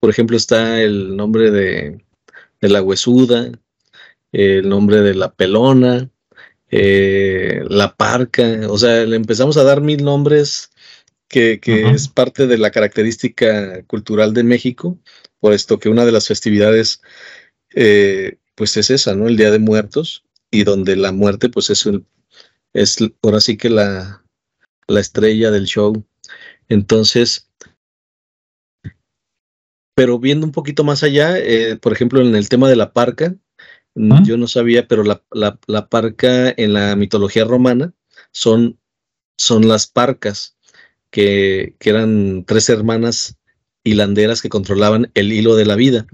por 0.00 0.10
ejemplo, 0.10 0.36
está 0.36 0.80
el 0.80 1.16
nombre 1.16 1.50
de, 1.50 2.04
de 2.60 2.68
la 2.68 2.82
huesuda, 2.82 3.50
el 4.32 4.68
nombre 4.68 5.00
de 5.00 5.14
la 5.14 5.32
pelona, 5.32 6.10
eh, 6.70 7.62
la 7.68 7.94
parca, 7.94 8.60
o 8.68 8.76
sea, 8.78 9.04
le 9.06 9.16
empezamos 9.16 9.56
a 9.56 9.64
dar 9.64 9.80
mil 9.80 10.04
nombres 10.04 10.70
que, 11.28 11.60
es 11.64 12.08
parte 12.08 12.46
de 12.46 12.58
la 12.58 12.70
característica 12.70 13.82
cultural 13.84 14.34
de 14.34 14.44
México, 14.44 14.98
puesto 15.40 15.78
que 15.78 15.88
una 15.88 16.04
de 16.04 16.12
las 16.12 16.28
festividades, 16.28 17.02
eh, 17.74 18.38
pues 18.54 18.76
es 18.76 18.90
esa, 18.90 19.14
¿no? 19.14 19.28
El 19.28 19.36
Día 19.36 19.50
de 19.50 19.58
Muertos, 19.58 20.24
y 20.50 20.64
donde 20.64 20.96
la 20.96 21.12
muerte, 21.12 21.48
pues 21.48 21.70
es, 21.70 21.88
es 22.72 22.98
ahora 23.22 23.40
sí 23.40 23.56
que 23.56 23.70
la, 23.70 24.24
la 24.86 25.00
estrella 25.00 25.50
del 25.50 25.66
show. 25.66 26.04
Entonces, 26.68 27.48
pero 29.94 30.18
viendo 30.18 30.46
un 30.46 30.52
poquito 30.52 30.84
más 30.84 31.02
allá, 31.02 31.38
eh, 31.38 31.76
por 31.76 31.92
ejemplo, 31.92 32.20
en 32.20 32.36
el 32.36 32.48
tema 32.48 32.68
de 32.68 32.76
la 32.76 32.92
parca, 32.92 33.34
yo 34.24 34.36
no 34.36 34.46
sabía, 34.46 34.86
pero 34.86 35.02
la, 35.02 35.24
la, 35.32 35.88
parca 35.88 36.54
en 36.56 36.72
la 36.72 36.94
mitología 36.94 37.44
romana 37.44 37.92
son, 38.30 38.78
son 39.36 39.66
las 39.66 39.88
parcas, 39.88 40.56
que, 41.10 41.74
que, 41.80 41.90
eran 41.90 42.44
tres 42.44 42.68
hermanas 42.68 43.38
hilanderas 43.82 44.40
que 44.40 44.50
controlaban 44.50 45.10
el 45.14 45.32
hilo 45.32 45.56
de 45.56 45.66
la 45.66 45.74
vida. 45.74 46.06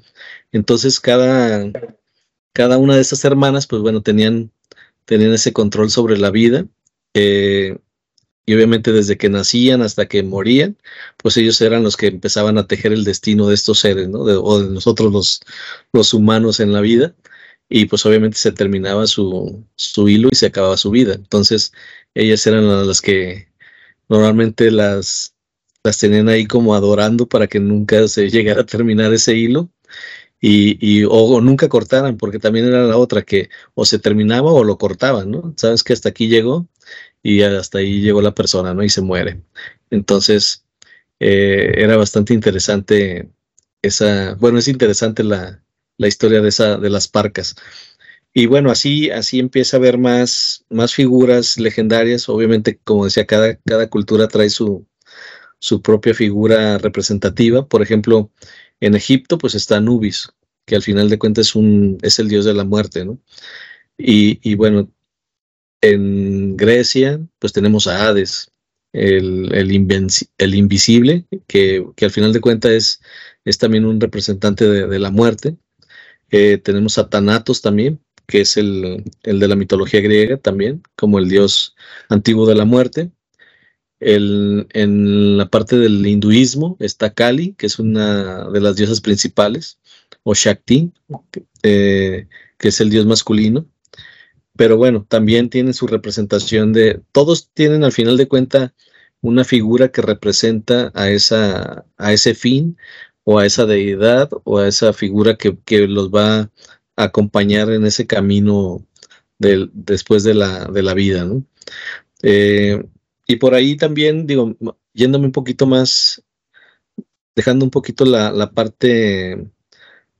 Entonces, 0.50 0.98
cada, 0.98 1.70
cada 2.54 2.78
una 2.78 2.94
de 2.94 3.02
esas 3.02 3.22
hermanas, 3.26 3.66
pues 3.66 3.82
bueno, 3.82 4.00
tenían, 4.00 4.50
tenían 5.04 5.32
ese 5.32 5.52
control 5.52 5.90
sobre 5.90 6.18
la 6.18 6.30
vida. 6.30 6.66
Y 8.46 8.54
obviamente 8.54 8.92
desde 8.92 9.16
que 9.16 9.30
nacían 9.30 9.80
hasta 9.82 10.06
que 10.06 10.22
morían, 10.22 10.76
pues 11.16 11.36
ellos 11.38 11.60
eran 11.62 11.82
los 11.82 11.96
que 11.96 12.08
empezaban 12.08 12.58
a 12.58 12.66
tejer 12.66 12.92
el 12.92 13.04
destino 13.04 13.48
de 13.48 13.54
estos 13.54 13.80
seres, 13.80 14.08
¿no? 14.08 14.20
o 14.20 14.62
de 14.62 14.70
nosotros 14.70 15.12
los, 15.12 15.40
los 15.92 16.12
humanos 16.12 16.60
en 16.60 16.72
la 16.72 16.80
vida 16.80 17.14
y 17.68 17.86
pues 17.86 18.04
obviamente 18.06 18.36
se 18.36 18.52
terminaba 18.52 19.06
su, 19.06 19.64
su 19.76 20.08
hilo 20.08 20.28
y 20.30 20.36
se 20.36 20.46
acababa 20.46 20.76
su 20.76 20.90
vida. 20.90 21.14
Entonces 21.14 21.72
ellas 22.14 22.46
eran 22.46 22.86
las 22.86 23.00
que 23.00 23.48
normalmente 24.08 24.70
las, 24.70 25.34
las 25.82 25.98
tenían 25.98 26.28
ahí 26.28 26.46
como 26.46 26.74
adorando 26.74 27.26
para 27.28 27.46
que 27.46 27.60
nunca 27.60 28.06
se 28.08 28.30
llegara 28.30 28.62
a 28.62 28.66
terminar 28.66 29.12
ese 29.14 29.36
hilo 29.36 29.70
y, 30.46 30.76
y 30.78 31.04
o, 31.08 31.40
nunca 31.40 31.70
cortaran, 31.70 32.18
porque 32.18 32.38
también 32.38 32.66
era 32.66 32.84
la 32.84 32.98
otra 32.98 33.22
que 33.22 33.48
o 33.72 33.86
se 33.86 33.98
terminaba 33.98 34.52
o 34.52 34.62
lo 34.62 34.76
cortaban, 34.76 35.30
¿no? 35.30 35.54
Sabes 35.56 35.82
que 35.82 35.94
hasta 35.94 36.10
aquí 36.10 36.28
llegó 36.28 36.68
y 37.22 37.40
hasta 37.42 37.78
ahí 37.78 38.02
llegó 38.02 38.20
la 38.20 38.34
persona, 38.34 38.74
¿no? 38.74 38.82
Y 38.84 38.90
se 38.90 39.00
muere. 39.00 39.40
Entonces, 39.90 40.66
eh, 41.18 41.72
era 41.78 41.96
bastante 41.96 42.34
interesante 42.34 43.30
esa, 43.80 44.34
bueno, 44.34 44.58
es 44.58 44.68
interesante 44.68 45.24
la, 45.24 45.64
la 45.96 46.08
historia 46.08 46.42
de, 46.42 46.50
esa, 46.50 46.76
de 46.76 46.90
las 46.90 47.08
parcas. 47.08 47.56
Y 48.34 48.44
bueno, 48.46 48.70
así, 48.70 49.10
así 49.10 49.38
empieza 49.38 49.78
a 49.78 49.80
haber 49.80 49.96
más, 49.96 50.66
más 50.68 50.92
figuras 50.94 51.58
legendarias. 51.58 52.28
Obviamente, 52.28 52.78
como 52.84 53.06
decía, 53.06 53.26
cada, 53.26 53.56
cada 53.64 53.88
cultura 53.88 54.28
trae 54.28 54.50
su, 54.50 54.86
su 55.58 55.80
propia 55.82 56.14
figura 56.14 56.76
representativa. 56.78 57.66
Por 57.66 57.80
ejemplo, 57.82 58.30
en 58.80 58.94
Egipto, 58.94 59.38
pues 59.38 59.54
está 59.54 59.76
Anubis, 59.76 60.30
que 60.66 60.76
al 60.76 60.82
final 60.82 61.08
de 61.08 61.18
cuentas 61.18 61.48
es, 61.48 61.54
un, 61.54 61.98
es 62.02 62.18
el 62.18 62.28
dios 62.28 62.44
de 62.44 62.54
la 62.54 62.64
muerte, 62.64 63.04
¿no? 63.04 63.18
Y, 63.96 64.40
y 64.48 64.54
bueno, 64.54 64.90
en 65.80 66.56
Grecia, 66.56 67.20
pues 67.38 67.52
tenemos 67.52 67.86
a 67.86 68.06
Hades, 68.06 68.50
el, 68.92 69.54
el, 69.54 70.08
el 70.38 70.54
invisible, 70.54 71.26
que, 71.46 71.84
que, 71.96 72.04
al 72.04 72.10
final 72.10 72.32
de 72.32 72.40
cuentas 72.40 72.72
es, 72.72 73.00
es 73.44 73.58
también 73.58 73.84
un 73.84 74.00
representante 74.00 74.68
de, 74.68 74.86
de 74.86 74.98
la 74.98 75.10
muerte. 75.10 75.56
Eh, 76.30 76.58
tenemos 76.58 76.98
a 76.98 77.08
Thanatos 77.08 77.60
también, 77.60 78.00
que 78.26 78.40
es 78.40 78.56
el, 78.56 79.04
de 79.22 79.48
la 79.48 79.56
mitología 79.56 80.00
griega 80.00 80.36
también, 80.36 80.82
como 80.96 81.18
el 81.18 81.28
dios 81.28 81.74
antiguo 82.08 82.46
de 82.46 82.54
la 82.54 82.64
muerte. 82.64 83.10
En 84.04 85.36
la 85.36 85.48
parte 85.48 85.76
del 85.78 86.06
hinduismo 86.06 86.76
está 86.80 87.14
Kali, 87.14 87.54
que 87.54 87.66
es 87.66 87.78
una 87.78 88.50
de 88.50 88.60
las 88.60 88.76
diosas 88.76 89.00
principales, 89.00 89.78
o 90.22 90.34
Shakti, 90.34 90.92
eh, 91.62 92.28
que 92.58 92.68
es 92.68 92.80
el 92.80 92.90
dios 92.90 93.06
masculino. 93.06 93.66
Pero 94.56 94.76
bueno, 94.76 95.04
también 95.08 95.50
tiene 95.50 95.72
su 95.72 95.86
representación 95.86 96.72
de, 96.72 97.00
todos 97.12 97.50
tienen 97.52 97.84
al 97.84 97.92
final 97.92 98.16
de 98.16 98.28
cuenta 98.28 98.74
una 99.20 99.44
figura 99.44 99.88
que 99.90 100.02
representa 100.02 100.92
a, 100.94 101.10
esa, 101.10 101.86
a 101.96 102.12
ese 102.12 102.34
fin 102.34 102.76
o 103.24 103.38
a 103.38 103.46
esa 103.46 103.66
deidad 103.66 104.30
o 104.44 104.58
a 104.58 104.68
esa 104.68 104.92
figura 104.92 105.36
que, 105.36 105.88
los 105.88 106.10
va 106.10 106.50
a 106.96 107.04
acompañar 107.04 107.70
en 107.70 107.86
ese 107.86 108.06
camino 108.06 108.86
del, 109.38 109.70
después 109.72 110.24
de 110.24 110.34
la, 110.34 110.66
de 110.66 110.82
la 110.82 110.94
vida. 110.94 111.24
¿no? 111.24 111.44
Eh, 112.22 112.84
y 113.26 113.36
por 113.36 113.54
ahí 113.54 113.76
también, 113.76 114.26
digo, 114.26 114.56
yéndome 114.92 115.26
un 115.26 115.32
poquito 115.32 115.66
más, 115.66 116.22
dejando 117.34 117.64
un 117.64 117.70
poquito 117.70 118.04
la, 118.04 118.50
parte 118.52 119.50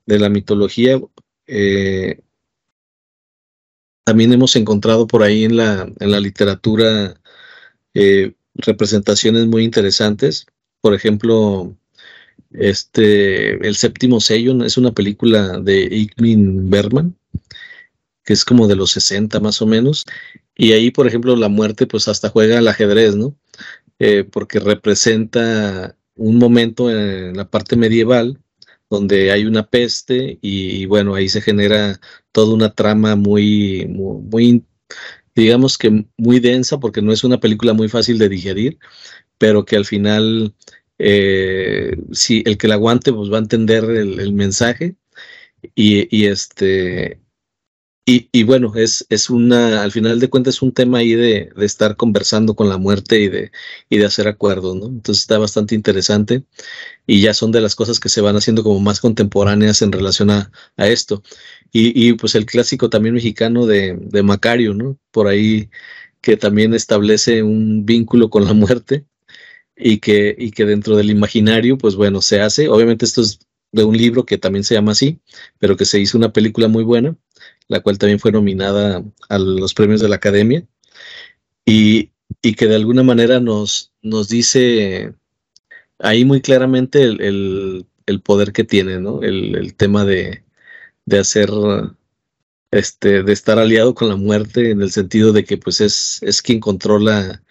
de 0.07 0.19
la 0.19 0.29
mitología, 0.29 1.01
eh, 1.47 2.21
también 4.05 4.33
hemos 4.33 4.57
encontrado 4.57 5.07
por 5.07 5.23
ahí 5.23 5.45
en 5.45 5.57
la, 5.57 5.91
en 5.99 6.11
la 6.11 6.21
literatura 6.21 7.21
eh, 7.95 8.35
representaciones 8.55 9.47
muy 9.47 9.65
interesantes. 9.65 10.47
Por 10.81 10.95
ejemplo, 10.95 11.75
este, 12.55 13.67
El 13.67 13.75
séptimo 13.75 14.21
sello, 14.21 14.65
es 14.65 14.79
una 14.79 14.93
película 14.93 15.59
de 15.59 15.83
Igmin 15.83 16.71
Bergman, 16.71 17.17
que 18.25 18.33
es 18.33 18.45
como 18.45 18.69
de 18.69 18.77
los 18.77 18.93
60 18.93 19.41
más 19.41 19.61
o 19.61 19.67
menos, 19.67 20.05
y 20.57 20.73
ahí, 20.73 20.91
por 20.91 21.07
ejemplo, 21.07 21.37
la 21.37 21.49
muerte 21.49 21.87
pues 21.87 22.09
hasta 22.09 22.31
juega 22.31 22.59
al 22.59 22.69
ajedrez, 22.69 23.17
¿no? 23.17 23.37
Eh, 23.99 24.25
porque 24.25 24.61
representa 24.61 25.97
un 26.17 26.39
momento 26.39 26.91
en 26.91 27.37
la 27.37 27.49
parte 27.49 27.77
medieval 27.77 28.41
donde 28.91 29.33
hay 29.33 29.45
una 29.47 29.67
peste 29.69 30.39
y, 30.41 30.87
bueno, 30.87 31.15
ahí 31.15 31.29
se 31.29 31.41
genera 31.41 32.01
toda 32.33 32.55
una 32.55 32.73
trama 32.75 33.17
muy, 33.17 33.87
muy, 33.89 34.65
digamos 35.35 35.79
que 35.79 36.07
muy 36.17 36.41
densa 36.41 36.79
porque 36.79 37.03
no 37.03 37.13
es 37.13 37.25
una 37.25 37.41
película 37.41 37.73
muy 37.73 37.89
fácil 37.89 38.19
de 38.19 38.29
digerir, 38.29 38.79
pero 39.39 39.65
que 39.65 39.77
al 39.77 39.85
final, 39.85 40.55
eh, 40.99 41.97
si 42.13 42.43
el 42.47 42.59
que 42.59 42.69
la 42.69 42.75
aguante, 42.75 43.13
pues 43.13 43.33
va 43.33 43.37
a 43.39 43.41
entender 43.41 43.85
el, 43.85 44.33
mensaje 44.33 44.97
y, 45.75 46.27
este 46.27 47.21
y, 48.07 48.43
bueno, 48.43 48.75
es, 48.77 49.07
es 49.09 49.31
una, 49.31 49.83
al 49.83 49.91
final 49.91 50.21
de 50.21 50.29
cuentas, 50.29 50.57
es 50.57 50.63
un 50.63 50.73
tema 50.73 50.99
ahí 50.99 51.15
de, 51.15 51.51
de, 51.57 51.65
estar 51.65 51.97
conversando 51.97 52.55
con 52.55 52.69
la 52.69 52.77
muerte 52.77 53.19
y 53.19 53.29
de, 53.29 53.51
y 53.89 53.97
de 53.97 54.05
hacer 54.05 54.29
acuerdos, 54.29 54.77
¿no? 54.77 54.87
Entonces 54.87 55.23
está 55.23 55.39
bastante 55.39 55.75
interesante 55.75 56.45
y 57.07 57.23
ya 57.23 57.33
son 57.35 57.51
de 57.53 57.63
las 57.63 57.75
cosas 57.75 58.01
que 58.01 58.11
se 58.11 58.21
van 58.21 58.37
haciendo 58.37 58.63
como 58.63 58.79
más 58.81 59.01
contemporáneas 59.01 59.81
en 59.83 59.93
relación 59.93 60.31
a, 60.31 60.53
a 60.77 60.89
esto. 60.89 61.23
Y, 61.73 62.09
y, 62.09 62.13
pues 62.15 62.35
el 62.35 62.47
clásico 62.47 62.91
también 62.91 63.15
mexicano 63.15 63.67
de, 63.67 63.97
de 63.99 64.23
Macario, 64.23 64.75
¿no? 64.75 64.99
Por 65.11 65.29
ahí 65.29 65.71
que 66.21 66.37
también 66.37 66.75
establece 66.75 67.43
un 67.43 67.87
vínculo 67.87 68.31
con 68.31 68.45
la 68.45 68.55
muerte 68.55 69.07
y 69.77 69.99
que, 69.99 70.37
y 70.39 70.53
que 70.53 70.67
dentro 70.67 70.97
del 70.97 71.11
imaginario, 71.11 71.79
pues 71.79 71.97
bueno, 71.97 72.23
se 72.23 72.41
hace. 72.41 72.69
Obviamente 72.69 73.07
esto 73.07 73.23
es 73.23 73.41
de 73.73 73.85
un 73.85 73.97
libro 73.97 74.27
que 74.27 74.39
también 74.39 74.65
se 74.65 74.75
llama 74.75 74.93
así, 74.93 75.21
pero 75.59 75.77
que 75.77 75.85
se 75.87 76.01
hizo 76.01 76.19
una 76.19 76.33
película 76.33 76.69
muy 76.69 76.85
buena 76.85 77.17
la 77.69 77.81
cual 77.81 77.99
también 77.99 78.21
fue 78.21 78.33
nominada 78.33 79.03
a 79.29 79.39
los 79.39 79.75
premios 79.75 80.01
de 80.01 80.09
la 80.09 80.17
Academia, 80.17 80.67
y, 81.65 82.11
que 82.43 82.67
de 82.67 82.77
alguna 82.77 83.03
manera 83.03 83.41
nos, 83.41 83.93
nos 84.03 84.29
dice 84.29 85.15
ahí 85.99 86.25
muy 86.25 86.41
claramente 86.43 87.03
el, 87.03 87.87
poder 88.23 88.53
que 88.53 88.65
tiene, 88.65 89.01
¿no? 89.01 89.23
El, 89.23 89.75
tema 89.75 90.05
de, 90.05 90.45
hacer, 91.11 91.51
este, 92.71 93.23
de 93.23 93.33
estar 93.33 93.59
aliado 93.59 93.95
con 93.95 94.09
la 94.09 94.17
muerte 94.17 94.71
en 94.71 94.83
el 94.83 94.91
sentido 94.91 95.33
de 95.33 95.45
que 95.45 95.57
pues 95.57 95.81
es, 95.81 96.19
es 96.23 96.43
quien 96.43 96.61
controla 96.61 97.43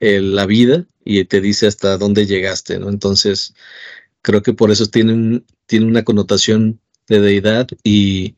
la 0.00 0.46
vida 0.46 0.86
y 1.04 1.24
te 1.24 1.40
dice 1.40 1.66
hasta 1.66 1.96
dónde 1.96 2.26
llegaste, 2.26 2.78
¿no? 2.78 2.90
Entonces, 2.90 3.54
creo 4.22 4.42
que 4.42 4.52
por 4.52 4.70
eso 4.70 4.86
tiene, 4.86 5.42
tiene 5.66 5.86
una 5.86 6.04
connotación 6.04 6.80
de 7.08 7.20
deidad 7.20 7.68
y, 7.82 8.36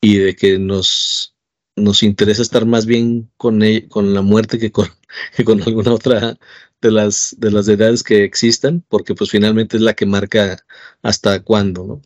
y 0.00 0.18
de 0.18 0.36
que 0.36 0.58
nos, 0.58 1.36
nos 1.76 2.02
interesa 2.02 2.42
estar 2.42 2.66
más 2.66 2.86
bien 2.86 3.30
con, 3.36 3.62
e, 3.62 3.88
con 3.88 4.14
la 4.14 4.22
muerte 4.22 4.58
que 4.58 4.72
con, 4.72 4.88
que 5.36 5.44
con 5.44 5.62
alguna 5.62 5.92
otra 5.94 6.38
de 6.80 6.90
las, 6.90 7.36
de 7.38 7.50
las 7.50 7.68
edades 7.68 8.02
que 8.02 8.24
existan, 8.24 8.84
porque 8.88 9.14
pues 9.14 9.30
finalmente 9.30 9.76
es 9.76 9.82
la 9.82 9.94
que 9.94 10.06
marca 10.06 10.64
hasta 11.02 11.42
cuándo, 11.42 11.84
¿no? 11.86 12.02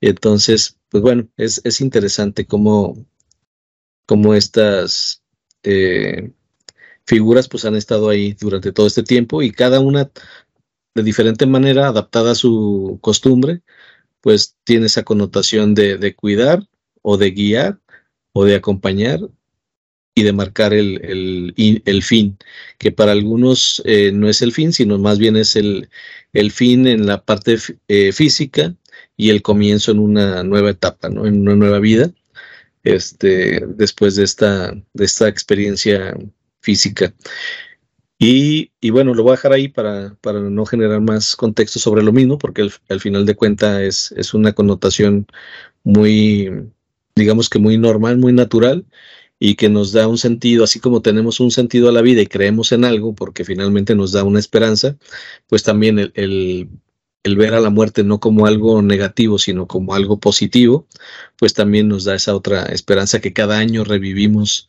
Entonces, 0.00 0.78
pues 0.88 1.02
bueno, 1.02 1.28
es, 1.36 1.60
es 1.64 1.80
interesante 1.80 2.46
cómo, 2.46 3.06
cómo 4.06 4.34
estas 4.34 5.22
eh, 5.62 6.32
figuras 7.06 7.48
pues 7.48 7.64
han 7.64 7.76
estado 7.76 8.08
ahí 8.08 8.34
durante 8.34 8.72
todo 8.72 8.86
este 8.88 9.04
tiempo 9.04 9.42
y 9.42 9.52
cada 9.52 9.80
una 9.80 10.10
de 10.94 11.02
diferente 11.02 11.46
manera, 11.46 11.88
adaptada 11.88 12.32
a 12.32 12.34
su 12.34 12.98
costumbre, 13.00 13.62
pues 14.20 14.56
tiene 14.64 14.86
esa 14.86 15.04
connotación 15.04 15.74
de, 15.74 15.98
de 15.98 16.14
cuidar 16.14 16.68
o 17.02 17.16
de 17.16 17.30
guiar 17.32 17.80
o 18.32 18.44
de 18.44 18.54
acompañar 18.54 19.20
y 20.14 20.22
de 20.24 20.32
marcar 20.32 20.74
el, 20.74 21.54
el, 21.84 22.02
fin, 22.02 22.36
que 22.78 22.92
para 22.92 23.12
algunos 23.12 23.82
eh, 23.86 24.12
no 24.12 24.28
es 24.28 24.42
el 24.42 24.52
fin, 24.52 24.72
sino 24.72 24.98
más 24.98 25.18
bien 25.18 25.36
es 25.36 25.56
el, 25.56 25.88
el 26.32 26.50
fin 26.50 26.86
en 26.86 27.06
la 27.06 27.24
parte 27.24 27.56
eh, 27.88 28.12
física 28.12 28.74
y 29.16 29.30
el 29.30 29.42
comienzo 29.42 29.90
en 29.92 29.98
una 29.98 30.42
nueva 30.42 30.70
etapa, 30.70 31.08
¿no? 31.08 31.26
en 31.26 31.40
una 31.40 31.56
nueva 31.56 31.78
vida, 31.78 32.12
este, 32.84 33.64
después 33.68 34.16
de 34.16 34.24
esta, 34.24 34.72
de 34.92 35.04
esta 35.04 35.28
experiencia 35.28 36.14
física. 36.60 37.14
Y, 38.18 38.70
y, 38.80 38.90
bueno, 38.90 39.14
lo 39.14 39.24
voy 39.24 39.32
a 39.32 39.36
dejar 39.36 39.52
ahí 39.52 39.68
para, 39.68 40.14
para 40.20 40.40
no 40.40 40.64
generar 40.64 41.00
más 41.00 41.34
contexto 41.34 41.80
sobre 41.80 42.04
lo 42.04 42.12
mismo, 42.12 42.38
porque 42.38 42.68
al, 42.88 43.00
final 43.00 43.26
de 43.26 43.34
cuentas 43.34 43.80
es, 43.80 44.14
es 44.16 44.32
una 44.32 44.52
connotación 44.52 45.26
muy, 45.82 46.48
digamos 47.14 47.48
que 47.48 47.58
muy 47.58 47.78
normal, 47.78 48.18
muy 48.18 48.32
natural 48.32 48.86
y 49.38 49.56
que 49.56 49.68
nos 49.68 49.92
da 49.92 50.06
un 50.06 50.18
sentido, 50.18 50.64
así 50.64 50.78
como 50.80 51.02
tenemos 51.02 51.40
un 51.40 51.50
sentido 51.50 51.88
a 51.88 51.92
la 51.92 52.02
vida 52.02 52.22
y 52.22 52.26
creemos 52.26 52.72
en 52.72 52.84
algo 52.84 53.14
porque 53.14 53.44
finalmente 53.44 53.94
nos 53.94 54.12
da 54.12 54.22
una 54.24 54.38
esperanza, 54.38 54.96
pues 55.48 55.64
también 55.64 55.98
el, 55.98 56.12
el, 57.24 57.36
ver 57.36 57.54
a 57.54 57.60
la 57.60 57.70
muerte 57.70 58.04
no 58.04 58.20
como 58.20 58.46
algo 58.46 58.82
negativo, 58.82 59.38
sino 59.38 59.66
como 59.66 59.94
algo 59.94 60.20
positivo, 60.20 60.86
pues 61.36 61.54
también 61.54 61.88
nos 61.88 62.04
da 62.04 62.14
esa 62.14 62.36
otra 62.36 62.66
esperanza 62.66 63.20
que 63.20 63.32
cada 63.32 63.58
año 63.58 63.84
revivimos 63.84 64.68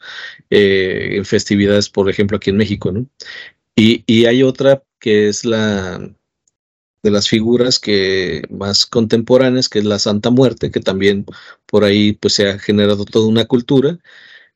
eh, 0.49 1.17
en 1.17 1.25
festividades, 1.25 1.89
por 1.89 2.09
ejemplo, 2.09 2.37
aquí 2.37 2.49
en 2.49 2.57
México, 2.57 2.91
¿no? 2.91 3.05
Y, 3.75 4.03
y 4.07 4.25
hay 4.25 4.43
otra 4.43 4.83
que 4.99 5.27
es 5.27 5.45
la, 5.45 5.99
de 7.03 7.11
las 7.11 7.27
figuras 7.29 7.79
que 7.79 8.43
más 8.49 8.85
contemporáneas, 8.85 9.69
que 9.69 9.79
es 9.79 9.85
la 9.85 9.99
Santa 9.99 10.29
Muerte, 10.31 10.71
que 10.71 10.79
también 10.79 11.25
por 11.67 11.83
ahí 11.83 12.13
pues 12.13 12.33
se 12.35 12.49
ha 12.49 12.59
generado 12.59 13.05
toda 13.05 13.27
una 13.27 13.45
cultura 13.45 13.99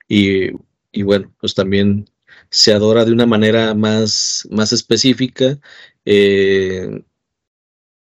y, 0.08 0.52
bueno, 1.04 1.34
pues 1.40 1.54
también 1.56 2.10
se 2.50 2.74
adora 2.74 3.06
de 3.06 3.12
una 3.12 3.26
manera 3.26 3.74
más, 3.76 4.48
más 4.52 4.74
específica, 4.74 5.60
eh, 6.06 7.04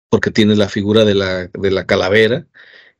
porque 0.09 0.31
tiene 0.31 0.55
la 0.55 0.69
figura 0.69 1.05
de 1.05 1.15
la, 1.15 1.47
de 1.47 1.71
la 1.71 1.85
calavera, 1.85 2.47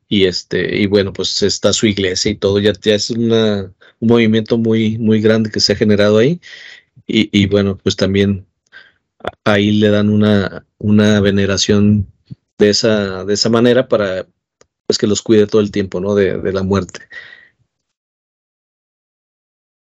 y 0.07 0.25
este, 0.25 0.77
y 0.81 0.87
bueno, 0.87 1.13
pues 1.13 1.43
está 1.43 1.73
su 1.73 1.87
iglesia 1.87 2.31
y 2.31 2.35
todo, 2.37 2.59
ya, 2.59 2.73
ya 2.81 2.95
es 2.95 3.09
un 3.09 3.73
movimiento 3.99 4.57
muy, 4.57 4.97
muy 4.99 5.21
grande 5.21 5.51
que 5.51 5.59
se 5.59 5.73
ha 5.73 5.75
generado 5.75 6.17
ahí, 6.17 6.41
y, 7.07 7.29
y 7.37 7.47
bueno, 7.47 7.77
pues 7.77 7.95
también 7.95 8.47
ahí 9.43 9.71
le 9.71 9.89
dan 9.89 10.09
una, 10.09 10.65
una 10.77 11.19
veneración 11.19 12.07
de 12.57 12.69
esa, 12.69 13.25
de 13.25 13.33
esa 13.33 13.49
manera 13.49 13.87
para 13.87 14.25
pues, 14.87 14.97
que 14.97 15.07
los 15.07 15.21
cuide 15.21 15.47
todo 15.47 15.61
el 15.61 15.71
tiempo, 15.71 15.99
¿no? 15.99 16.15
De, 16.15 16.37
de 16.37 16.53
la 16.53 16.63
muerte. 16.63 17.01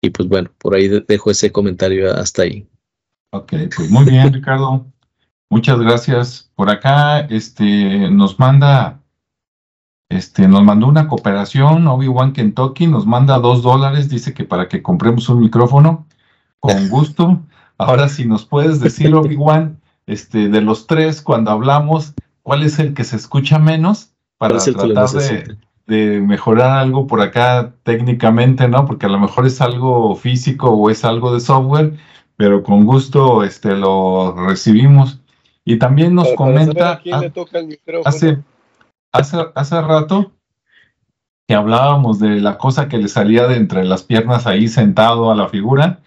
Y 0.02 0.10
pues 0.10 0.28
bueno, 0.28 0.50
por 0.58 0.74
ahí 0.74 0.88
dejo 0.88 1.30
ese 1.30 1.52
comentario 1.52 2.12
hasta 2.12 2.42
ahí. 2.42 2.68
Ok, 3.32 3.52
pues 3.74 3.90
muy 3.90 4.04
bien, 4.04 4.32
Ricardo. 4.32 4.86
Muchas 5.48 5.78
gracias. 5.78 6.50
Por 6.54 6.70
acá, 6.70 7.20
este, 7.20 8.10
nos 8.10 8.38
manda, 8.38 9.00
este, 10.08 10.48
nos 10.48 10.64
mandó 10.64 10.88
una 10.88 11.06
cooperación, 11.06 11.86
Obi-Wan 11.86 12.32
Kentucky, 12.32 12.86
nos 12.88 13.06
manda 13.06 13.38
dos 13.38 13.62
dólares, 13.62 14.08
dice 14.08 14.34
que 14.34 14.44
para 14.44 14.68
que 14.68 14.82
compremos 14.82 15.28
un 15.28 15.40
micrófono, 15.40 16.06
con 16.58 16.88
gusto. 16.88 17.42
Ahora, 17.84 18.08
si 18.08 18.24
nos 18.24 18.44
puedes 18.44 18.80
decir, 18.80 19.14
Obi-Wan, 19.14 19.80
este, 20.06 20.48
de 20.48 20.60
los 20.60 20.86
tres, 20.86 21.22
cuando 21.22 21.50
hablamos, 21.50 22.14
¿cuál 22.42 22.62
es 22.62 22.78
el 22.78 22.94
que 22.94 23.04
se 23.04 23.16
escucha 23.16 23.58
menos? 23.58 24.10
Para 24.38 24.58
tratar 24.58 25.08
de, 25.86 26.20
mejorar 26.20 26.78
algo 26.78 27.06
por 27.06 27.20
acá 27.20 27.74
técnicamente, 27.82 28.66
¿no? 28.68 28.86
Porque 28.86 29.06
a 29.06 29.10
lo 29.10 29.20
mejor 29.20 29.46
es 29.46 29.60
algo 29.60 30.16
físico 30.16 30.70
o 30.70 30.90
es 30.90 31.04
algo 31.04 31.34
de 31.34 31.40
software, 31.40 31.92
pero 32.36 32.62
con 32.62 32.84
gusto 32.84 33.44
este, 33.44 33.76
lo 33.76 34.34
recibimos. 34.46 35.20
Y 35.64 35.76
también 35.78 36.14
nos 36.14 36.32
comenta. 36.34 37.00
hace, 38.04 38.38
hace, 39.12 39.36
hace 39.54 39.80
rato 39.80 40.32
que 41.46 41.54
hablábamos 41.54 42.18
de 42.18 42.40
la 42.40 42.58
cosa 42.58 42.88
que 42.88 42.98
le 42.98 43.08
salía 43.08 43.46
de 43.46 43.56
entre 43.56 43.84
las 43.84 44.02
piernas 44.02 44.46
ahí 44.46 44.68
sentado 44.68 45.30
a 45.30 45.34
la 45.34 45.48
figura. 45.48 46.00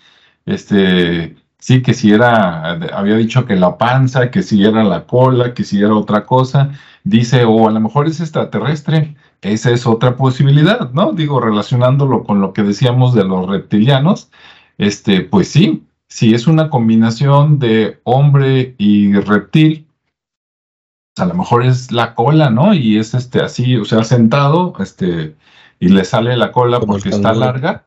Este, 0.46 1.36
sí, 1.60 1.82
que 1.82 1.94
si 1.94 2.12
era, 2.12 2.72
había 2.72 3.16
dicho 3.16 3.46
que 3.46 3.56
la 3.56 3.78
panza, 3.78 4.32
que 4.32 4.44
si 4.44 4.64
era 4.64 4.84
la 4.84 5.06
cola, 5.06 5.54
que 5.54 5.64
si 5.64 5.80
era 5.80 5.96
otra 5.96 6.26
cosa, 6.26 6.72
dice, 7.04 7.46
o 7.46 7.68
a 7.68 7.72
lo 7.72 7.80
mejor 7.80 8.08
es 8.08 8.20
extraterrestre, 8.20 9.16
esa 9.42 9.72
es 9.72 9.86
otra 9.86 10.16
posibilidad, 10.16 10.92
¿no? 10.92 11.14
Digo, 11.14 11.40
relacionándolo 11.40 12.24
con 12.24 12.42
lo 12.42 12.54
que 12.54 12.64
decíamos 12.64 13.14
de 13.14 13.24
los 13.24 13.48
reptilianos, 13.48 14.30
este, 14.78 15.22
pues 15.22 15.48
sí, 15.50 15.86
si 16.08 16.34
es 16.34 16.48
una 16.48 16.70
combinación 16.70 17.60
de 17.60 18.00
hombre 18.04 18.76
y 18.78 19.14
reptil, 19.14 19.88
pues 21.16 21.26
a 21.26 21.26
lo 21.26 21.36
mejor 21.36 21.66
es 21.66 21.92
la 21.92 22.16
cola, 22.16 22.50
¿no? 22.50 22.74
Y 22.74 22.98
es 22.98 23.14
este 23.14 23.42
así, 23.42 23.78
o 23.78 23.86
sea, 23.86 24.04
sentado, 24.04 24.74
este, 24.80 25.36
y 25.80 25.90
le 25.90 26.04
sale 26.04 26.36
la 26.38 26.52
cola 26.52 26.80
porque 26.80 27.10
está 27.10 27.34
larga. 27.34 27.86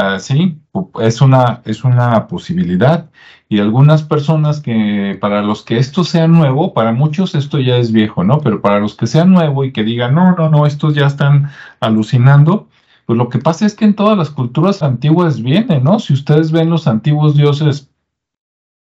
Ah, 0.00 0.20
sí, 0.20 0.56
es 1.00 1.20
una, 1.20 1.60
es 1.64 1.82
una 1.82 2.28
posibilidad. 2.28 3.10
Y 3.48 3.58
algunas 3.58 4.04
personas 4.04 4.60
que, 4.60 5.18
para 5.20 5.42
los 5.42 5.64
que 5.64 5.76
esto 5.78 6.04
sea 6.04 6.28
nuevo, 6.28 6.72
para 6.72 6.92
muchos 6.92 7.34
esto 7.34 7.58
ya 7.58 7.78
es 7.78 7.90
viejo, 7.90 8.22
¿no? 8.22 8.38
Pero 8.38 8.60
para 8.60 8.78
los 8.78 8.94
que 8.94 9.08
sea 9.08 9.24
nuevo 9.24 9.64
y 9.64 9.72
que 9.72 9.82
digan, 9.82 10.14
no, 10.14 10.36
no, 10.36 10.50
no, 10.50 10.66
estos 10.66 10.94
ya 10.94 11.06
están 11.06 11.50
alucinando, 11.80 12.68
pues 13.06 13.16
lo 13.18 13.28
que 13.28 13.40
pasa 13.40 13.66
es 13.66 13.74
que 13.74 13.86
en 13.86 13.94
todas 13.94 14.16
las 14.16 14.30
culturas 14.30 14.84
antiguas 14.84 15.42
viene, 15.42 15.80
¿no? 15.80 15.98
Si 15.98 16.12
ustedes 16.12 16.52
ven 16.52 16.70
los 16.70 16.86
antiguos 16.86 17.34
dioses 17.34 17.90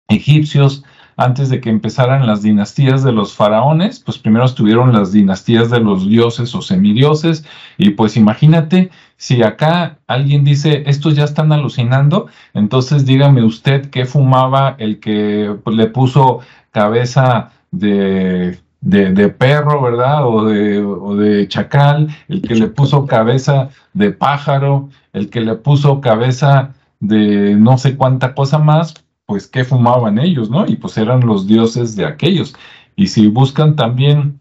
egipcios, 0.08 0.82
antes 1.16 1.48
de 1.48 1.60
que 1.60 1.70
empezaran 1.70 2.26
las 2.26 2.42
dinastías 2.42 3.04
de 3.04 3.12
los 3.12 3.34
faraones, 3.34 4.00
pues 4.00 4.18
primero 4.18 4.44
estuvieron 4.44 4.92
las 4.92 5.12
dinastías 5.12 5.70
de 5.70 5.78
los 5.78 6.08
dioses 6.08 6.52
o 6.56 6.62
semidioses, 6.62 7.44
y 7.78 7.90
pues 7.90 8.16
imagínate 8.16 8.90
si 9.16 9.42
acá 9.42 9.98
alguien 10.06 10.44
dice, 10.44 10.84
estos 10.86 11.14
ya 11.14 11.24
están 11.24 11.52
alucinando, 11.52 12.26
entonces 12.52 13.06
dígame 13.06 13.42
usted 13.44 13.90
qué 13.90 14.06
fumaba 14.06 14.76
el 14.78 15.00
que 15.00 15.56
le 15.66 15.86
puso 15.86 16.40
cabeza 16.70 17.52
de, 17.70 18.58
de, 18.80 19.28
perro, 19.28 19.80
¿verdad? 19.82 20.26
O 20.26 20.44
de, 20.44 20.80
o 20.80 21.16
de 21.16 21.48
chacal, 21.48 22.08
el 22.28 22.42
que 22.42 22.54
le 22.54 22.66
puso 22.66 23.06
cabeza 23.06 23.70
de 23.92 24.10
pájaro, 24.12 24.90
el 25.12 25.30
que 25.30 25.40
le 25.40 25.54
puso 25.54 26.00
cabeza 26.00 26.74
de 27.00 27.54
no 27.54 27.78
sé 27.78 27.96
cuánta 27.96 28.34
cosa 28.34 28.58
más, 28.58 28.94
pues 29.26 29.46
qué 29.46 29.64
fumaban 29.64 30.18
ellos, 30.18 30.50
¿no? 30.50 30.66
Y 30.66 30.76
pues 30.76 30.98
eran 30.98 31.20
los 31.20 31.46
dioses 31.46 31.96
de 31.96 32.06
aquellos. 32.06 32.54
Y 32.96 33.06
si 33.08 33.28
buscan 33.28 33.76
también 33.76 34.40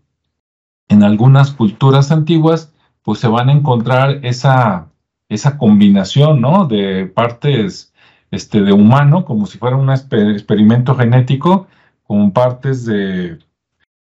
en 0.89 1.03
algunas 1.03 1.51
culturas 1.51 2.11
antiguas, 2.11 2.72
pues 3.03 3.19
se 3.19 3.27
van 3.27 3.49
a 3.49 3.53
encontrar 3.53 4.19
esa, 4.25 4.89
esa 5.29 5.57
combinación, 5.57 6.41
¿no? 6.41 6.65
De 6.65 7.05
partes 7.05 7.93
este, 8.31 8.61
de 8.61 8.73
humano, 8.73 9.25
como 9.25 9.45
si 9.45 9.57
fuera 9.57 9.75
un 9.75 9.91
experimento 9.91 10.95
genético, 10.95 11.67
con 12.03 12.31
partes 12.31 12.85
de, 12.85 13.39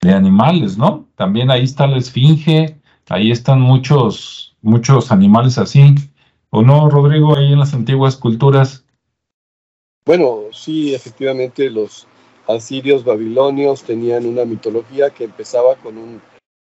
de 0.00 0.12
animales, 0.12 0.78
¿no? 0.78 1.06
También 1.16 1.50
ahí 1.50 1.64
está 1.64 1.86
la 1.86 1.96
esfinge, 1.96 2.78
ahí 3.08 3.30
están 3.30 3.60
muchos, 3.60 4.54
muchos 4.62 5.10
animales 5.10 5.58
así. 5.58 5.94
¿O 6.50 6.62
no, 6.62 6.88
Rodrigo, 6.88 7.36
ahí 7.36 7.52
en 7.52 7.58
las 7.58 7.74
antiguas 7.74 8.16
culturas? 8.16 8.84
Bueno, 10.06 10.42
sí, 10.52 10.94
efectivamente 10.94 11.70
los 11.70 12.06
asirios 12.46 13.04
babilonios 13.04 13.82
tenían 13.82 14.26
una 14.26 14.44
mitología 14.44 15.10
que 15.10 15.24
empezaba 15.24 15.76
con 15.76 15.96
un, 15.96 16.20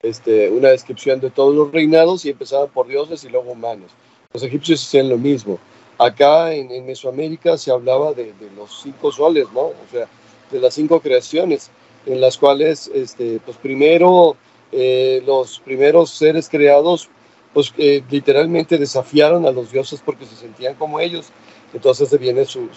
este, 0.02 0.50
una 0.50 0.68
descripción 0.68 1.20
de 1.20 1.30
todos 1.30 1.54
los 1.54 1.72
reinados 1.72 2.24
y 2.24 2.30
empezaban 2.30 2.68
por 2.68 2.86
dioses 2.86 3.24
y 3.24 3.28
luego 3.28 3.52
humanos. 3.52 3.90
Los 4.32 4.42
egipcios 4.42 4.82
hacían 4.82 5.08
lo 5.08 5.18
mismo. 5.18 5.58
Acá 5.98 6.52
en, 6.54 6.86
Mesoamérica 6.86 7.58
se 7.58 7.70
hablaba 7.70 8.12
de, 8.12 8.32
los 8.56 8.82
cinco 8.82 9.12
soles, 9.12 9.46
¿no? 9.52 9.60
O 9.60 9.86
sea, 9.90 10.08
de 10.50 10.60
las 10.60 10.74
cinco 10.74 11.00
creaciones, 11.00 11.70
en 12.06 12.20
las 12.20 12.38
cuales, 12.38 12.90
este, 12.94 13.40
pues 13.44 13.56
primero, 13.58 14.36
eh, 14.72 15.22
los 15.26 15.60
primeros 15.60 16.10
seres 16.10 16.48
creados, 16.48 17.08
pues 17.52 17.74
eh, 17.76 18.02
literalmente 18.10 18.78
desafiaron 18.78 19.46
a 19.46 19.50
los 19.50 19.70
dioses 19.70 20.00
porque 20.04 20.24
se 20.24 20.36
sentían 20.36 20.74
como 20.74 21.00
ellos 21.00 21.32
entonces 21.72 22.18
viene 22.18 22.44
su, 22.44 22.68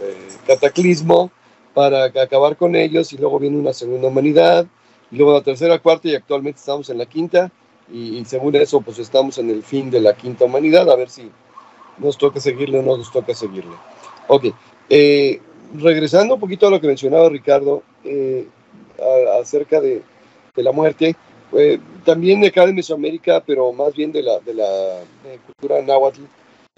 eh, 0.00 0.28
cataclismo 0.46 1.30
para 1.74 2.04
acabar 2.04 2.56
con 2.56 2.76
ellos 2.76 3.12
y 3.12 3.18
luego 3.18 3.38
viene 3.38 3.58
una 3.58 3.72
segunda 3.72 4.08
humanidad 4.08 4.66
luego 5.12 5.34
la 5.34 5.42
tercera, 5.42 5.78
cuarta 5.78 6.08
y 6.08 6.14
actualmente 6.14 6.58
estamos 6.58 6.88
en 6.90 6.98
la 6.98 7.06
quinta 7.06 7.50
y, 7.92 8.24
según 8.24 8.54
eso 8.56 8.80
pues 8.80 8.98
estamos 8.98 9.38
en 9.38 9.50
el 9.50 9.62
fin 9.62 9.90
de 9.90 10.00
la 10.00 10.14
quinta 10.14 10.46
humanidad, 10.46 10.90
a 10.90 10.96
ver 10.96 11.10
si 11.10 11.30
nos 11.98 12.16
toca 12.16 12.40
seguirle 12.40 12.78
o 12.78 12.82
no 12.82 12.96
nos 12.96 13.12
toca 13.12 13.34
seguirle. 13.34 13.76
Ok, 14.28 14.46
eh, 14.88 15.40
regresando 15.74 16.34
un 16.34 16.40
poquito 16.40 16.66
a 16.66 16.70
lo 16.70 16.80
que 16.80 16.86
mencionaba 16.86 17.28
Ricardo 17.28 17.82
eh, 18.04 18.46
acerca 19.40 19.80
de, 19.80 20.02
la 20.56 20.72
muerte, 20.72 21.16
también 22.04 22.40
de 22.40 22.48
acá 22.48 22.66
de 22.66 22.72
Mesoamérica, 22.72 23.42
pero 23.44 23.72
más 23.72 23.94
bien 23.94 24.12
de 24.12 24.22
la, 24.22 24.38
de 24.40 24.54
la 24.54 25.00
cultura 25.46 25.82
náhuatl, 25.82 26.22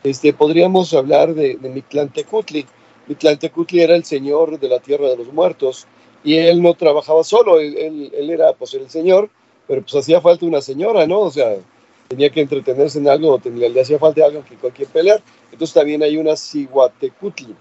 este, 0.02 0.32
podríamos 0.32 0.92
hablar 0.94 1.34
de, 1.34 1.56
de 1.56 1.68
Mictlantecutli. 1.68 2.66
Mictlantecutli 3.06 3.80
era 3.80 3.94
el 3.94 4.04
señor 4.04 4.58
de 4.58 4.68
la 4.68 4.80
tierra 4.80 5.08
de 5.08 5.16
los 5.16 5.32
muertos 5.32 5.86
y 6.24 6.38
él 6.38 6.62
no 6.62 6.74
trabajaba 6.74 7.22
solo, 7.22 7.60
él, 7.60 8.10
él, 8.12 8.30
era 8.30 8.54
pues 8.54 8.72
el 8.74 8.88
señor, 8.88 9.28
pero 9.68 9.82
pues 9.82 9.94
hacía 9.94 10.22
falta 10.22 10.46
una 10.46 10.62
señora, 10.62 11.06
¿no? 11.06 11.20
O 11.20 11.30
sea, 11.30 11.54
tenía 12.08 12.30
que 12.30 12.40
entretenerse 12.40 12.98
en 12.98 13.08
algo, 13.08 13.38
tenía, 13.38 13.68
le 13.68 13.80
hacía 13.82 13.98
falta 13.98 14.24
algo 14.24 14.42
que 14.44 14.56
cualquier 14.56 14.88
pelear. 14.88 15.22
Entonces 15.52 15.74
también 15.74 16.02
hay 16.02 16.16
una 16.16 16.34
Cihuatecutli, 16.34 17.54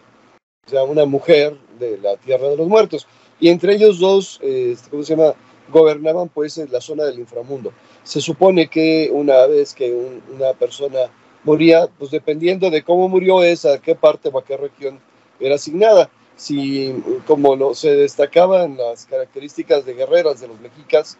o 0.66 0.70
sea, 0.70 0.84
una 0.84 1.06
mujer 1.06 1.58
de 1.78 1.98
la 1.98 2.16
tierra 2.16 2.48
de 2.48 2.58
los 2.58 2.68
muertos. 2.68 3.06
Y 3.40 3.50
entre 3.50 3.76
ellos 3.76 4.00
dos, 4.00 4.40
este, 4.42 4.90
¿cómo 4.90 5.04
se 5.04 5.16
llama? 5.16 5.34
Gobernaban 5.70 6.30
pues 6.30 6.58
en 6.58 6.72
la 6.72 6.80
zona 6.80 7.04
del 7.04 7.20
inframundo. 7.20 7.74
Se 8.04 8.22
supone 8.22 8.68
que 8.68 9.10
una 9.12 9.46
vez 9.48 9.74
que 9.74 9.94
una 9.94 10.54
persona 10.54 11.10
moría, 11.44 11.88
pues 12.00 12.12
dependiendo 12.12 12.70
de 12.70 12.84
cómo 12.84 13.10
murió 13.10 13.44
es 13.44 13.66
a 13.66 13.80
qué 13.80 13.96
parte 13.96 14.30
o 14.32 14.38
a 14.38 14.44
qué 14.44 14.56
región 14.56 15.00
era 15.40 15.56
asignada. 15.56 16.10
Si, 16.36 16.94
como 17.28 17.56
lo, 17.56 17.76
se 17.76 17.96
destacaban 17.96 18.78
las 18.78 19.06
características 19.06 19.86
de 19.86 19.94
guerreras 19.94 20.42
de 20.42 20.48
los 20.48 20.60
mexicas, 20.60 21.18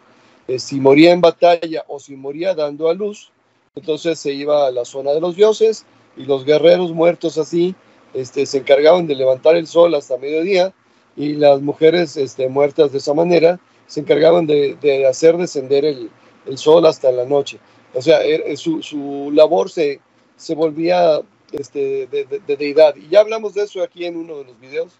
eh, 0.48 0.58
si 0.58 0.80
moría 0.80 1.12
en 1.12 1.20
batalla 1.20 1.84
o 1.88 1.98
si 2.00 2.16
moría 2.16 2.54
dando 2.54 2.88
a 2.88 2.94
luz, 2.94 3.30
entonces 3.74 4.18
se 4.18 4.32
iba 4.32 4.66
a 4.66 4.70
la 4.70 4.84
zona 4.84 5.12
de 5.12 5.20
los 5.20 5.36
dioses 5.36 5.86
y 6.16 6.24
los 6.24 6.44
guerreros 6.44 6.92
muertos 6.92 7.38
así 7.38 7.74
este, 8.12 8.46
se 8.46 8.58
encargaban 8.58 9.06
de 9.06 9.14
levantar 9.14 9.56
el 9.56 9.66
sol 9.66 9.94
hasta 9.94 10.16
mediodía 10.16 10.72
y 11.16 11.34
las 11.34 11.60
mujeres 11.60 12.16
este, 12.16 12.48
muertas 12.48 12.92
de 12.92 12.98
esa 12.98 13.14
manera 13.14 13.58
se 13.86 14.00
encargaban 14.00 14.46
de, 14.46 14.76
de 14.80 15.06
hacer 15.06 15.36
descender 15.36 15.84
el, 15.84 16.10
el, 16.46 16.58
sol 16.58 16.86
hasta 16.86 17.10
la 17.12 17.24
noche. 17.24 17.58
O 17.92 18.02
sea, 18.02 18.22
er, 18.22 18.56
su, 18.56 18.82
su 18.82 19.30
labor 19.32 19.70
se, 19.70 20.00
se 20.36 20.54
volvía 20.54 21.20
este, 21.52 22.06
de, 22.06 22.56
deidad. 22.56 22.94
Y 22.96 23.08
ya 23.08 23.20
hablamos 23.20 23.54
de 23.54 23.62
eso 23.62 23.82
aquí 23.82 24.04
en 24.04 24.16
uno 24.16 24.38
de 24.38 24.44
los 24.44 24.60
videos 24.60 24.92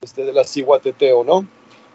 este, 0.00 0.24
de 0.24 0.32
la 0.32 0.44
Ciguateteo, 0.44 1.24
¿no? 1.24 1.46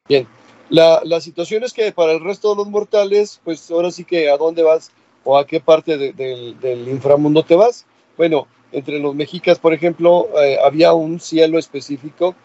Bien, 0.08 0.28
la, 0.70 1.02
la, 1.04 1.22
situación 1.22 1.64
es 1.64 1.74
que 1.74 1.92
para 1.92 2.14
el 2.14 2.24
resto 2.24 2.50
de 2.52 2.58
los 2.58 2.68
mortales, 2.68 3.40
pues 3.44 3.70
ahora 3.72 3.92
sí 3.92 4.04
que 4.04 4.30
a 4.30 4.38
dónde 4.38 4.64
vas 4.64 4.92
o 5.24 5.38
a 5.38 5.46
qué 5.48 5.60
parte 5.60 5.98
del, 5.98 6.60
del, 6.60 6.88
inframundo 6.88 7.44
te 7.44 7.56
vas. 7.56 7.86
Bueno, 8.18 8.48
entre 8.72 9.00
los 9.00 9.16
mexicas, 9.16 9.60
por 9.60 9.74
ejemplo, 9.74 10.28
eh, 10.42 10.58
había 10.64 10.94
un 10.94 11.20
cielo 11.20 11.60
específico 11.60 12.36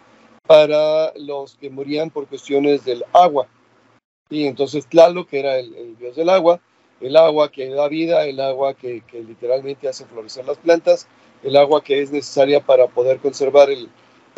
para 0.46 1.12
los 1.16 1.56
que 1.56 1.70
morían 1.70 2.10
por 2.10 2.26
cuestiones 2.26 2.84
del 2.84 3.04
agua. 3.12 3.48
Y 4.30 4.46
entonces 4.46 4.86
Tlaloc, 4.86 5.28
que 5.28 5.40
era 5.40 5.58
el 5.58 5.96
dios 5.98 6.16
del 6.16 6.28
agua, 6.28 6.60
el 7.00 7.16
agua 7.16 7.50
que 7.50 7.68
da 7.68 7.88
vida, 7.88 8.24
el 8.26 8.40
agua 8.40 8.74
que, 8.74 9.02
literalmente 9.12 9.88
hace 9.88 10.04
florecer 10.04 10.44
las 10.46 10.58
plantas, 10.58 11.06
el 11.42 11.56
agua 11.56 11.82
que 11.82 12.02
es 12.02 12.10
necesaria 12.10 12.60
para 12.60 12.88
poder 12.88 13.18
conservar 13.18 13.70
el, 13.70 13.88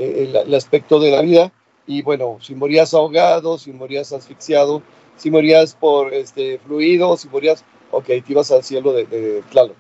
el, 0.00 0.54
aspecto 0.54 0.98
de 0.98 1.10
la 1.10 1.22
vida. 1.22 1.52
Y 1.86 2.02
bueno, 2.02 2.38
si 2.40 2.54
morías 2.54 2.94
ahogado, 2.94 3.58
si 3.58 3.72
morías 3.72 4.12
asfixiado, 4.12 4.82
si 5.16 5.30
morías 5.30 5.74
por 5.74 6.14
este, 6.14 6.58
fluido, 6.58 7.16
si 7.16 7.28
morías, 7.28 7.64
ok, 7.90 8.06
te 8.06 8.24
ibas 8.28 8.50
al 8.50 8.62
cielo 8.62 8.92
de, 8.92 9.06
de 9.06 9.42
Tlaloc. 9.50 9.76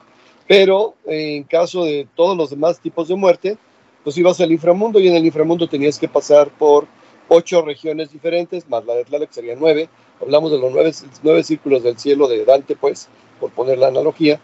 Pero 0.46 0.94
en 1.06 1.44
caso 1.44 1.84
de 1.84 2.08
todos 2.16 2.36
los 2.36 2.50
demás 2.50 2.80
tipos 2.80 3.08
de 3.08 3.14
muerte, 3.14 3.58
pues 4.02 4.16
ibas 4.18 4.40
al 4.40 4.50
inframundo 4.50 4.98
y 4.98 5.08
en 5.08 5.14
el 5.14 5.24
inframundo 5.24 5.68
tenías 5.68 5.98
que 5.98 6.08
pasar 6.08 6.50
por 6.50 6.86
ocho 7.28 7.62
regiones 7.62 8.10
diferentes, 8.10 8.68
más 8.68 8.84
la 8.84 8.94
de 8.94 9.04
Tlaloc 9.04 9.30
sería 9.30 9.54
nueve, 9.56 9.88
hablamos 10.20 10.50
de 10.50 10.58
los 10.58 10.72
nueve, 10.72 10.92
nueve 11.22 11.44
círculos 11.44 11.82
del 11.82 11.98
cielo 11.98 12.26
de 12.26 12.44
Dante, 12.44 12.74
pues, 12.74 13.08
por 13.38 13.50
poner 13.52 13.78
la 13.78 13.86
analogía, 13.86 14.40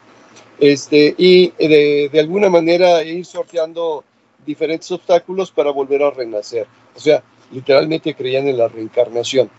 este, 0.60 1.14
y 1.18 1.50
de, 1.58 2.08
de 2.10 2.20
alguna 2.20 2.48
manera 2.48 3.02
ir 3.02 3.26
sorteando 3.26 4.04
diferentes 4.47 4.90
obstáculos 4.90 5.51
para 5.51 5.70
volver 5.70 6.03
a 6.03 6.11
renacer. 6.11 6.66
O 6.94 7.01
sea, 7.01 7.22
literalmente 7.51 8.14
creían 8.14 8.47
en 8.49 8.59
la 8.59 8.68
reencarnación. 8.68 9.51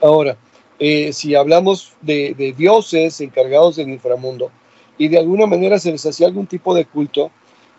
Ahora, 0.00 0.36
eh, 0.78 1.12
si 1.12 1.34
hablamos 1.34 1.92
de, 2.00 2.34
de, 2.34 2.52
dioses 2.52 3.20
encargados 3.20 3.76
del 3.76 3.88
inframundo 3.88 4.50
y 4.98 5.08
de 5.08 5.18
alguna 5.18 5.46
manera 5.46 5.78
se 5.78 5.92
les 5.92 6.04
hacía 6.04 6.26
algún 6.26 6.46
tipo 6.46 6.74
de 6.74 6.84
culto, 6.84 7.30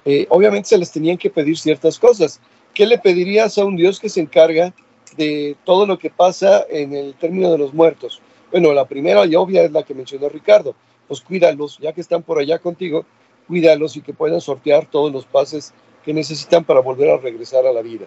eh, 0.06 0.26
obviamente 0.30 0.70
se 0.70 0.78
les 0.78 0.92
tenían 0.92 1.18
que 1.18 1.30
pedir 1.30 1.58
ciertas 1.58 2.00
cosas. 2.00 2.40
¿Qué 2.74 2.86
le 2.86 2.98
pedirías 2.98 3.58
a 3.58 3.66
un 3.66 3.76
dios 3.76 4.00
que 4.00 4.10
se 4.10 4.22
encarga 4.22 4.74
de 5.18 5.56
todo 5.64 5.86
lo 5.86 5.98
que 5.98 6.10
pasa 6.10 6.66
en 6.70 6.94
el 6.94 7.14
término 7.16 7.52
de 7.52 7.58
los 7.58 7.74
muertos. 7.74 8.22
Bueno, 8.52 8.74
la 8.74 8.86
primera 8.86 9.26
y 9.26 9.36
obvia 9.36 9.64
es 9.64 9.72
la 9.72 9.84
que 9.84 9.94
mencionó 9.94 10.30
Ricardo, 10.30 10.76
pues 11.08 11.22
cuídalos, 11.22 11.78
ya 11.80 11.94
que 11.94 12.02
están 12.02 12.24
por 12.24 12.40
allá 12.40 12.60
contigo, 12.60 13.06
cuídalos 13.48 13.98
y 13.98 14.02
que 14.02 14.14
puedan 14.14 14.42
sortear 14.42 14.90
todos 14.90 15.12
los 15.12 15.26
pases 15.26 15.74
que 16.04 16.14
necesitan 16.14 16.64
para 16.64 16.82
volver 16.82 17.10
a 17.10 17.18
regresar 17.18 17.66
a 17.66 17.74
la 17.74 17.82
vida. 17.82 18.06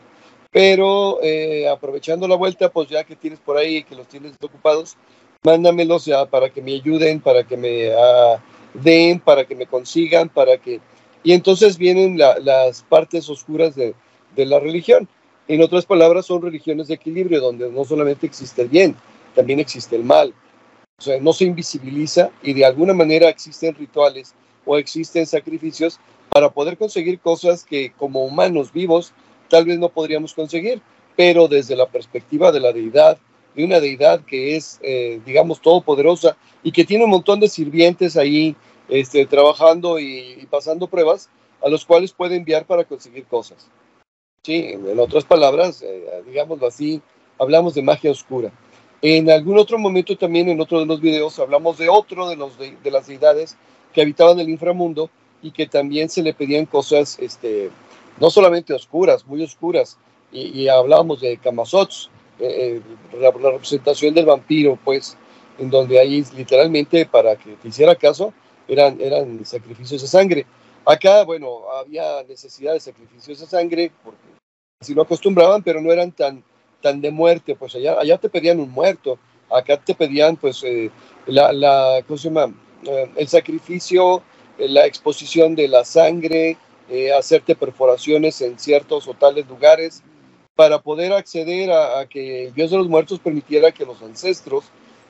Pero 0.50 1.18
eh, 1.22 1.68
aprovechando 1.68 2.26
la 2.28 2.36
vuelta, 2.36 2.70
pues 2.70 2.88
ya 2.88 3.04
que 3.04 3.16
tienes 3.16 3.40
por 3.40 3.56
ahí, 3.56 3.82
que 3.84 3.94
los 3.94 4.06
tienes 4.08 4.34
ocupados, 4.40 4.96
mándamelos 5.42 6.04
ya 6.04 6.26
para 6.26 6.50
que 6.50 6.62
me 6.62 6.74
ayuden, 6.74 7.20
para 7.20 7.44
que 7.44 7.56
me 7.56 7.90
uh, 7.90 8.38
den, 8.74 9.20
para 9.20 9.44
que 9.44 9.54
me 9.54 9.66
consigan, 9.66 10.28
para 10.28 10.56
que... 10.56 10.80
Y 11.22 11.32
entonces 11.32 11.76
vienen 11.76 12.18
las 12.18 12.82
partes 12.82 13.28
oscuras 13.28 13.74
de, 13.74 13.94
de 14.34 14.46
la 14.46 14.60
religión. 14.60 15.08
En 15.48 15.62
otras 15.62 15.84
palabras, 15.84 16.26
son 16.26 16.42
religiones 16.42 16.88
de 16.88 16.94
equilibrio, 16.94 17.40
donde 17.40 17.70
no 17.70 17.84
solamente 17.84 18.26
existe 18.26 18.62
el 18.62 18.68
bien, 18.68 18.96
también 19.34 19.60
existe 19.60 19.96
el 19.96 20.04
mal. 20.04 20.34
O 20.98 21.02
sea, 21.02 21.20
no 21.20 21.32
se 21.32 21.44
invisibiliza 21.44 22.30
y 22.42 22.54
de 22.54 22.64
alguna 22.64 22.94
manera 22.94 23.28
existen 23.28 23.74
rituales 23.74 24.34
o 24.66 24.76
existen 24.76 25.24
sacrificios 25.26 25.98
para 26.28 26.50
poder 26.50 26.76
conseguir 26.76 27.18
cosas 27.20 27.64
que 27.64 27.92
como 27.92 28.24
humanos 28.24 28.72
vivos 28.72 29.14
tal 29.48 29.64
vez 29.64 29.78
no 29.78 29.88
podríamos 29.88 30.34
conseguir, 30.34 30.82
pero 31.16 31.48
desde 31.48 31.76
la 31.76 31.86
perspectiva 31.86 32.52
de 32.52 32.60
la 32.60 32.72
deidad, 32.72 33.16
de 33.54 33.64
una 33.64 33.80
deidad 33.80 34.20
que 34.24 34.56
es, 34.56 34.78
eh, 34.82 35.20
digamos, 35.24 35.62
todopoderosa 35.62 36.36
y 36.62 36.72
que 36.72 36.84
tiene 36.84 37.04
un 37.04 37.10
montón 37.10 37.40
de 37.40 37.48
sirvientes 37.48 38.16
ahí 38.16 38.54
este, 38.88 39.24
trabajando 39.24 39.98
y, 39.98 40.46
pasando 40.50 40.88
pruebas 40.88 41.30
a 41.62 41.68
los 41.68 41.86
cuales 41.86 42.12
puede 42.12 42.36
enviar 42.36 42.66
para 42.66 42.84
conseguir 42.84 43.24
cosas. 43.24 43.68
Sí, 44.42 44.72
en 44.72 44.98
otras 44.98 45.24
palabras, 45.24 45.82
eh, 45.82 46.22
digámoslo 46.26 46.66
así, 46.66 47.00
hablamos 47.38 47.74
de 47.74 47.82
magia 47.82 48.10
oscura. 48.10 48.52
En 49.02 49.30
algún 49.30 49.58
otro 49.58 49.78
momento 49.78 50.16
también, 50.16 50.48
en 50.48 50.60
otro 50.60 50.80
de 50.80 50.86
los 50.86 51.00
videos, 51.00 51.38
hablamos 51.38 51.78
de 51.78 51.88
otro 51.88 52.28
de, 52.28 52.36
los 52.36 52.58
de, 52.58 52.90
las 52.90 53.06
deidades 53.06 53.56
que 53.96 54.02
habitaban 54.02 54.38
el 54.38 54.50
inframundo 54.50 55.08
y 55.40 55.52
que 55.52 55.66
también 55.66 56.10
se 56.10 56.22
le 56.22 56.34
pedían 56.34 56.66
cosas, 56.66 57.18
este, 57.18 57.70
no 58.20 58.28
solamente 58.28 58.74
oscuras, 58.74 59.26
muy 59.26 59.42
oscuras, 59.42 59.96
y, 60.30 60.68
hablábamos 60.68 61.22
de 61.22 61.38
Kamazots, 61.38 62.10
eh, 62.38 62.82
eh, 63.14 63.18
la, 63.18 63.30
representación 63.30 64.12
del 64.12 64.26
vampiro, 64.26 64.78
pues, 64.84 65.16
en 65.58 65.70
donde 65.70 65.98
ahí 65.98 66.22
literalmente, 66.36 67.06
para 67.06 67.36
que 67.36 67.52
te 67.52 67.68
hiciera 67.68 67.94
caso, 67.94 68.34
eran, 68.68 69.00
eran 69.00 69.46
sacrificios 69.46 70.02
de 70.02 70.08
sangre. 70.08 70.46
Acá, 70.84 71.24
bueno, 71.24 71.62
había 71.80 72.22
necesidad 72.24 72.74
de 72.74 72.80
sacrificios 72.80 73.40
de 73.40 73.46
sangre, 73.46 73.92
porque 74.04 74.20
así 74.78 74.92
lo 74.92 75.02
acostumbraban, 75.02 75.62
pero 75.62 75.80
no 75.80 75.90
eran 75.90 76.12
tan, 76.12 76.44
tan 76.82 77.00
de 77.00 77.10
muerte, 77.10 77.56
pues 77.56 77.74
allá, 77.76 77.98
allá 77.98 78.18
te 78.18 78.28
pedían 78.28 78.60
un 78.60 78.70
muerto, 78.70 79.18
acá 79.50 79.78
te 79.78 79.94
pedían, 79.94 80.36
pues, 80.36 80.62
eh, 80.64 80.90
la, 81.24 81.50
la 81.54 82.02
¿cómo 82.06 82.18
se 82.18 82.28
llama? 82.28 82.52
El 82.84 83.28
sacrificio, 83.28 84.22
la 84.58 84.86
exposición 84.86 85.54
de 85.54 85.68
la 85.68 85.84
sangre, 85.84 86.56
hacerte 87.16 87.56
perforaciones 87.56 88.40
en 88.40 88.58
ciertos 88.58 89.08
o 89.08 89.14
tales 89.14 89.46
lugares, 89.48 90.02
para 90.56 90.80
poder 90.80 91.12
acceder 91.12 91.70
a, 91.70 92.06
que 92.08 92.50
Dios 92.54 92.70
de 92.70 92.78
los 92.78 92.88
muertos 92.88 93.20
permitiera 93.20 93.72
que 93.72 93.84
los 93.84 94.02
ancestros 94.02 94.64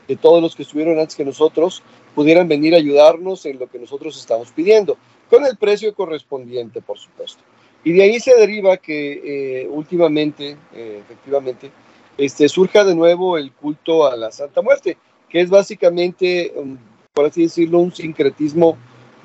de 0.08 0.16
todos 0.16 0.42
los 0.42 0.54
que 0.54 0.62
estuvieron 0.62 0.98
antes 0.98 1.16
que 1.16 1.24
nosotros 1.24 1.82
pudieran 2.14 2.48
venir 2.48 2.74
a 2.74 2.78
ayudarnos 2.78 3.46
en 3.46 3.58
lo 3.58 3.68
que 3.68 3.78
nosotros 3.78 4.18
estamos 4.18 4.50
pidiendo, 4.50 4.96
con 5.30 5.44
el 5.46 5.56
precio 5.56 5.94
correspondiente, 5.94 6.82
por 6.82 6.98
supuesto. 6.98 7.42
Y 7.84 7.92
de 7.92 8.02
ahí 8.02 8.18
se 8.18 8.34
deriva 8.34 8.76
que 8.78 9.62
eh, 9.62 9.68
últimamente, 9.68 10.56
eh, 10.74 11.00
efectivamente, 11.04 11.70
este, 12.18 12.48
surja 12.48 12.84
de 12.84 12.94
nuevo 12.94 13.38
el 13.38 13.52
culto 13.52 14.06
a 14.06 14.16
la 14.16 14.32
Santa 14.32 14.62
Muerte, 14.62 14.96
que 15.28 15.40
es 15.40 15.50
básicamente, 15.50 16.52
um, 16.56 16.76
por 17.16 17.24
así 17.24 17.44
decirlo, 17.44 17.78
un 17.78 17.94
sincretismo 17.94 18.76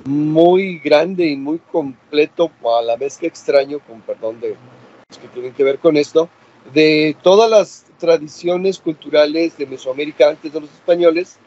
muy 0.06 0.80
grande 0.80 1.28
y 1.28 1.36
muy 1.36 1.60
completo, 1.60 2.50
a 2.64 2.82
la 2.82 2.96
vez 2.96 3.18
que 3.18 3.28
extraño, 3.28 3.80
con 3.80 4.00
perdón 4.00 4.39
de, 4.39 4.56
que 5.22 5.28
tienen 5.34 5.52
que 5.52 5.66
ver 5.66 5.78
con 5.78 5.98
esto, 5.98 6.30
de 6.74 7.18
todas 7.22 7.50
las 7.50 7.86
tradiciones 8.00 8.80
culturales 8.80 9.58
de 9.58 9.66
Mesoamérica 9.66 10.30
antes 10.30 10.54
de 10.54 10.62
los 10.62 10.72
españoles, 10.72 11.38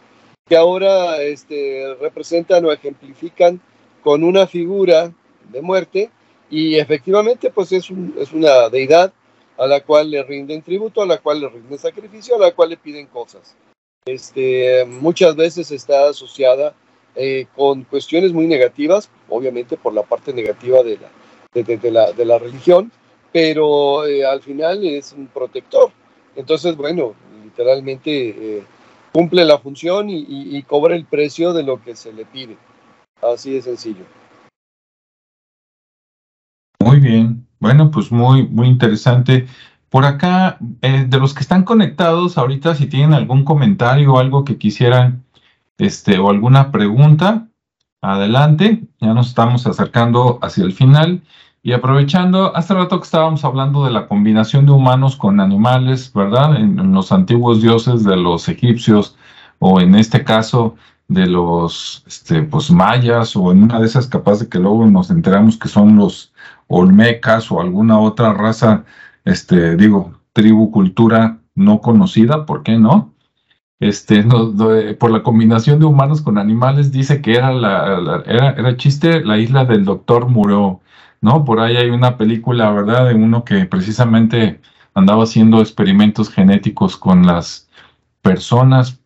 que 0.46 0.54
ahora 0.54 1.22
este, 1.22 1.94
representan 1.98 2.62
o 2.66 2.72
ejemplifican 2.72 3.58
con 4.02 4.22
una 4.22 4.46
figura 4.46 5.14
de 5.50 5.62
muerte 5.62 6.10
y 6.50 6.74
efectivamente 6.74 7.50
pues 7.50 7.72
es, 7.72 7.88
es 8.18 8.32
una 8.34 8.68
deidad 8.68 9.14
a 9.56 9.66
la 9.66 9.80
cual 9.80 10.10
le 10.10 10.22
rinden 10.22 10.60
tributo, 10.60 11.00
a 11.00 11.06
la 11.06 11.16
cual 11.16 11.40
le 11.40 11.48
rinden 11.48 11.78
sacrificio, 11.78 12.36
a 12.36 12.38
la 12.38 12.52
cual 12.52 12.68
le 12.68 12.76
piden 12.76 13.06
cosas. 13.06 13.56
Este, 14.06 14.84
muchas 14.84 15.34
veces 15.34 15.70
está 15.70 16.10
asociada 16.10 16.74
eh, 17.16 17.46
con 17.56 17.84
cuestiones 17.84 18.34
muy 18.34 18.46
negativas, 18.46 19.08
obviamente 19.30 19.78
por 19.78 19.94
la 19.94 20.02
parte 20.02 20.34
negativa 20.34 20.82
de 20.82 20.98
la, 20.98 21.10
de 21.54 21.90
la, 21.90 22.12
de 22.12 22.24
la 22.26 22.38
religión, 22.38 22.92
pero 23.32 24.06
eh, 24.06 24.26
al 24.26 24.42
final 24.42 24.84
es 24.84 25.14
un 25.14 25.26
protector. 25.28 25.90
Entonces, 26.36 26.76
bueno, 26.76 27.14
literalmente 27.44 28.58
eh, 28.58 28.62
cumple 29.10 29.42
la 29.46 29.56
función 29.56 30.10
y, 30.10 30.62
cobra 30.64 30.96
el 30.96 31.06
precio 31.06 31.54
de 31.54 31.62
lo 31.62 31.82
que 31.82 31.96
se 31.96 32.12
le 32.12 32.26
pide. 32.26 32.58
Así 33.22 33.54
de 33.54 33.62
sencillo. 33.62 34.04
Muy 36.80 37.00
bien. 37.00 37.46
Bueno, 37.58 37.90
pues 37.90 38.12
muy, 38.12 38.46
muy 38.48 38.68
interesante. 38.68 39.46
Por 39.94 40.06
acá, 40.06 40.58
eh, 40.82 41.06
de 41.08 41.20
los 41.20 41.34
que 41.34 41.42
están 41.42 41.62
conectados 41.62 42.36
ahorita, 42.36 42.74
si 42.74 42.88
tienen 42.88 43.14
algún 43.14 43.44
comentario 43.44 44.14
o 44.14 44.18
algo 44.18 44.44
que 44.44 44.58
quisieran, 44.58 45.22
este, 45.78 46.18
o 46.18 46.30
alguna 46.30 46.72
pregunta, 46.72 47.46
adelante. 48.00 48.82
Ya 49.00 49.14
nos 49.14 49.28
estamos 49.28 49.68
acercando 49.68 50.40
hacia 50.42 50.64
el 50.64 50.72
final. 50.72 51.22
Y 51.62 51.74
aprovechando, 51.74 52.56
hace 52.56 52.74
rato 52.74 52.98
que 52.98 53.04
estábamos 53.04 53.44
hablando 53.44 53.84
de 53.84 53.92
la 53.92 54.08
combinación 54.08 54.66
de 54.66 54.72
humanos 54.72 55.14
con 55.14 55.38
animales, 55.38 56.12
¿verdad? 56.12 56.56
En, 56.56 56.92
los 56.92 57.12
antiguos 57.12 57.62
dioses 57.62 58.02
de 58.02 58.16
los 58.16 58.48
egipcios, 58.48 59.16
o 59.60 59.80
en 59.80 59.94
este 59.94 60.24
caso 60.24 60.74
de 61.06 61.26
los 61.26 62.02
este, 62.08 62.42
pues, 62.42 62.68
mayas, 62.68 63.36
o 63.36 63.52
en 63.52 63.62
una 63.62 63.78
de 63.78 63.86
esas 63.86 64.08
capaz 64.08 64.40
de 64.40 64.48
que 64.48 64.58
luego 64.58 64.86
nos 64.86 65.10
enteramos 65.10 65.56
que 65.56 65.68
son 65.68 65.94
los 65.94 66.32
olmecas 66.66 67.52
o 67.52 67.60
alguna 67.60 68.00
otra 68.00 68.32
raza, 68.32 68.84
este, 69.24 69.76
digo, 69.76 70.14
tribu, 70.32 70.70
cultura 70.70 71.38
no 71.54 71.80
conocida, 71.80 72.46
¿por 72.46 72.62
qué 72.62 72.78
no? 72.78 73.12
Este, 73.80 74.24
por 74.98 75.10
la 75.10 75.22
combinación 75.22 75.80
de 75.80 75.86
humanos 75.86 76.22
con 76.22 76.38
animales, 76.38 76.92
dice 76.92 77.20
que 77.20 77.34
era, 77.34 77.52
la, 77.52 78.22
era, 78.26 78.50
era 78.50 78.76
chiste 78.76 79.24
la 79.24 79.38
isla 79.38 79.64
del 79.64 79.84
doctor 79.84 80.28
Muro 80.28 80.80
¿no? 81.24 81.42
Por 81.46 81.58
ahí 81.58 81.78
hay 81.78 81.88
una 81.88 82.18
película, 82.18 82.70
¿verdad? 82.70 83.06
De 83.06 83.14
uno 83.14 83.44
que 83.44 83.64
precisamente 83.64 84.60
andaba 84.92 85.24
haciendo 85.24 85.60
experimentos 85.60 86.28
genéticos 86.28 86.98
con 86.98 87.26
las 87.26 87.66
personas 88.20 89.00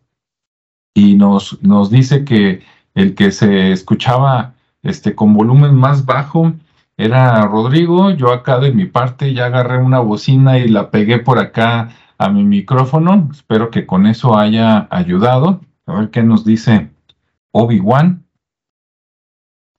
y 0.93 1.15
nos, 1.15 1.63
nos 1.63 1.89
dice 1.89 2.25
que 2.25 2.61
el 2.93 3.15
que 3.15 3.31
se 3.31 3.71
escuchaba 3.71 4.53
este, 4.83 5.15
con 5.15 5.33
volumen 5.33 5.73
más 5.73 6.05
bajo 6.05 6.51
era 6.99 7.41
Rodrigo. 7.43 8.11
Yo 8.11 8.33
acá 8.33 8.59
de 8.59 8.73
mi 8.73 8.85
parte 8.85 9.33
ya 9.33 9.45
agarré 9.45 9.81
una 9.81 9.99
bocina 9.99 10.59
y 10.59 10.67
la 10.67 10.91
pegué 10.91 11.19
por 11.19 11.39
acá 11.39 11.89
a 12.17 12.29
mi 12.29 12.43
micrófono. 12.43 13.29
Espero 13.31 13.71
que 13.71 13.85
con 13.85 14.05
eso 14.05 14.37
haya 14.37 14.87
ayudado. 14.91 15.61
A 15.85 15.93
ver 15.93 16.09
qué 16.09 16.23
nos 16.23 16.43
dice 16.43 16.89
Obi-Wan. 17.51 18.25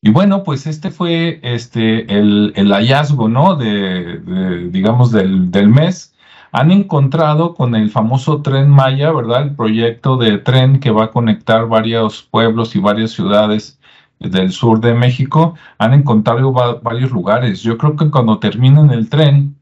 Y 0.03 0.11
bueno, 0.11 0.45
pues 0.45 0.67
este 0.67 0.91
fue 0.91 1.41
este, 1.43 2.11
el, 2.11 2.73
hallazgo, 2.73 3.29
¿no? 3.29 3.55
De, 3.55 4.71
digamos, 4.71 5.13
del, 5.13 5.51
del, 5.51 5.69
mes. 5.69 6.15
Han 6.53 6.71
encontrado 6.71 7.55
con 7.55 7.75
el 7.75 7.91
famoso 7.91 8.41
tren 8.41 8.71
Maya, 8.71 9.13
¿verdad? 9.13 9.43
El 9.43 9.55
proyecto 9.55 10.17
de 10.17 10.39
tren 10.39 10.81
que 10.81 10.91
va 10.91 11.05
a 11.05 11.11
conectar 11.11 11.69
varios 11.69 12.23
pueblos 12.23 12.75
y 12.77 12.81
varias 12.81 13.11
ciudades 13.11 13.79
del 14.21 14.53
sur 14.53 14.81
de 14.81 14.95
México. 14.95 15.55
Han 15.79 15.95
encontrado 15.95 16.53
varios 16.53 17.11
lugares. 17.11 17.63
Yo 17.63 17.77
creo 17.79 17.97
que 17.97 18.11
cuando 18.11 18.39
terminen 18.39 18.91
el 18.91 19.09
tren, 19.09 19.57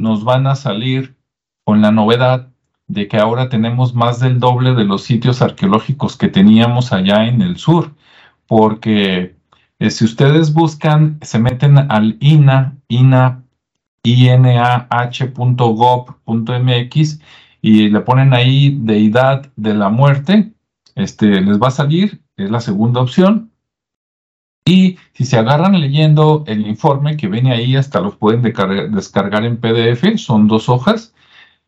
nos 0.00 0.24
van 0.24 0.46
a 0.46 0.54
salir 0.54 1.14
con 1.64 1.82
la 1.82 1.90
novedad 1.92 2.48
de 2.86 3.08
que 3.08 3.18
ahora 3.18 3.48
tenemos 3.48 3.94
más 3.94 4.20
del 4.20 4.38
doble 4.38 4.74
de 4.74 4.84
los 4.84 5.02
sitios 5.02 5.42
arqueológicos 5.42 6.16
que 6.16 6.28
teníamos 6.28 6.92
allá 6.92 7.26
en 7.26 7.42
el 7.42 7.56
sur, 7.56 7.94
porque 8.46 9.34
eh, 9.78 9.90
si 9.90 10.04
ustedes 10.04 10.52
buscan, 10.52 11.18
se 11.22 11.38
meten 11.38 11.78
al 11.90 12.18
INA, 12.20 12.76
INA, 12.88 13.42
inah.gov.mx 14.02 14.80
y 17.62 17.88
le 17.88 18.00
ponen 18.00 18.34
ahí 18.34 18.76
deidad 18.82 19.50
de 19.56 19.72
la 19.74 19.88
muerte, 19.88 20.52
este, 20.94 21.40
les 21.40 21.58
va 21.58 21.68
a 21.68 21.72
salir, 21.72 22.20
es 22.36 22.50
la 22.50 22.60
segunda 22.60 23.00
opción. 23.00 23.50
Y 24.66 24.96
si 25.12 25.24
se 25.24 25.36
agarran 25.36 25.78
leyendo 25.78 26.44
el 26.46 26.66
informe 26.66 27.16
que 27.16 27.28
viene 27.28 27.52
ahí, 27.52 27.76
hasta 27.76 28.00
los 28.00 28.16
pueden 28.16 28.40
descargar 28.42 29.44
en 29.44 29.58
PDF, 29.58 30.16
son 30.16 30.48
dos 30.48 30.68
hojas. 30.68 31.14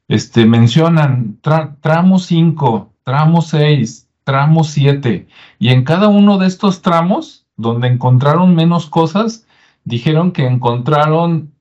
Este, 0.08 0.46
mencionan 0.46 1.38
tramo 1.40 2.18
5, 2.18 2.92
tramo 3.02 3.42
6, 3.42 4.08
tramo 4.24 4.64
7, 4.64 5.28
y 5.58 5.68
en 5.68 5.84
cada 5.84 6.08
uno 6.08 6.38
de 6.38 6.46
estos 6.46 6.82
tramos 6.82 7.46
donde 7.56 7.88
encontraron 7.88 8.54
menos 8.54 8.86
cosas, 8.86 9.46
dijeron 9.84 10.32
que 10.32 10.46
encontraron 10.46 11.52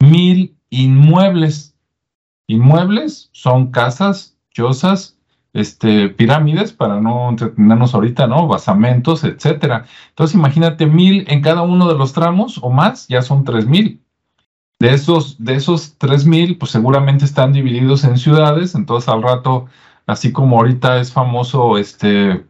mil 0.00 0.56
inmuebles. 0.70 1.76
Inmuebles 2.46 3.30
son 3.32 3.70
casas, 3.70 4.36
chozas, 4.50 5.19
este, 5.52 6.08
pirámides, 6.10 6.72
para 6.72 7.00
no 7.00 7.30
entretenernos 7.30 7.94
ahorita, 7.94 8.26
¿no? 8.26 8.46
Basamentos, 8.46 9.24
etcétera. 9.24 9.84
Entonces, 10.10 10.34
imagínate 10.36 10.86
mil 10.86 11.24
en 11.28 11.42
cada 11.42 11.62
uno 11.62 11.88
de 11.88 11.98
los 11.98 12.12
tramos 12.12 12.58
o 12.62 12.70
más, 12.70 13.08
ya 13.08 13.22
son 13.22 13.44
tres 13.44 13.66
mil. 13.66 14.00
De 14.78 14.94
esos, 14.94 15.42
de 15.42 15.56
esos 15.56 15.96
tres 15.98 16.24
mil, 16.24 16.56
pues 16.56 16.70
seguramente 16.70 17.24
están 17.24 17.52
divididos 17.52 18.04
en 18.04 18.16
ciudades, 18.16 18.74
entonces 18.74 19.08
al 19.10 19.22
rato, 19.22 19.66
así 20.06 20.32
como 20.32 20.56
ahorita 20.56 21.00
es 21.00 21.12
famoso 21.12 21.76
este 21.76 22.46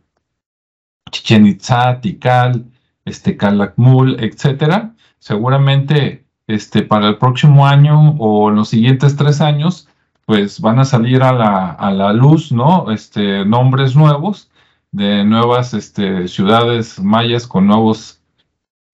Chichen 1.11 1.47
Itza, 1.47 2.01
Tikal, 2.01 2.65
este 3.05 3.37
Calakmul, 3.37 4.17
etcétera, 4.21 4.95
seguramente 5.19 6.25
este, 6.47 6.83
para 6.83 7.09
el 7.09 7.19
próximo 7.19 7.67
año 7.67 8.11
o 8.19 8.51
en 8.51 8.57
los 8.57 8.69
siguientes 8.69 9.17
tres 9.17 9.41
años 9.41 9.89
pues 10.31 10.61
van 10.61 10.79
a 10.79 10.85
salir 10.85 11.25
a 11.25 11.33
la, 11.33 11.73
a 11.73 11.91
la 11.91 12.13
luz, 12.13 12.53
¿no? 12.53 12.93
Este, 12.93 13.45
nombres 13.45 13.97
nuevos 13.97 14.49
de 14.93 15.25
nuevas 15.25 15.75
este, 15.75 16.29
ciudades 16.29 17.01
mayas 17.01 17.49
con 17.49 17.67
nuevos 17.67 18.23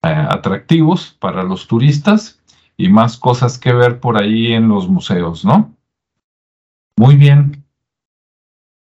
eh, 0.01 0.07
atractivos 0.07 1.15
para 1.19 1.43
los 1.43 1.67
turistas 1.67 2.41
y 2.75 2.89
más 2.89 3.17
cosas 3.17 3.59
que 3.59 3.71
ver 3.71 3.99
por 3.99 4.19
ahí 4.19 4.51
en 4.51 4.67
los 4.67 4.89
museos, 4.89 5.45
¿no? 5.45 5.75
Muy 6.97 7.15
bien. 7.15 7.63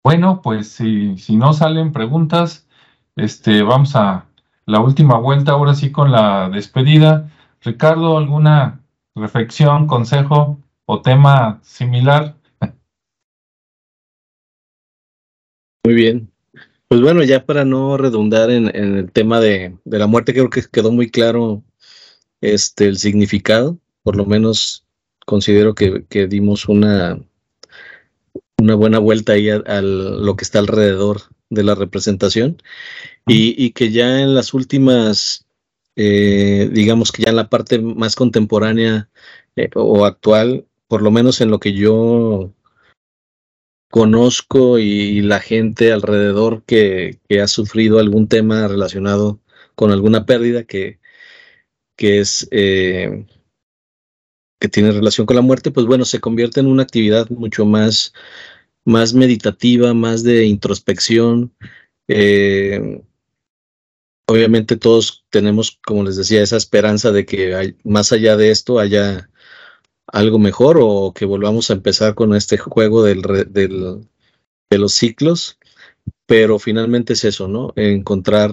Bueno, 0.05 0.41
pues 0.41 0.69
si, 0.69 1.19
si 1.19 1.35
no 1.35 1.53
salen 1.53 1.91
preguntas, 1.91 2.69
este, 3.17 3.65
vamos 3.65 3.97
a 3.97 4.27
la 4.67 4.79
última 4.79 5.19
vuelta, 5.19 5.51
ahora 5.51 5.75
sí 5.75 5.91
con 5.91 6.13
la 6.13 6.49
despedida. 6.49 7.29
Ricardo, 7.61 8.17
¿alguna 8.17 8.83
reflexión, 9.17 9.89
consejo 9.89 10.61
o 10.85 11.03
tema 11.03 11.59
similar? 11.63 12.36
Muy 15.87 15.95
bien. 15.95 16.33
Pues 16.89 17.01
bueno, 17.01 17.23
ya 17.23 17.47
para 17.47 17.65
no 17.65 17.97
redundar 17.97 18.51
en, 18.51 18.75
el 18.75 19.13
tema 19.13 19.39
de, 19.39 19.79
la 19.85 20.09
muerte, 20.09 20.33
creo 20.33 20.51
que 20.51 20.65
quedó 20.69 20.91
muy 20.91 21.13
claro 21.13 21.63
este, 22.41 22.89
el 22.89 22.99
significado. 22.99 23.79
Por 24.03 24.17
lo 24.17 24.27
menos 24.27 24.85
considero 25.27 25.77
que, 25.77 26.27
dimos 26.27 26.69
una, 26.69 27.21
una 28.59 28.75
buena 28.75 28.99
vuelta 28.99 29.35
ahí 29.35 29.49
a, 29.49 29.81
lo 29.81 30.35
que 30.35 30.43
está 30.43 30.59
alrededor 30.59 31.21
de 31.51 31.63
la 31.63 31.77
representación 31.77 32.61
y, 33.25 33.71
que 33.71 33.93
ya 33.93 34.23
en 34.23 34.35
las 34.35 34.55
últimas, 34.55 35.47
eh, 35.95 36.69
digamos 36.73 37.13
que 37.13 37.23
ya 37.23 37.31
en 37.31 37.37
la 37.37 37.49
parte 37.49 37.79
más 37.79 38.17
contemporánea 38.17 39.09
eh, 39.55 39.71
o 39.77 40.05
actual, 40.05 40.67
por 40.89 41.03
lo 41.03 41.13
menos 41.13 41.41
en 41.41 41.53
lo 41.53 41.61
que 41.61 41.75
yo 41.75 42.53
conozco 43.91 44.79
y, 44.79 45.21
la 45.23 45.41
gente 45.41 45.93
alrededor 45.93 46.65
que, 46.65 47.21
ha 47.43 47.49
sufrido 47.49 47.99
algún 47.99 48.29
tema 48.29 48.69
relacionado 48.69 49.41
con 49.75 49.93
alguna 49.93 50.27
pérdida 50.27 50.65
que, 50.65 51.01
que 51.97 52.21
es 52.21 52.49
eh, 52.51 53.27
que 54.59 54.69
tiene 54.69 54.93
relación 54.93 55.27
con 55.27 55.37
la 55.37 55.43
muerte, 55.43 55.71
pues 55.71 55.87
bueno, 55.87 56.05
se 56.05 56.21
convierte 56.21 56.61
en 56.61 56.67
una 56.67 56.83
actividad 56.83 57.29
mucho 57.31 57.67
más, 57.67 58.13
más 58.85 59.15
meditativa, 59.15 59.93
más 59.95 60.23
de 60.23 60.47
introspección. 60.47 61.55
Eh, 62.09 63.03
obviamente 64.27 64.77
todos 64.77 65.25
tenemos, 65.31 65.79
como 65.85 66.05
les 66.05 66.17
decía, 66.17 66.43
esa 66.43 66.57
esperanza 66.57 67.13
de 67.13 67.27
que 67.27 67.55
hay, 67.55 67.77
más 67.85 68.13
allá 68.13 68.37
de 68.37 68.51
esto 68.51 68.79
haya 68.79 69.29
algo 70.07 70.39
mejor 70.39 70.79
o 70.81 71.13
que 71.15 71.25
volvamos 71.25 71.71
a 71.71 71.75
empezar 71.75 72.15
con 72.15 72.35
este 72.35 72.59
juego 72.59 73.03
del, 73.03 73.23
de 73.23 74.79
los 74.79 74.93
ciclos, 74.93 75.59
pero 76.27 76.59
finalmente 76.59 77.15
es 77.15 77.25
eso, 77.25 77.49
¿no? 77.49 77.73
Encontrar 77.77 78.53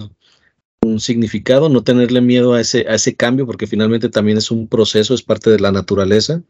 un 0.82 1.00
significado, 1.00 1.68
no 1.68 1.82
tenerle 1.82 2.20
miedo 2.20 2.54
a 2.54 2.60
ese, 2.60 2.86
a 2.88 2.94
ese 2.94 3.16
cambio, 3.16 3.46
porque 3.46 3.66
finalmente 3.66 4.08
también 4.08 4.38
es 4.38 4.50
un 4.50 4.68
proceso, 4.68 5.14
es 5.14 5.22
parte 5.22 5.50
de 5.50 5.60
la 5.60 5.72
naturaleza, 5.72 6.42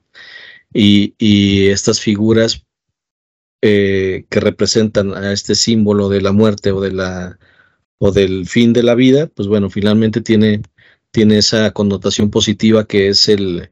y, 0.73 1.15
y 1.19 1.69
estas 1.69 2.01
figuras 2.01 2.65
eh, 3.63 4.27
que 4.29 4.41
representan 4.41 5.15
a 5.15 5.33
este 5.33 5.55
símbolo 5.55 6.09
de 6.09 6.21
la 6.21 6.33
muerte 6.33 6.73
o 6.73 6.81
de 6.81 6.93
la 6.93 7.39
o 7.99 8.13
del 8.13 8.47
fin 8.47 8.73
de 8.73 8.83
la 8.83 8.95
vida, 8.95 9.29
pues 9.29 9.49
bueno, 9.49 9.71
finalmente 9.71 10.21
tiene, 10.21 10.63
tiene 11.11 11.39
esa 11.39 11.71
connotación 11.71 12.31
positiva 12.31 12.87
que 12.87 13.09
es 13.09 13.29
el, 13.29 13.71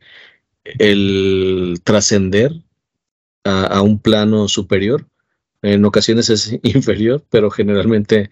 el 0.65 1.81
trascender 1.85 2.53
a, 3.45 3.83
un 3.83 3.99
plano 3.99 4.49
superior. 4.49 5.07
En 5.63 5.85
ocasiones 5.85 6.31
es 6.31 6.53
inferior, 6.63 7.25
pero 7.31 7.51
generalmente 7.51 8.31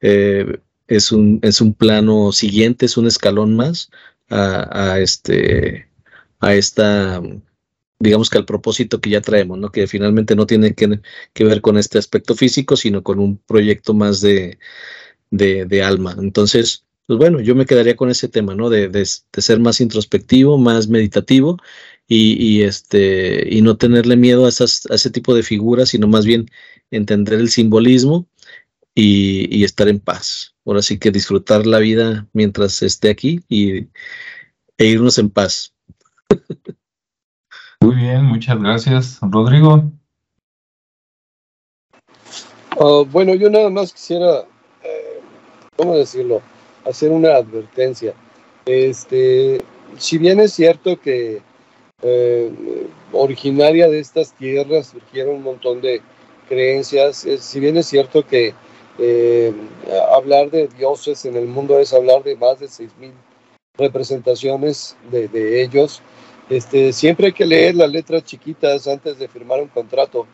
eh, 0.00 0.58
es, 0.86 1.12
un, 1.12 1.40
es 1.42 1.60
un 1.60 1.74
plano 1.74 2.32
siguiente, 2.32 2.86
es 2.86 2.96
un 2.96 3.06
escalón 3.06 3.56
más 3.56 3.90
a, 4.28 4.98
este, 4.98 5.88
a 6.40 6.54
esta, 6.54 7.22
digamos 8.00 8.28
que 8.28 8.38
al 8.38 8.44
propósito 8.44 9.00
que 9.00 9.10
ya 9.10 9.20
traemos, 9.20 9.58
¿no? 9.58 9.70
que 9.70 9.86
finalmente 9.86 10.34
no 10.34 10.46
tiene 10.46 10.74
que, 10.74 11.00
que 11.32 11.44
ver 11.44 11.60
con 11.60 11.78
este 11.78 11.98
aspecto 11.98 12.34
físico, 12.34 12.76
sino 12.76 13.02
con 13.02 13.20
un 13.20 13.38
proyecto 13.38 13.94
más 13.94 14.20
de, 14.20 14.58
de 15.30 15.82
alma. 15.82 16.16
Entonces, 16.18 16.85
pues 17.06 17.18
bueno, 17.18 17.40
yo 17.40 17.54
me 17.54 17.66
quedaría 17.66 17.96
con 17.96 18.10
ese 18.10 18.28
tema, 18.28 18.54
¿no? 18.54 18.68
De, 18.68 18.88
de, 18.88 19.04
ser 19.04 19.60
más 19.60 19.80
introspectivo, 19.80 20.58
más 20.58 20.88
meditativo 20.88 21.58
y, 22.08 22.62
este, 22.62 23.46
y 23.54 23.62
no 23.62 23.76
tenerle 23.76 24.16
miedo 24.16 24.46
a, 24.46 24.48
esas, 24.48 24.86
a 24.90 24.94
ese 24.94 25.10
tipo 25.10 25.34
de 25.34 25.42
figuras, 25.42 25.90
sino 25.90 26.08
más 26.08 26.24
bien 26.24 26.46
entender 26.90 27.38
el 27.38 27.48
simbolismo 27.48 28.26
y, 28.94 29.64
estar 29.64 29.88
en 29.88 30.00
paz. 30.00 30.54
Ahora 30.64 30.82
sí 30.82 30.98
que 30.98 31.12
disfrutar 31.12 31.66
la 31.66 31.78
vida 31.78 32.26
mientras 32.32 32.82
esté 32.82 33.10
aquí 33.10 33.40
y, 33.48 33.88
e 34.78 34.86
irnos 34.86 35.18
en 35.18 35.30
paz. 35.30 35.74
Muy 37.80 37.94
bien, 37.94 38.24
muchas 38.24 38.58
gracias. 38.58 39.18
Rodrigo. 39.22 39.92
Ah, 42.78 43.04
bueno, 43.10 43.34
yo 43.34 43.48
nada 43.48 43.70
más 43.70 43.92
quisiera, 43.92 44.40
eh, 44.82 45.20
¿cómo 45.76 45.96
decirlo? 45.96 46.42
Hacer 46.88 47.10
una 47.10 47.36
advertencia. 47.36 48.14
Este, 48.64 49.60
si 49.98 50.18
bien 50.18 50.40
es 50.40 50.52
cierto 50.52 51.00
que 51.00 51.40
eh, 52.02 52.52
originaria 53.12 53.88
de 53.88 54.00
estas 54.00 54.32
tierras 54.32 54.88
surgieron 54.88 55.36
un 55.36 55.42
montón 55.42 55.80
de 55.80 56.02
creencias, 56.48 57.26
si 57.40 57.60
bien 57.60 57.76
es 57.76 57.86
cierto 57.86 58.26
que 58.26 58.54
eh, 58.98 59.52
hablar 60.14 60.50
de 60.50 60.68
dioses 60.68 61.24
en 61.24 61.36
el 61.36 61.46
mundo 61.46 61.78
es 61.78 61.92
hablar 61.92 62.22
de 62.22 62.36
más 62.36 62.60
de 62.60 62.66
6.000 62.66 63.12
representaciones 63.76 64.96
de, 65.10 65.28
de, 65.28 65.62
ellos, 65.62 66.00
este, 66.48 66.92
siempre 66.92 67.26
hay 67.26 67.32
que 67.32 67.44
leer 67.44 67.74
las 67.74 67.90
letras 67.90 68.24
chiquitas 68.24 68.86
antes 68.88 69.18
de 69.18 69.28
firmar 69.28 69.60
un 69.60 69.68
contrato. 69.68 70.26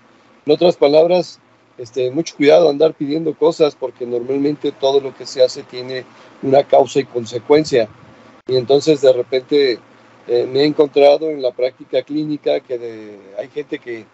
En 0.46 0.53
otras 0.53 0.76
palabras, 0.76 1.40
este, 1.78 2.10
mucho 2.10 2.36
cuidado 2.36 2.68
andar 2.68 2.94
pidiendo 2.94 3.34
cosas 3.34 3.74
porque 3.74 4.06
normalmente 4.06 4.72
todo 4.72 5.00
lo 5.00 5.14
que 5.14 5.26
se 5.26 5.42
hace 5.42 5.62
tiene 5.62 6.04
una 6.42 6.64
causa 6.64 7.00
y 7.00 7.04
consecuencia. 7.04 7.88
Y 8.46 8.56
entonces 8.56 9.00
de 9.00 9.12
repente 9.12 9.78
eh, 10.28 10.46
me 10.50 10.60
he 10.60 10.64
encontrado 10.64 11.30
en 11.30 11.42
la 11.42 11.52
práctica 11.52 12.02
clínica 12.02 12.60
que 12.60 13.18
hay 13.38 13.48
gente 13.48 13.78
que, 13.78 14.04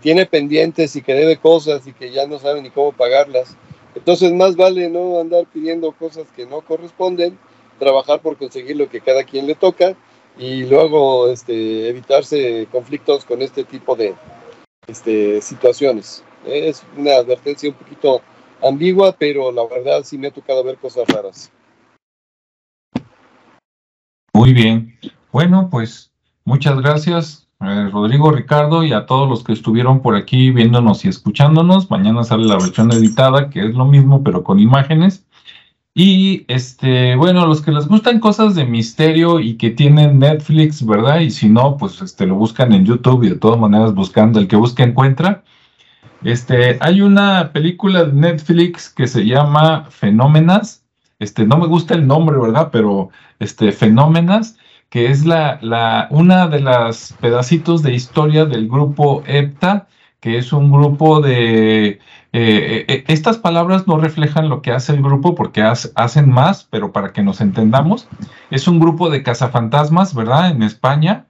tiene 0.00 0.26
pendientes 0.26 0.96
y 0.96 1.02
que 1.02 1.14
debe 1.14 1.36
cosas 1.36 1.86
y 1.86 1.92
que 1.92 2.10
ya 2.10 2.26
no 2.26 2.40
sabe 2.40 2.60
ni 2.60 2.70
cómo 2.70 2.90
pagarlas. 2.90 3.56
Entonces 3.94 4.32
más 4.32 4.56
vale 4.56 4.90
no 4.90 5.20
andar 5.20 5.46
pidiendo 5.46 5.92
cosas 5.92 6.26
que 6.34 6.44
no 6.44 6.60
corresponden, 6.60 7.38
trabajar 7.78 8.20
por 8.20 8.36
conseguir 8.36 8.76
lo 8.76 8.88
que 8.88 9.00
cada 9.00 9.22
quien 9.22 9.46
le 9.46 9.54
toca 9.54 9.94
y 10.38 10.64
luego 10.64 11.28
este, 11.28 11.88
evitarse 11.88 12.66
conflictos 12.72 13.24
con 13.24 13.42
este 13.42 13.62
tipo 13.62 13.94
de 13.94 14.14
este, 14.88 15.40
situaciones. 15.40 16.24
Es 16.46 16.84
una 16.96 17.16
advertencia 17.16 17.68
un 17.68 17.74
poquito 17.74 18.22
ambigua, 18.62 19.12
pero 19.12 19.52
la 19.52 19.66
verdad 19.66 20.02
sí 20.04 20.16
me 20.16 20.28
ha 20.28 20.30
tocado 20.30 20.64
ver 20.64 20.76
cosas 20.76 21.06
raras. 21.08 21.52
Muy 24.32 24.52
bien. 24.52 24.98
Bueno, 25.32 25.68
pues 25.70 26.12
muchas 26.44 26.80
gracias, 26.80 27.48
eh, 27.60 27.88
Rodrigo, 27.90 28.30
Ricardo, 28.30 28.84
y 28.84 28.92
a 28.92 29.06
todos 29.06 29.28
los 29.28 29.42
que 29.42 29.52
estuvieron 29.52 30.02
por 30.02 30.14
aquí 30.14 30.50
viéndonos 30.50 31.04
y 31.04 31.08
escuchándonos. 31.08 31.90
Mañana 31.90 32.22
sale 32.22 32.44
la 32.44 32.56
versión 32.56 32.92
editada, 32.92 33.50
que 33.50 33.60
es 33.60 33.74
lo 33.74 33.86
mismo, 33.86 34.22
pero 34.22 34.44
con 34.44 34.60
imágenes. 34.60 35.26
Y 35.94 36.44
este, 36.48 37.16
bueno, 37.16 37.46
los 37.46 37.62
que 37.62 37.72
les 37.72 37.88
gustan 37.88 38.20
cosas 38.20 38.54
de 38.54 38.66
misterio 38.66 39.40
y 39.40 39.56
que 39.56 39.70
tienen 39.70 40.18
Netflix, 40.18 40.84
¿verdad? 40.84 41.20
Y 41.20 41.30
si 41.30 41.48
no, 41.48 41.78
pues 41.78 42.02
este 42.02 42.26
lo 42.26 42.34
buscan 42.34 42.74
en 42.74 42.84
YouTube 42.84 43.24
y 43.24 43.30
de 43.30 43.36
todas 43.36 43.58
maneras 43.58 43.94
buscando 43.94 44.38
el 44.38 44.46
que 44.46 44.56
busque 44.56 44.82
encuentra. 44.82 45.42
Este, 46.22 46.78
hay 46.80 47.02
una 47.02 47.52
película 47.52 48.04
de 48.04 48.12
Netflix 48.12 48.88
que 48.88 49.06
se 49.06 49.24
llama 49.24 49.86
Fenómenas. 49.90 50.84
Este, 51.18 51.46
no 51.46 51.56
me 51.58 51.66
gusta 51.66 51.94
el 51.94 52.06
nombre, 52.06 52.38
¿verdad? 52.38 52.70
Pero 52.72 53.10
este, 53.38 53.72
Fenómenas, 53.72 54.58
que 54.88 55.10
es 55.10 55.24
la, 55.24 55.58
la, 55.62 56.08
una 56.10 56.48
de 56.48 56.60
las 56.60 57.14
pedacitos 57.20 57.82
de 57.82 57.94
historia 57.94 58.44
del 58.44 58.68
grupo 58.68 59.22
EPTA, 59.26 59.88
que 60.20 60.38
es 60.38 60.52
un 60.52 60.72
grupo 60.72 61.20
de 61.20 62.00
eh, 62.38 62.84
eh, 62.86 63.04
estas 63.08 63.38
palabras 63.38 63.86
no 63.86 63.96
reflejan 63.96 64.50
lo 64.50 64.60
que 64.60 64.70
hace 64.70 64.92
el 64.92 65.02
grupo 65.02 65.34
porque 65.34 65.62
hacen 65.62 66.30
más, 66.30 66.64
pero 66.64 66.92
para 66.92 67.14
que 67.14 67.22
nos 67.22 67.40
entendamos, 67.40 68.08
es 68.50 68.68
un 68.68 68.78
grupo 68.78 69.08
de 69.08 69.22
cazafantasmas, 69.22 70.14
¿verdad? 70.14 70.50
En 70.50 70.62
España, 70.62 71.24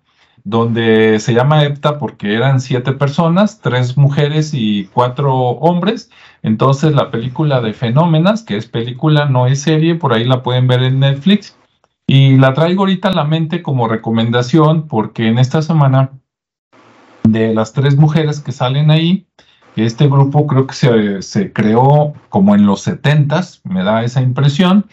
donde 0.46 1.18
se 1.18 1.34
llama 1.34 1.64
EPTA 1.64 1.98
porque 1.98 2.34
eran 2.36 2.60
siete 2.60 2.92
personas, 2.92 3.60
tres 3.60 3.96
mujeres 3.96 4.54
y 4.54 4.84
cuatro 4.92 5.34
hombres. 5.34 6.08
Entonces 6.44 6.94
la 6.94 7.10
película 7.10 7.60
de 7.60 7.72
Fenómenas, 7.72 8.44
que 8.44 8.56
es 8.56 8.66
película, 8.66 9.24
no 9.24 9.48
es 9.48 9.62
serie, 9.62 9.96
por 9.96 10.12
ahí 10.12 10.22
la 10.22 10.44
pueden 10.44 10.68
ver 10.68 10.84
en 10.84 11.00
Netflix. 11.00 11.58
Y 12.06 12.36
la 12.36 12.54
traigo 12.54 12.82
ahorita 12.82 13.08
a 13.08 13.14
la 13.14 13.24
mente 13.24 13.60
como 13.60 13.88
recomendación 13.88 14.86
porque 14.86 15.26
en 15.26 15.38
esta 15.38 15.62
semana 15.62 16.12
de 17.24 17.52
las 17.52 17.72
tres 17.72 17.96
mujeres 17.96 18.38
que 18.38 18.52
salen 18.52 18.92
ahí, 18.92 19.26
este 19.74 20.06
grupo 20.06 20.46
creo 20.46 20.68
que 20.68 20.74
se, 20.74 21.22
se 21.22 21.52
creó 21.52 22.14
como 22.28 22.54
en 22.54 22.66
los 22.66 22.82
setentas, 22.82 23.62
me 23.64 23.82
da 23.82 24.04
esa 24.04 24.22
impresión. 24.22 24.86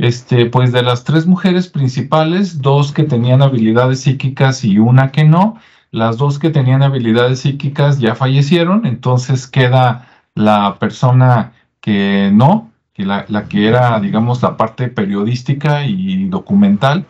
Este, 0.00 0.46
pues 0.46 0.72
de 0.72 0.82
las 0.82 1.04
tres 1.04 1.26
mujeres 1.26 1.68
principales, 1.68 2.62
dos 2.62 2.90
que 2.90 3.02
tenían 3.02 3.42
habilidades 3.42 4.00
psíquicas 4.00 4.64
y 4.64 4.78
una 4.78 5.12
que 5.12 5.24
no, 5.24 5.58
las 5.90 6.16
dos 6.16 6.38
que 6.38 6.48
tenían 6.48 6.82
habilidades 6.82 7.40
psíquicas 7.40 7.98
ya 7.98 8.14
fallecieron, 8.14 8.86
entonces 8.86 9.46
queda 9.46 10.08
la 10.34 10.78
persona 10.78 11.52
que 11.82 12.30
no, 12.32 12.70
que 12.94 13.04
la, 13.04 13.26
que 13.50 13.68
era, 13.68 14.00
digamos, 14.00 14.42
la 14.42 14.56
parte 14.56 14.88
periodística 14.88 15.84
y 15.84 16.28
documental. 16.30 17.04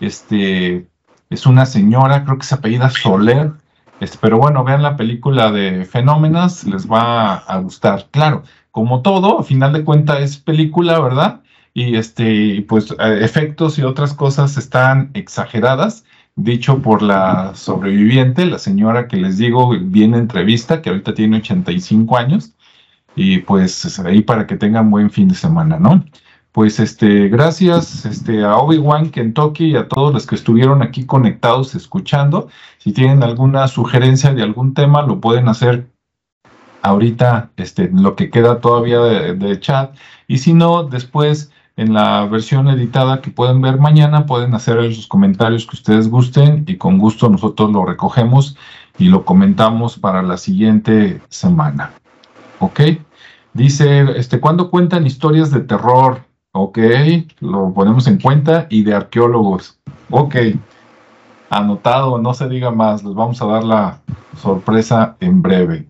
Este, 0.00 0.88
es 1.28 1.44
una 1.44 1.66
señora, 1.66 2.24
creo 2.24 2.38
que 2.38 2.46
se 2.46 2.54
apellida 2.54 2.88
Soler, 2.88 3.52
este, 4.00 4.16
pero 4.22 4.38
bueno, 4.38 4.64
vean 4.64 4.82
la 4.82 4.96
película 4.96 5.52
de 5.52 5.84
Fenómenas, 5.84 6.64
les 6.64 6.90
va 6.90 7.34
a 7.34 7.58
gustar. 7.58 8.06
Claro, 8.10 8.42
como 8.70 9.02
todo, 9.02 9.38
a 9.38 9.44
final 9.44 9.74
de 9.74 9.84
cuentas 9.84 10.20
es 10.20 10.38
película, 10.38 10.98
¿verdad? 10.98 11.42
Y 11.74 11.96
este, 11.96 12.64
pues 12.68 12.94
efectos 12.98 13.78
y 13.78 13.82
otras 13.82 14.14
cosas 14.14 14.56
están 14.58 15.10
exageradas, 15.14 16.04
dicho 16.36 16.80
por 16.82 17.02
la 17.02 17.54
sobreviviente, 17.54 18.46
la 18.46 18.58
señora 18.58 19.08
que 19.08 19.16
les 19.16 19.38
digo, 19.38 19.70
viene 19.80 20.18
entrevista, 20.18 20.82
que 20.82 20.90
ahorita 20.90 21.14
tiene 21.14 21.38
85 21.38 22.18
años, 22.18 22.52
y 23.16 23.38
pues 23.38 23.98
ahí 24.00 24.22
para 24.22 24.46
que 24.46 24.56
tengan 24.56 24.90
buen 24.90 25.10
fin 25.10 25.28
de 25.28 25.34
semana, 25.34 25.78
¿no? 25.78 26.04
pues 26.52 26.78
este, 26.80 27.28
gracias 27.28 28.04
este, 28.04 28.44
a 28.44 28.58
Obi-Wan 28.58 29.10
Kentucky 29.10 29.72
y 29.72 29.76
a 29.76 29.88
todos 29.88 30.12
los 30.12 30.26
que 30.26 30.34
estuvieron 30.34 30.82
aquí 30.82 31.06
conectados 31.06 31.74
escuchando. 31.74 32.48
Si 32.78 32.92
tienen 32.92 33.22
alguna 33.22 33.66
sugerencia 33.68 34.34
de 34.34 34.42
algún 34.42 34.74
tema, 34.74 35.02
lo 35.02 35.18
pueden 35.20 35.48
hacer 35.48 35.88
ahorita, 36.82 37.50
este, 37.56 37.90
lo 37.92 38.16
que 38.16 38.28
queda 38.28 38.60
todavía 38.60 39.00
de, 39.00 39.60
chat. 39.60 39.96
Y 40.28 40.38
si 40.38 40.52
no, 40.52 40.84
después 40.84 41.50
en 41.76 41.94
la 41.94 42.26
versión 42.26 42.68
editada 42.68 43.20
que 43.20 43.30
pueden 43.30 43.60
ver 43.60 43.78
mañana, 43.78 44.26
pueden 44.26 44.54
hacer 44.54 44.94
sus 44.94 45.06
comentarios 45.06 45.66
que 45.66 45.76
ustedes 45.76 46.08
gusten 46.08 46.64
y 46.66 46.76
con 46.76 46.98
gusto 46.98 47.28
nosotros 47.28 47.70
lo 47.72 47.84
recogemos 47.84 48.56
y 48.98 49.06
lo 49.08 49.24
comentamos 49.24 49.98
para 49.98 50.22
la 50.22 50.36
siguiente 50.36 51.20
semana. 51.28 51.92
¿Ok? 52.58 52.80
Dice, 53.54 54.02
este, 54.16 54.40
¿cuándo 54.40 54.70
cuentan 54.70 55.06
historias 55.06 55.50
de 55.50 55.60
terror? 55.60 56.24
Ok, 56.52 56.78
lo 57.40 57.72
ponemos 57.72 58.06
en 58.06 58.18
cuenta. 58.18 58.66
Y 58.70 58.82
de 58.82 58.94
arqueólogos. 58.94 59.78
Ok, 60.10 60.36
anotado, 61.50 62.18
no 62.18 62.34
se 62.34 62.48
diga 62.48 62.70
más. 62.70 63.02
Les 63.04 63.14
vamos 63.14 63.40
a 63.42 63.46
dar 63.46 63.64
la 63.64 64.00
sorpresa 64.36 65.16
en 65.20 65.42
breve. 65.42 65.88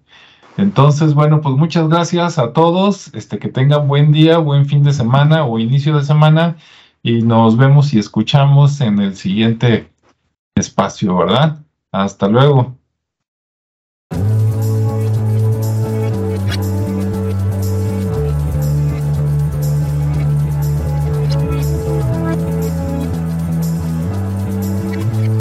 Entonces, 0.57 1.15
bueno, 1.15 1.41
pues 1.41 1.57
muchas 1.57 1.89
gracias 1.89 2.39
a 2.39 2.53
todos. 2.53 3.13
Este, 3.15 3.39
que 3.39 3.49
tengan 3.49 3.89
buen 3.89 4.13
día, 4.13 4.39
buen 4.39 4.67
fin 4.67 4.83
de 4.83 4.93
semana 4.93 5.45
o 5.45 5.59
inicio 5.59 5.97
de 5.97 6.05
semana. 6.05 6.57
Y 7.03 7.23
nos 7.23 7.57
vemos 7.57 7.93
y 7.95 7.99
escuchamos 7.99 8.81
en 8.81 9.01
el 9.01 9.17
siguiente 9.17 9.91
espacio, 10.55 11.17
¿verdad? 11.17 11.59
Hasta 11.91 12.29
luego. 12.29 12.77